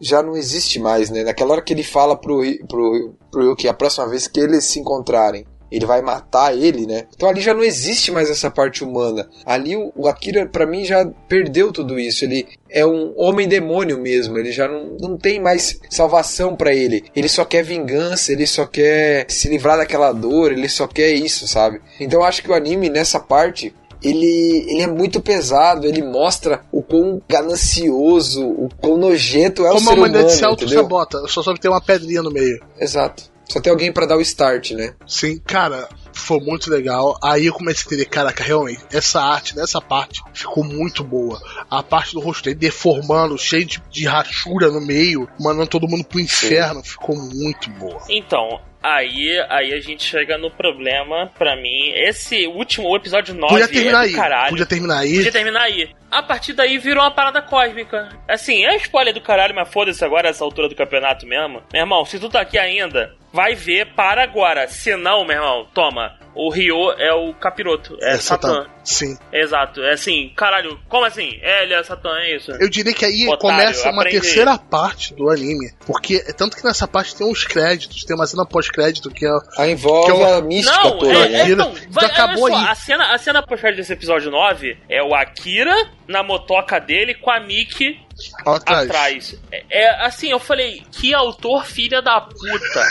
[0.00, 1.24] já não existe mais, né?
[1.24, 4.80] Naquela hora que ele fala pro, pro, pro Yuki, a próxima vez que eles se
[4.80, 7.04] encontrarem, ele vai matar ele, né?
[7.14, 9.28] Então ali já não existe mais essa parte humana.
[9.44, 12.24] Ali o, o Akira, para mim, já perdeu tudo isso.
[12.24, 14.38] Ele é um homem-demônio mesmo.
[14.38, 17.04] Ele já não, não tem mais salvação para ele.
[17.14, 21.46] Ele só quer vingança, ele só quer se livrar daquela dor, ele só quer isso,
[21.46, 21.80] sabe?
[22.00, 26.82] Então acho que o anime, nessa parte, ele, ele é muito pesado, ele mostra o
[26.82, 31.42] quão ganancioso, o quão nojento é Como o ser a humanidade humano, se auto-sabota, só
[31.42, 32.62] soube ter uma pedrinha no meio.
[32.78, 33.24] Exato.
[33.48, 34.94] Só tem alguém para dar o start, né?
[35.06, 37.18] Sim, cara, foi muito legal.
[37.22, 41.40] Aí eu comecei a entender, caraca, realmente, essa arte, nessa parte, ficou muito boa.
[41.70, 46.04] A parte do rosto dele deformando, cheio de, de rachura no meio, mandando todo mundo
[46.04, 48.02] pro inferno, ficou muito boa.
[48.10, 51.90] Então, aí, aí a gente chega no problema, pra mim.
[51.94, 54.12] Esse último, o episódio 9 Podia terminar é aí.
[54.14, 54.50] caralho.
[54.50, 55.14] Podia terminar aí.
[55.16, 55.90] Podia terminar aí.
[56.10, 58.08] A partir daí virou uma parada cósmica.
[58.28, 61.62] Assim, é spoiler do caralho, mas foda-se agora essa altura do campeonato mesmo.
[61.72, 64.66] Meu irmão, se tu tá aqui ainda, vai ver, para agora.
[64.68, 66.16] Se não, meu irmão, toma.
[66.34, 68.48] O Ryo é o capiroto, é, É Satã.
[68.62, 68.70] Satã.
[68.84, 69.18] Sim.
[69.32, 71.36] Exato, é assim, caralho, como assim?
[71.42, 72.52] É, ele é Satã, é isso.
[72.52, 74.20] Eu diria que aí Otário, começa uma aprende.
[74.20, 75.72] terceira parte do anime.
[75.84, 79.30] Porque é tanto que nessa parte tem uns créditos, tem uma cena pós-crédito que é.
[79.58, 81.40] Aí envolve Que é uma- a mística Não, toda, é, né?
[81.50, 82.66] é, não, vai, Já acabou só, aí.
[82.68, 85.74] A cena, a cena pós desse episódio 9 é o Akira
[86.08, 88.00] na motoca dele com a Mickey
[88.44, 88.88] atrás.
[88.88, 89.36] atrás.
[89.52, 92.88] É, é, assim, eu falei, que autor filha da puta.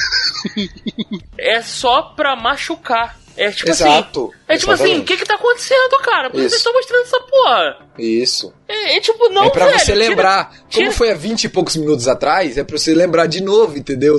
[1.37, 3.17] é só pra machucar.
[3.35, 3.83] É tipo assim.
[3.83, 4.33] Exato.
[4.47, 6.27] É tipo assim, o que que tá acontecendo, cara?
[6.29, 7.77] Por que vocês estão mostrando essa porra?
[7.99, 8.51] Isso.
[8.67, 10.51] É, é tipo, não, é pra velho, você tira- lembrar.
[10.67, 13.77] tira- Como foi há 20 e poucos minutos atrás, é pra você lembrar de novo,
[13.77, 14.17] entendeu?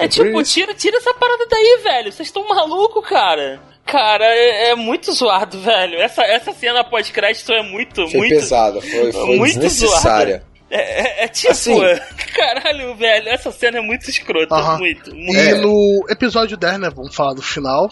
[0.00, 2.10] É tipo, tira, tira essa parada daí, velho.
[2.10, 3.60] Vocês estão malucos, cara.
[3.88, 5.98] Cara, é, é muito zoado, velho.
[5.98, 8.34] Essa, essa cena pós-crédito é muito, Foi muito.
[8.34, 10.42] pesada, foi, foi muito desnecessária.
[10.70, 11.74] É, é- é tipo, Assim.
[12.36, 14.78] caralho, velho, essa cena é muito escrota, Aham.
[14.78, 15.38] muito, E muito.
[15.40, 15.54] É.
[15.54, 16.90] no episódio 10, né?
[16.94, 17.88] Vamos falar do final.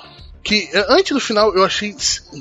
[0.47, 1.95] Que eh, antes do final eu achei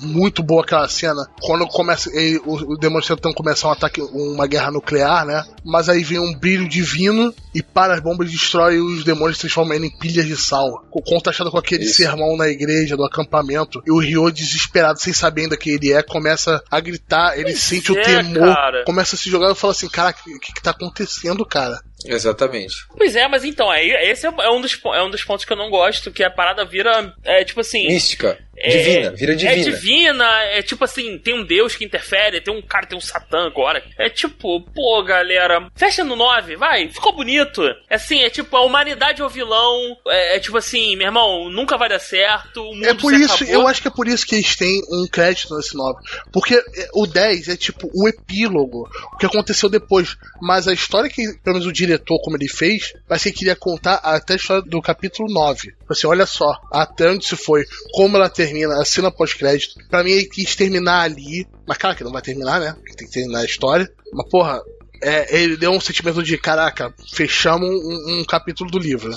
[0.03, 1.27] muito boa aquela cena.
[1.41, 2.09] Quando começa.
[2.13, 5.43] eh, o, o demônio tentando começar um ataque, uma guerra nuclear, né?
[5.63, 9.85] Mas aí vem um brilho divino e para as bombas e destrói os demônios, transformando
[9.85, 10.85] em pilhas de sal.
[10.91, 11.95] Co- Contrastado com aquele Isso.
[11.95, 13.81] sermão na igreja, do acampamento.
[13.87, 17.59] E o Ryo, desesperado, sem saber ainda quem ele é, começa a gritar, ele Pois
[17.61, 18.83] sente o é, temor, cara.
[18.85, 21.79] começa a se jogar e fala assim: Caraca, o que, que tá acontecendo, cara?
[22.05, 22.75] Exatamente.
[22.95, 25.51] Pois é, mas então, aí, esse é, é um dos, é um dos pontos que
[25.53, 28.37] eu não gosto, que a parada vira, é, tipo assim mística.
[28.57, 29.63] É- divina, vira É divina.
[29.63, 33.45] divina, é tipo assim, tem um deus que interfere, tem um cara, tem um satã
[33.45, 33.83] agora.
[33.99, 37.61] É tipo, pô, galera, fecha no 9, vai, ficou bonito.
[37.89, 41.49] É assim, é tipo, a humanidade é o vilão, é, é tipo assim, meu irmão,
[41.49, 43.53] nunca vai dar certo, o mundo É por se isso, acabou.
[43.53, 45.99] eu acho que é por isso que eles têm um crédito nesse 9.
[46.31, 50.15] Porque é, o 10 é tipo o epílogo, o que aconteceu depois.
[50.41, 53.55] Mas a história que, pelo menos o diretor, como ele fez, vai ser que queria
[53.55, 55.73] contar até a história do capítulo 9.
[55.89, 59.75] Assim, olha só, até onde se foi, como ela termina, a cena pós-crédito.
[59.89, 61.45] Pra mim, ele quis terminar ali.
[61.67, 62.73] Mas, cara, que não vai terminar, né?
[62.73, 63.89] Porque tem que terminar a história.
[64.13, 64.61] Mas, porra,
[65.03, 69.11] é, ele deu um sentimento de, caraca, fechamos um, um capítulo do livro.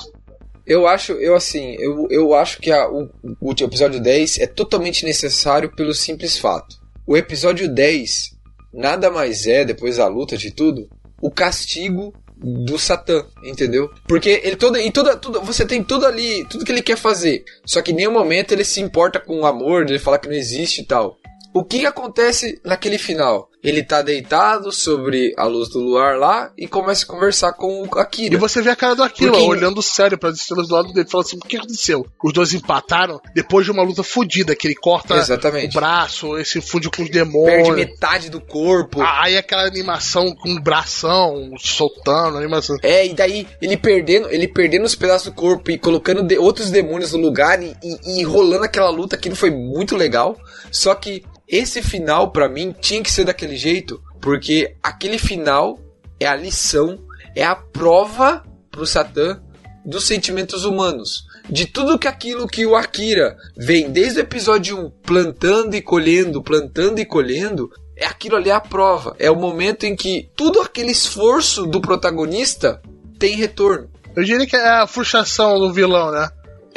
[0.67, 3.09] Eu acho, eu assim, eu, eu acho que a- o,
[3.41, 6.77] o episódio 10 é totalmente necessário pelo simples fato.
[7.07, 8.37] O episódio 10
[8.75, 10.87] nada mais é, depois da luta de tudo,
[11.23, 13.91] o castigo do Satã, entendeu?
[14.07, 17.45] Porque ele todo em toda tudo, você tem tudo ali, tudo que ele quer fazer.
[17.67, 20.37] Só que em nenhum momento ele se importa com o amor, ele fala que não
[20.37, 21.19] existe e tal.
[21.53, 23.49] O que acontece naquele final?
[23.63, 27.99] Ele tá deitado sobre a luz do luar lá e começa a conversar com o
[27.99, 28.35] Akira.
[28.35, 30.93] E você vê a cara do Aquila Porque- olhando sério para as estrelas do lado
[30.93, 32.07] dele, falando assim: o que aconteceu?
[32.23, 35.77] Os dois empataram depois de uma luta fodida, que ele corta Exatamente.
[35.77, 37.75] o braço, esse funde com os Perde demônios.
[37.75, 39.01] metade do corpo.
[39.03, 42.77] Ah, Aí aquela animação com o bração soltando, animação.
[42.83, 46.71] É, e daí ele perdendo, ele perdendo os pedaços do corpo e colocando de- outros
[46.71, 50.37] demônios no lugar e, e, e rolando aquela luta, aquilo foi muito legal.
[50.71, 55.79] Só que esse final, pra mim, tinha que ser daquele jeito, porque aquele final
[56.21, 56.99] é a lição,
[57.35, 59.41] é a prova pro Satã
[59.85, 61.27] dos sentimentos humanos.
[61.49, 66.43] De tudo que aquilo que o Akira vem desde o episódio 1 plantando e colhendo,
[66.43, 69.17] plantando e colhendo, é aquilo ali é a prova.
[69.19, 72.83] É o momento em que tudo aquele esforço do protagonista
[73.19, 73.91] tem retorno.
[74.15, 76.29] Eu diria que é a frustração do vilão, né?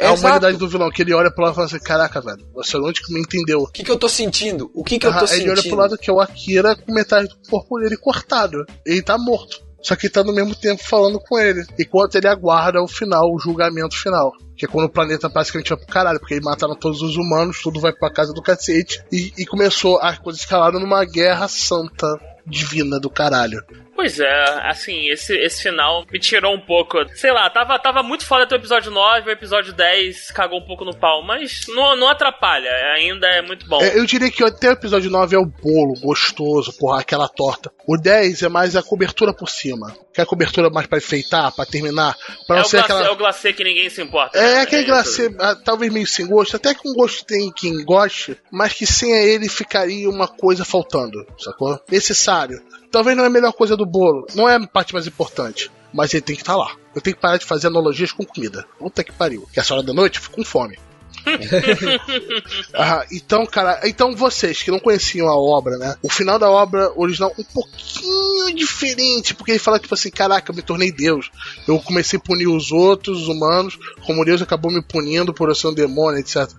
[0.02, 2.46] É a humanidade do vilão, que ele olha pro lado e fala assim: caraca, velho,
[2.54, 3.60] você não me entendeu.
[3.60, 4.70] O que, que eu tô sentindo?
[4.74, 5.50] O que, que eu tô ele sentindo?
[5.50, 8.64] olha pro lado que é o Akira com metade do corpo dele cortado.
[8.84, 9.62] Ele tá morto.
[9.82, 13.38] só que tá no mesmo tempo falando com ele, enquanto ele aguarda o final, o
[13.38, 14.32] julgamento final.
[14.56, 17.60] Que é quando o planeta basicamente vai pro caralho, porque eles mataram todos os humanos,
[17.62, 22.06] tudo vai pra casa do cacete, e, e começou, as coisas escalaram numa guerra santa
[22.46, 23.62] divina do caralho.
[24.02, 26.98] Pois é, assim, esse, esse final me tirou um pouco.
[27.14, 30.66] Sei lá, tava, tava muito foda até o episódio 9, o episódio 10 cagou um
[30.66, 33.80] pouco no pau, mas não, não atrapalha, ainda é muito bom.
[33.80, 37.70] É, eu diria que até o episódio 9 é o bolo gostoso, porra, aquela torta.
[37.86, 39.94] O 10 é mais a cobertura por cima.
[40.12, 42.16] Que é a cobertura mais pra enfeitar, pra terminar.
[42.48, 43.06] Pra é, não o ser glacê, aquela.
[43.06, 44.36] é o glacê que ninguém se importa.
[44.36, 44.60] É né?
[44.62, 44.90] aquele isso.
[44.90, 48.84] glacê, ah, talvez meio sem gosto, até que um gosto tem quem goste, mas que
[48.84, 51.80] sem ele ficaria uma coisa faltando, sacou?
[51.88, 52.60] Necessário.
[52.92, 56.12] Talvez não é a melhor coisa do bolo, não é a parte mais importante, mas
[56.12, 56.76] ele tem que estar lá.
[56.94, 58.66] Eu tenho que parar de fazer analogias com comida.
[58.78, 59.48] Puta que pariu.
[59.50, 60.78] Que essa hora da noite eu fico com fome.
[62.74, 65.94] Ah, então, cara, então vocês que não conheciam a obra, né?
[66.02, 70.56] O final da obra original um pouquinho diferente, porque ele fala tipo assim, caraca, eu
[70.56, 71.30] me tornei Deus.
[71.68, 75.54] Eu comecei a punir os outros os humanos, como Deus acabou me punindo por eu
[75.54, 76.50] ser um demônio, etc.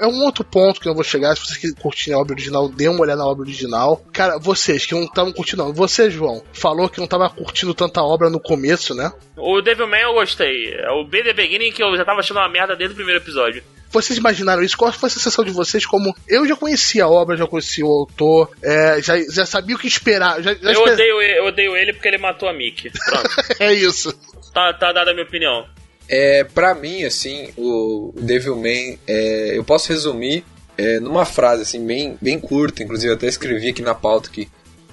[0.00, 1.36] É um outro ponto que eu vou chegar.
[1.36, 4.02] Se vocês que curtirem a obra original, dê uma olhada na obra original.
[4.12, 5.72] Cara, vocês que não estavam curtindo, não.
[5.72, 9.12] Você, João, falou que não estava curtindo tanta obra no começo, né?
[9.36, 10.72] O Devilman eu gostei.
[10.74, 13.20] É o B The Beginning que eu já tava achando uma merda desde o primeiro
[13.20, 13.62] episódio.
[13.90, 14.74] Vocês imaginaram isso?
[14.78, 15.84] Qual foi a sensação de vocês?
[15.84, 19.78] Como eu já conhecia a obra, já conhecia o autor, é, já, já sabia o
[19.78, 20.42] que esperar.
[20.42, 22.90] Já, já Eu esper- odeio, eu odeio ele porque ele matou a Mickey.
[22.90, 23.30] Pronto.
[23.60, 24.10] É isso.
[24.54, 25.66] tá, tá dada a minha opinião.
[26.14, 30.44] É, pra mim, assim, o Devilman, é, eu posso resumir
[30.76, 34.46] é, numa frase, assim, bem, bem curta, inclusive até escrevi aqui na pauta que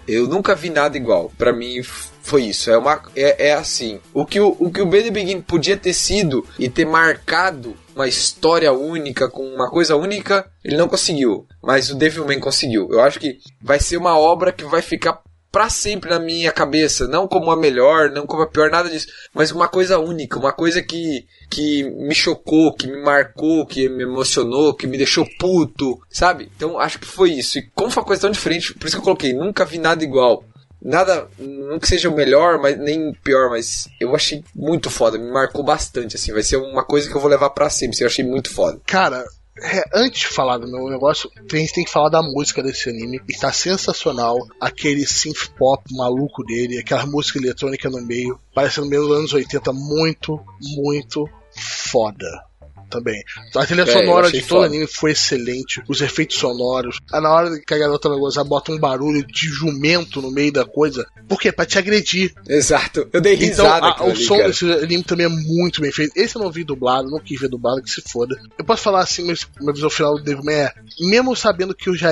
[0.08, 1.30] eu nunca vi nada igual.
[1.38, 2.72] Pra mim foi isso.
[2.72, 5.76] É, uma, é, é assim, o que o, o que o Ben The Begin podia
[5.76, 11.46] ter sido e ter marcado uma história única, com uma coisa única, ele não conseguiu.
[11.62, 12.88] Mas o Devilman conseguiu.
[12.90, 17.08] Eu acho que vai ser uma obra que vai ficar pra sempre na minha cabeça,
[17.08, 20.54] não como a melhor, não como a pior, nada disso, mas uma coisa única, uma
[20.54, 26.00] coisa que, que me chocou, que me marcou, que me emocionou, que me deixou puto,
[26.10, 26.52] sabe?
[26.56, 27.58] Então acho que foi isso.
[27.58, 30.04] E como foi uma coisa tão diferente, por isso que eu coloquei, nunca vi nada
[30.04, 30.44] igual.
[30.82, 35.30] Nada, não que seja o melhor, mas nem pior, mas eu achei muito foda, me
[35.30, 38.08] marcou bastante, assim, vai ser uma coisa que eu vou levar pra sempre, assim, eu
[38.08, 38.80] achei muito foda.
[38.86, 39.26] Cara,
[39.62, 42.90] é, antes de falar do meu negócio, a gente tem que falar da música desse
[42.90, 43.22] anime.
[43.28, 44.38] Está sensacional.
[44.60, 49.72] Aquele synth pop maluco dele, aquela música eletrônica no meio, parecendo meio dos anos 80,
[49.74, 50.40] muito,
[50.76, 52.49] muito foda.
[52.90, 53.24] Também.
[53.56, 55.82] A trilha É, sonora de todo o anime foi excelente.
[55.88, 56.98] Os efeitos sonoros.
[57.12, 60.52] Ah, Na hora que a garota vai gozar, bota um barulho de jumento no meio
[60.52, 61.06] da coisa.
[61.28, 61.52] Por quê?
[61.52, 62.34] Pra te agredir.
[62.48, 64.48] Exato, eu dei Então, risada a- aquilo o ali, som cara.
[64.50, 66.14] desse anime também é muito bem feito.
[66.16, 68.36] Esse eu não vi dublado, não quis ver dublado, que se foda.
[68.58, 71.96] Eu posso falar assim, mas minha visão final do Devilman é, mesmo sabendo que eu
[71.96, 72.10] já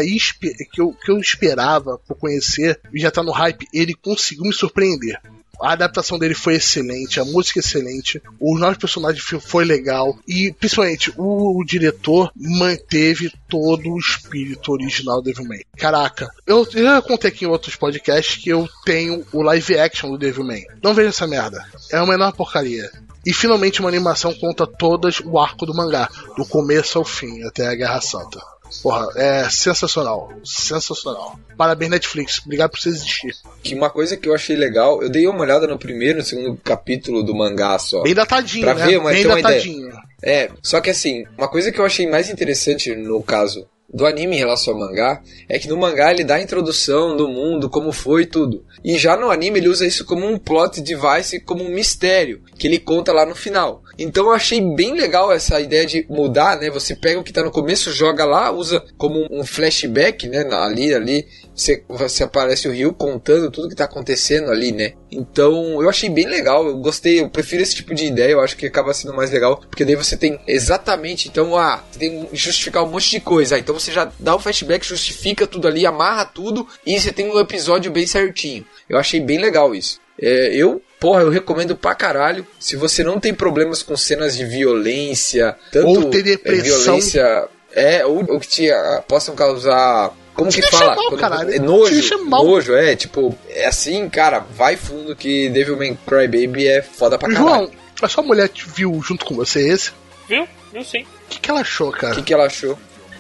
[0.72, 4.54] que eu, que eu esperava por conhecer, e já tá no hype, ele conseguiu me
[4.54, 5.20] surpreender.
[5.62, 10.18] A adaptação dele foi excelente, a música é excelente, os novos personagens fo- foi legal
[10.28, 15.62] e principalmente o, o diretor manteve todo o espírito original do Devilman.
[15.78, 20.12] Caraca, eu, eu já contei aqui em outros podcasts que eu tenho o live action
[20.12, 20.64] do Devilman.
[20.84, 21.66] Não vejo essa merda.
[21.92, 22.90] É uma enorme porcaria.
[23.26, 27.68] E finalmente uma animação conta todas o arco do mangá, do começo ao fim, até
[27.68, 28.40] a Guerra Santa.
[28.84, 30.32] Porra, é sensacional.
[30.44, 31.40] Sensacional.
[31.58, 32.42] Parabéns, Netflix.
[32.46, 33.34] Obrigado por você existir.
[33.64, 36.28] Que uma coisa que eu achei legal, eu dei uma olhada no primeiro e no
[36.28, 38.02] segundo capítulo do mangá só.
[38.04, 38.86] Bem datadinho, Pra né?
[38.86, 39.56] ver, mas Bem uma ideia.
[39.56, 39.90] datadinho.
[40.22, 43.68] É, só que assim, uma coisa que eu achei mais interessante no caso
[43.98, 47.28] do anime em relação ao mangá é que no mangá ele dá a introdução do
[47.28, 48.64] mundo, como foi tudo.
[48.86, 52.68] E já no anime ele usa isso como um plot device, como um mistério, que
[52.68, 53.82] ele conta lá no final.
[53.98, 56.70] Então eu achei bem legal essa ideia de mudar, né?
[56.70, 60.46] Você pega o que tá no começo, joga lá, usa como um flashback, né?
[60.52, 64.94] Ali, ali, você, você aparece o Rio contando tudo que tá acontecendo ali, né?
[65.12, 68.56] Então eu achei bem legal, eu gostei, eu prefiro esse tipo de ideia, eu acho
[68.56, 72.36] que acaba sendo mais legal, porque daí você tem exatamente, então, ah, você tem que
[72.36, 75.86] justificar um monte de coisa, ah, então você já dá o flashback, justifica tudo ali,
[75.86, 78.66] amarra tudo e você tem um episódio bem certinho.
[78.90, 80.00] Eu achei bem legal isso.
[80.20, 82.46] É, eu, porra, eu recomendo pra caralho.
[82.60, 86.84] Se você não tem problemas com cenas de violência, tanto Ou ter é, depressão.
[86.96, 90.12] violência, é, ou, ou que te ah, possam causar.
[90.34, 90.96] Como Te que fala?
[90.96, 91.52] mal, Quando- caralho.
[91.52, 97.18] é nojo, nojo, é, tipo, é assim, cara, vai fundo que Devilman Crybaby é foda
[97.18, 97.48] pra caralho.
[97.48, 97.72] João,
[98.04, 99.92] a sua mulher te viu junto com você esse?
[100.30, 100.48] Viu?
[100.72, 101.02] Viu sim.
[101.02, 102.14] O que, que ela achou, O cara?
[102.16, 102.78] que, que ela achou?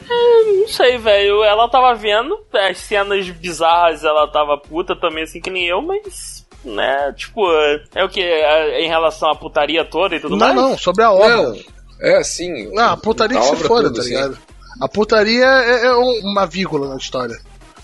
[0.09, 1.43] Não sei, velho.
[1.43, 6.45] Ela tava vendo as cenas bizarras, ela tava puta também, assim que nem eu, mas.
[6.65, 7.41] Né, tipo,
[7.95, 8.19] é o que?
[8.21, 10.55] Em relação à putaria toda e tudo Não, mais?
[10.55, 11.37] não, sobre a obra.
[11.37, 11.55] Não,
[12.01, 12.69] é assim.
[12.73, 14.09] Não, a putaria que se foda, tá assim.
[14.09, 14.37] ligado?
[14.81, 17.37] A putaria é, é um- uma vírgula na história.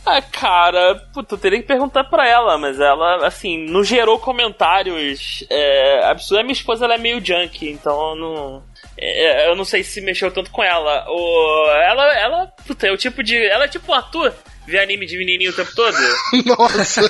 [0.06, 5.46] Ah, cara, puta, eu teria que perguntar pra ela, mas ela, assim, não gerou comentários
[5.50, 6.40] é, absurdos.
[6.40, 8.64] A minha esposa ela é meio junkie, então não.
[8.98, 11.06] é, eu não sei se mexeu tanto com ela.
[11.08, 13.38] O, ela, ela, puta, é o tipo de.
[13.46, 14.34] Ela é tipo um ator.
[14.68, 15.96] Vê anime de menininho o tempo todo.
[16.46, 17.02] Nossa.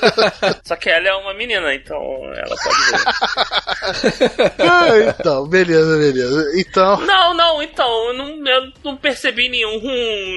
[0.63, 1.97] Só que ela é uma menina, então
[2.35, 4.51] ela pode ver.
[4.59, 6.51] Ah, então, beleza, beleza.
[6.59, 6.99] Então.
[7.01, 9.80] Não, não, então, eu não, eu não percebi nenhum,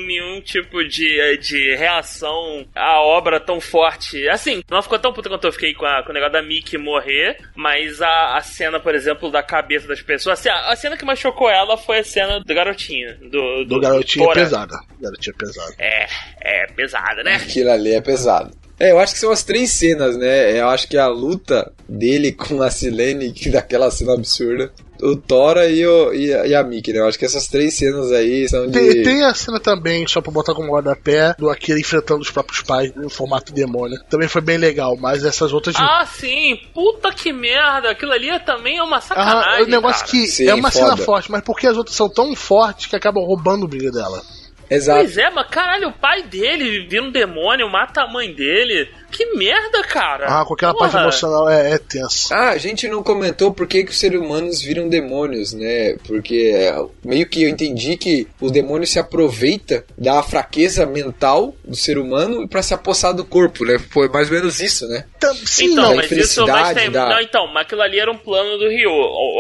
[0.07, 4.29] nenhum tipo de, de reação à obra tão forte.
[4.29, 6.79] Assim, não ficou tão puta quanto eu fiquei com, a- com o negócio da Mickey
[6.79, 10.39] morrer, mas a, a cena, por exemplo, da cabeça das pessoas.
[10.39, 13.17] Assim, a, a cena que mais chocou ela foi a cena do garotinho.
[13.31, 14.41] Do, Do garotinho é Tora.
[14.41, 14.77] pesada.
[15.01, 15.75] Garotinho é pesado.
[15.79, 16.07] É,
[16.43, 17.37] é pesada, né?
[17.37, 18.51] Aquilo ali é pesado.
[18.79, 20.61] É, eu acho que são as três cenas, né?
[20.61, 24.71] Eu acho que a luta dele com a Silene, que daquela cena absurda.
[25.03, 27.01] O Tora e, o, e, a, e a Mickey, né?
[27.01, 28.73] Eu acho que essas três cenas aí são de.
[28.73, 32.63] Tem, tem a cena também, só pra botar como rodapé, do Akira enfrentando os próprios
[32.63, 33.99] pais no formato demônio.
[34.09, 35.77] Também foi bem legal, mas essas outras.
[35.79, 37.91] Ah, sim, puta que merda.
[37.91, 39.65] Aquilo ali também é uma Ah, sacanagem.
[39.65, 40.11] o negócio cara.
[40.11, 41.03] que Sim, é uma cena foda.
[41.05, 44.23] forte, mas porque as outras são tão fortes que acabam roubando o brilho dela.
[44.69, 45.01] Exato.
[45.01, 48.89] Pois é, mas caralho, o pai dele vira um demônio, mata a mãe dele.
[49.11, 50.27] Que merda, cara.
[50.29, 51.05] Ah, com aquela parte Porra.
[51.05, 52.35] emocional é, é tensa.
[52.35, 55.97] Ah, a gente não comentou por que, que os seres humanos viram demônios, né?
[56.07, 56.75] Porque é,
[57.05, 62.49] meio que eu entendi que o demônio se aproveita da fraqueza mental do ser humano
[62.49, 63.79] para se apossar do corpo, né?
[63.91, 65.05] Foi mais ou menos isso, né?
[65.21, 65.91] Tam- Sim, Então, não.
[65.91, 68.69] da mas isso mas tem, da- Não, então, mas aquilo ali era um plano do
[68.69, 68.91] Rio.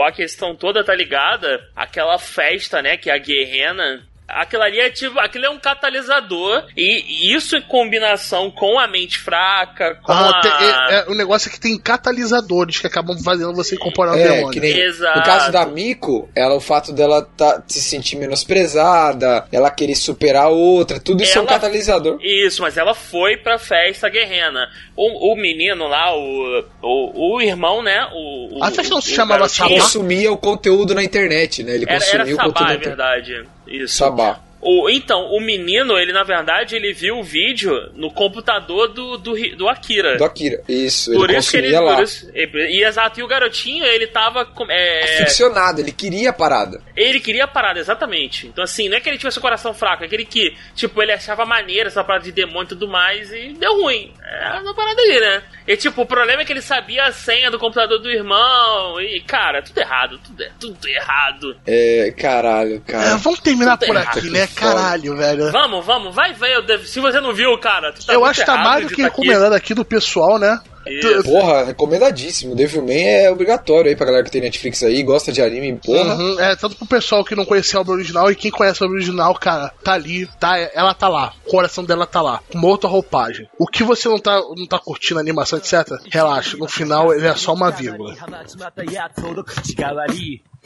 [0.07, 2.97] A questão toda tá ligada àquela festa, né?
[2.97, 4.03] Que é a guerrena.
[4.29, 5.19] Aquilo ali é tipo.
[5.21, 6.65] Aquilo é um catalisador.
[6.77, 10.41] E isso em combinação com a mente fraca, com Ah, a.
[10.41, 14.19] tem- é- é- o negócio é que tem catalisadores que acabam fazendo você incorporar o
[14.19, 14.51] É, demônio.
[14.51, 15.19] que nem Exato.
[15.21, 20.47] no caso da Miko, ela, o fato dela tá, se sentir menosprezada, ela querer superar
[20.47, 22.19] a outra, tudo isso é um Ela- catalisador.
[22.21, 24.69] Isso, mas ela foi pra festa guerrena.
[24.97, 28.09] O, o menino lá, o, o, o irmão, né?
[28.13, 29.71] O, o- A festa não se o chamava Sabá?
[29.71, 31.75] consumia o conteúdo na internet, né?
[31.75, 33.45] Ele Era, consumia era o conteúdo Sabá, na é verdade.
[33.67, 33.97] Isso.
[33.97, 34.46] Sabá.
[34.69, 39.35] O, então, o menino, ele na verdade, ele viu o vídeo no computador do, do,
[39.57, 40.17] do Akira.
[40.17, 40.61] Do Akira.
[40.69, 41.71] Isso, por ele isso que ele.
[41.79, 41.95] lá.
[41.97, 44.45] Por isso, e, e exato, e o garotinho, ele tava.
[44.45, 46.81] com- É, Ficcionado, ele queria a parada.
[46.97, 48.47] ele queria a parada, exatamente.
[48.49, 51.13] Então, assim, não é que ele tivesse o coração fraco, é aquele que, tipo, ele
[51.13, 54.13] achava maneira essa parada de demônio e tudo mais, e deu ruim.
[54.25, 55.43] É uma parada ali, né?
[55.69, 59.21] E, tipo, o problema é que ele sabia a senha do computador do irmão, e,
[59.21, 61.57] cara, tudo errado, tudo, é- tudo errado.
[61.67, 63.17] É, caralho, É, cara.
[63.17, 64.49] vamos terminar Tudo por errado, aqui, né?
[64.57, 65.53] Caralho, velho.
[65.53, 66.63] Vamos, vamos, vai ver.
[66.65, 69.03] devo- Se você não viu, cara, tu tá Eu acho que tá mais do que
[69.03, 69.21] tá aqui.
[69.23, 70.59] recomendado aqui do pessoal, né?
[70.89, 71.25] Isso.
[71.25, 72.55] Porra, recomendadíssimo.
[72.55, 76.15] Devilman é obrigatório aí pra galera que tem Netflix aí, gosta de anime, porra.
[76.15, 78.87] Uhum, é, tanto pro pessoal que não conhecia a obra original e quem conhece a
[78.87, 82.59] obra original, cara, tá ali, tá, ela tá lá, o coração dela tá lá, com
[82.59, 83.49] uma outra roupagem.
[83.59, 87.27] O que você não tá, não tá curtindo a animação, etc., relaxa, no final ele
[87.27, 88.15] é só uma vírgula.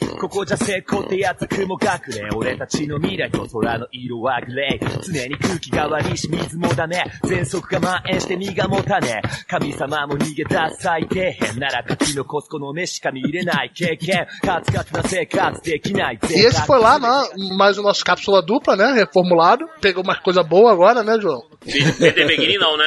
[0.00, 17.08] ちまったやつほど口変わりここじゃ成功ってやつ雲隠れ俺たちの未来と空の色はグレー常に空気変わりし水もダメ喘息が蔓延して身が持たねえ神様も逃げ出す最低変なら書き残すこの目しか見れない経験カツカツな生活できない E esse foi lá, né,
[17.56, 19.66] mais o nosso cápsula dupla, né, reformulado.
[19.80, 21.42] Pegou uma coisa boa agora, né, João?
[21.64, 22.84] BD Beginning não, né?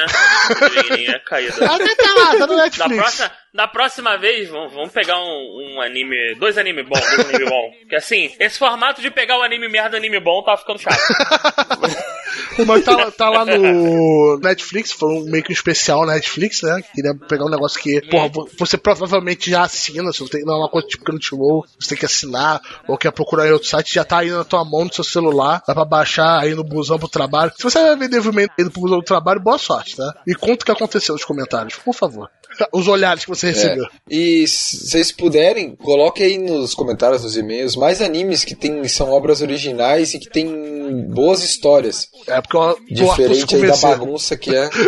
[0.48, 1.52] BD Beginning é caída.
[1.66, 2.96] Até tá lá, tá no Da Netflix.
[2.96, 6.34] próxima, da próxima vez, vamos, vamos pegar um, um anime.
[6.38, 7.71] Dois anime bons, dois anime bom.
[7.81, 10.97] Porque assim, esse formato de pegar o anime merda anime bom tá ficando chato.
[12.65, 16.81] Mas tá, tá lá no Netflix, foi um, meio que um especial Netflix, né?
[16.93, 20.53] Queria pegar um negócio que, porra, vo- você provavelmente já assina, você não, tem, não
[20.53, 23.93] é uma coisa tipo Crunchyroll, você tem que assinar, ou quer procurar em outro site,
[23.93, 26.97] já tá aí na tua mão, no seu celular, dá pra baixar aí no busão
[26.97, 27.51] pro trabalho.
[27.57, 30.13] Se você vai ver Devilman indo pro busão do trabalho, boa sorte, tá?
[30.25, 32.29] E conta o que aconteceu nos comentários, por favor.
[32.71, 33.49] Os olhares que você É.
[33.51, 33.85] recebeu.
[34.09, 39.11] E se vocês puderem, coloque aí nos comentários, nos e-mails, mais animes que tem, são
[39.11, 42.07] obras originais e que tem boas histórias.
[42.27, 42.57] É, porque
[42.87, 44.69] se Diferente aí da bagunça que é.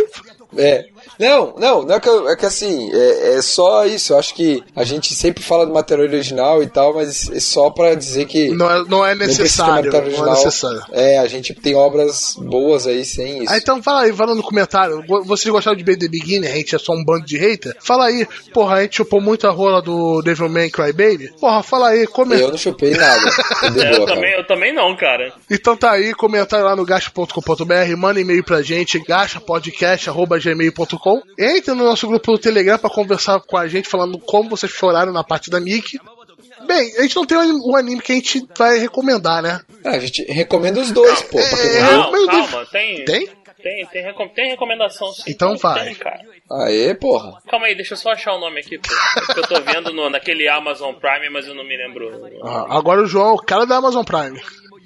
[0.56, 0.86] É.
[1.20, 4.14] Não, não, não é que, eu- é que assim, é, é só isso.
[4.14, 7.70] Eu acho que a gente sempre fala do material original e tal, mas é só
[7.70, 8.50] pra dizer que.
[8.50, 10.82] Não é, não é necessário, não é necessário.
[10.92, 13.52] É, a gente tem obras boas aí sem isso.
[13.54, 15.04] Ah, então fala aí, fala no comentário.
[15.26, 16.52] Vocês gostaram de BD Beginner?
[16.52, 17.76] A gente é só um bando de hater?
[17.80, 18.28] Fala aí.
[18.54, 21.32] Porra, a gente chupou muito a rola do Devilman Crybaby?
[21.40, 22.42] Porra, fala aí, comenta.
[22.44, 23.22] Eu não chupei nada.
[23.74, 25.34] De É, boa, eu, também, eu também não, cara.
[25.50, 31.07] Então tá aí, comentário lá no gacha.com.br, manda e-mail pra gente, gachapodcast.gmail.com.
[31.38, 35.12] Entre no nosso grupo do Telegram pra conversar com a gente, falando como vocês choraram
[35.14, 36.00] na parte da Mickey.
[36.66, 39.62] Bem, a gente não tem um anime que a gente vai recomendar, né?
[39.86, 41.38] Ah, a gente recomenda os dois, pô.
[41.38, 41.82] Não É.
[41.82, 42.70] Não, meu calma, Deus.
[42.70, 43.06] tem.
[43.06, 43.30] Tem?
[43.62, 45.24] tem, tem, recom- tem recomendação sim.
[45.28, 45.96] Então Tem, vai.
[45.96, 46.20] cara.
[46.64, 47.38] Aê, porra.
[47.50, 48.90] Calma aí, deixa eu só achar o nome aqui, pô.
[49.30, 52.10] É que eu tô vendo no, naquele Amazon Prime, mas eu não me lembro.
[52.44, 54.40] Ah, agora o João é o cara da Amazon Prime.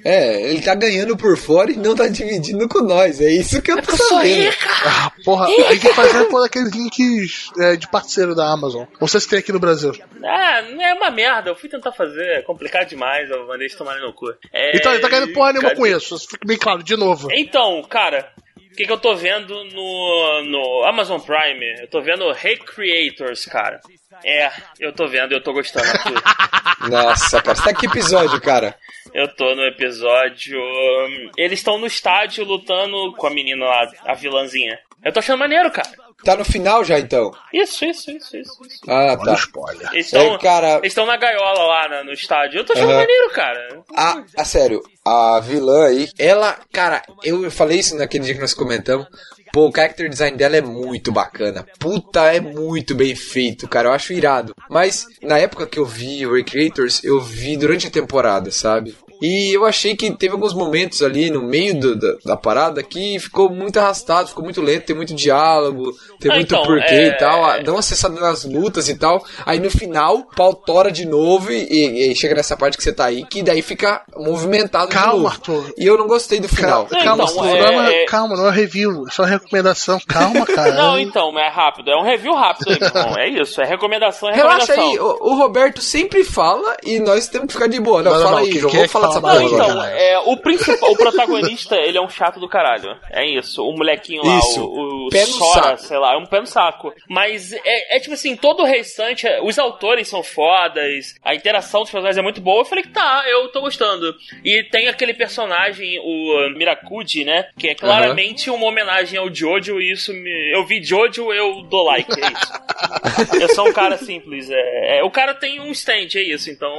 [0.04, 3.22] É, ele tá ganhando por fora e não tá dividindo com nós.
[3.22, 4.52] É isso que eu tô sabendo.
[4.86, 8.86] Ah, porra, aí tem que fazer por aqueles links é, de parceiro da Amazon.
[9.00, 9.92] Vocês têm aqui no Brasil.
[10.24, 11.50] Ah, não é uma merda.
[11.50, 13.30] Eu fui tentar fazer, é complicado demais.
[13.30, 14.26] Eu mandei eles tomarem no cu.
[14.52, 15.82] É, Então ele tá ganhando porra nenhuma cadê?
[15.82, 16.18] com isso.
[16.20, 17.28] Fica bem claro, de novo.
[17.32, 21.82] Então, cara, o que, que eu tô vendo no, no Amazon Prime?
[21.82, 23.80] Eu tô vendo Recreators, cara.
[24.26, 24.50] É,
[24.80, 25.86] eu tô vendo, eu tô gostando.
[26.90, 27.56] Nossa, cara.
[27.56, 28.76] Você tá que episódio, cara?
[29.14, 30.60] Eu tô no episódio.
[30.60, 34.78] hum, Eles estão no estádio lutando com a menina lá, a vilãzinha.
[35.04, 35.90] Eu tô achando maneiro, cara.
[36.24, 37.32] Tá no final já, então?
[37.52, 38.64] Isso, isso, isso, isso.
[38.64, 38.80] isso.
[38.88, 39.34] Ah, Olha o tá.
[39.34, 39.90] spoiler.
[39.92, 42.60] Eles estão É, cara- eles na gaiola lá na- no estádio.
[42.60, 43.00] Eu tô achando Aham.
[43.00, 43.82] maneiro, cara.
[43.96, 48.54] A, a sério, a vilã aí, ela, cara, eu falei isso naquele dia que nós
[48.54, 49.08] comentamos.
[49.52, 51.66] Pô, o character design dela é muito bacana.
[51.78, 53.90] Puta, é muito bem feito, cara.
[53.90, 54.56] Eu acho irado.
[54.70, 58.96] Mas na época que eu vi o Recreators, eu vi durante a temporada, sabe?
[59.22, 63.20] E eu achei que teve alguns momentos ali no meio do- da, da parada que
[63.20, 67.08] ficou muito arrastado, ficou muito lento, tem muito diálogo, tem Ah, muito então, porquê é-
[67.08, 67.46] e tal.
[67.46, 69.24] Ah, Dá uma acessada nas lutas e tal.
[69.46, 72.92] Aí no final, o pau tora de novo e, e- chega nessa parte que você
[72.92, 75.28] tá aí, que daí fica movimentado de Calma, novo.
[75.28, 75.74] Arthur.
[75.78, 76.86] E eu não gostei do final.
[76.88, 80.00] Calma, calma, então, Arthur, é- não é é- calma, não é review, é só recomendação.
[80.08, 80.72] Calma, cara.
[80.82, 81.90] Não, então, é rápido.
[81.92, 83.16] É um review rápido aí, meu irmão.
[83.20, 84.92] É isso, é recomendação, é Relaxa recomendação.
[84.92, 88.02] aí, o, o Roberto sempre fala e nós temos que ficar de boa.
[88.02, 88.72] Não, Não, não, fala não, aí, João.
[88.72, 92.10] quer Vamos falar falar porra Não, então, é, o, principal, o protagonista, ele é um
[92.10, 92.98] chato do caralho.
[93.10, 93.66] É isso.
[93.66, 94.64] O molequinho lá, Isso.
[94.64, 95.82] o, o Pé no Sora, saco.
[95.82, 96.94] sei lá, é um pé no saco.
[97.10, 101.82] Mas é, é tipo assim, todo o restante, é, os autores são fodas, a interação
[101.82, 102.62] dos personagens é muito boa.
[102.62, 104.16] Eu falei que tá, eu tô gostando.
[104.44, 107.48] E tem aquele personagem, o Miracuji, né?
[107.58, 110.52] Que é claramente uma homenagem ao Jojo, e isso me.
[110.54, 113.42] Eu vi Jojo, eu dou like, é isso.
[113.42, 114.50] Eu sou um cara simples.
[114.50, 116.50] É, é, o cara tem um stand, é isso.
[116.50, 116.72] Então.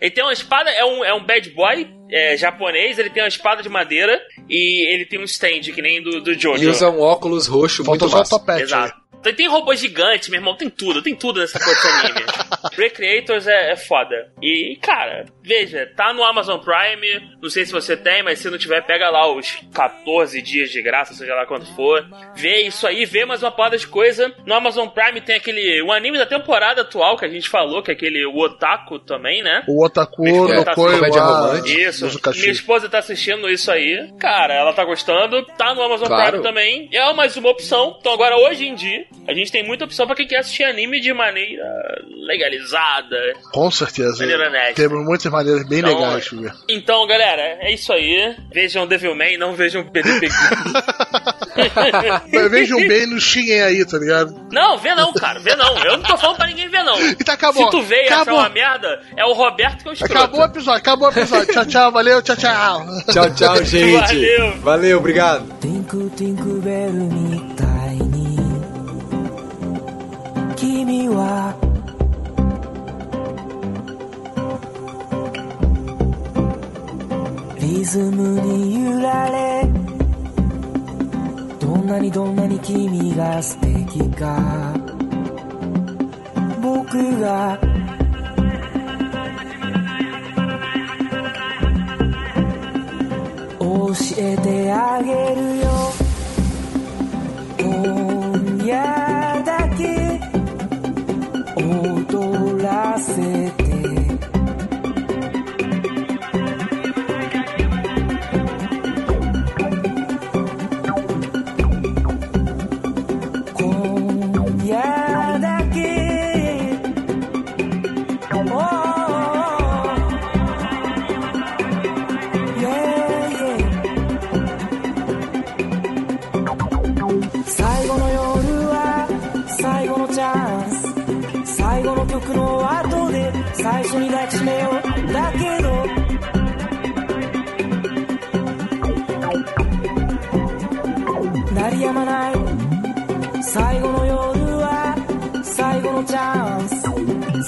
[0.00, 1.79] Ele tem uma espada, é um, é um bad boy
[2.10, 6.02] é, japonês, ele tem uma espada de madeira e ele tem um stand, que nem
[6.02, 6.62] do, do Jojo.
[6.62, 8.38] E usa um óculos roxo Falta muito massa.
[8.38, 8.62] topete.
[8.62, 9.00] Exato.
[9.22, 12.26] Tem, tem robô gigante, meu irmão, tem tudo, tem tudo nessa coisa de anime.
[12.76, 14.32] Recreators é, é foda.
[14.40, 18.58] E, cara, veja, tá no Amazon Prime, não sei se você tem, mas se não
[18.58, 22.06] tiver, pega lá os 14 dias de graça, seja lá quanto for.
[22.34, 24.32] Vê isso aí, vê mais uma porrada de coisa.
[24.46, 27.90] No Amazon Prime tem aquele, o anime da temporada atual que a gente falou, que
[27.90, 29.62] é aquele o Otaku também, né?
[29.66, 31.40] O Otaku no tá Koi comédia lá.
[31.40, 31.80] romântica.
[31.80, 32.06] Isso.
[32.36, 34.10] Minha esposa tá assistindo isso aí.
[34.18, 35.44] Cara, ela tá gostando.
[35.56, 36.30] Tá no Amazon Claro.
[36.30, 36.88] Prime também.
[36.92, 37.96] É mais uma opção.
[38.00, 41.00] Então agora, hoje em dia, a gente tem muita opção pra quem quer assistir anime
[41.00, 41.64] de maneira
[42.26, 43.16] legalizada.
[43.52, 44.18] Com certeza.
[44.18, 44.74] Maneira honesta.
[44.74, 46.52] Temos muitas maneiras bem Então, legais de ver.
[46.68, 48.36] Então, galera, é isso aí.
[48.52, 50.28] Vejam Devilman, não vejam PDP.
[52.32, 54.34] Mas Vejam bem, não xinguem aí, tá ligado?
[54.50, 55.38] não, vê não, cara.
[55.40, 55.76] Vê não.
[55.84, 56.98] Eu não tô falando pra ninguém ver, não.
[57.10, 57.64] E tá acabou.
[57.64, 58.40] Se tu vê e achar acabou.
[58.40, 60.14] uma merda, é o Roberto que é o escroto.
[60.14, 61.52] Acabou o episódio, acabou o episódio.
[61.52, 62.86] tchau, tchau, valeu, tchau, tchau.
[63.12, 63.92] Tchau, tchau, gente.
[64.00, 64.56] Valeu.
[64.60, 65.46] Valeu, obrigado.
[70.60, 71.56] 君は
[77.58, 79.66] リズムに揺られ
[81.58, 84.74] どんなにどんなに君が素敵か。
[86.60, 87.58] 僕が
[93.58, 95.79] 教えてあげるよ。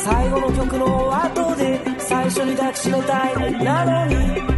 [0.04, 4.51] 最後の曲の後で最初に抱きしめたいなのに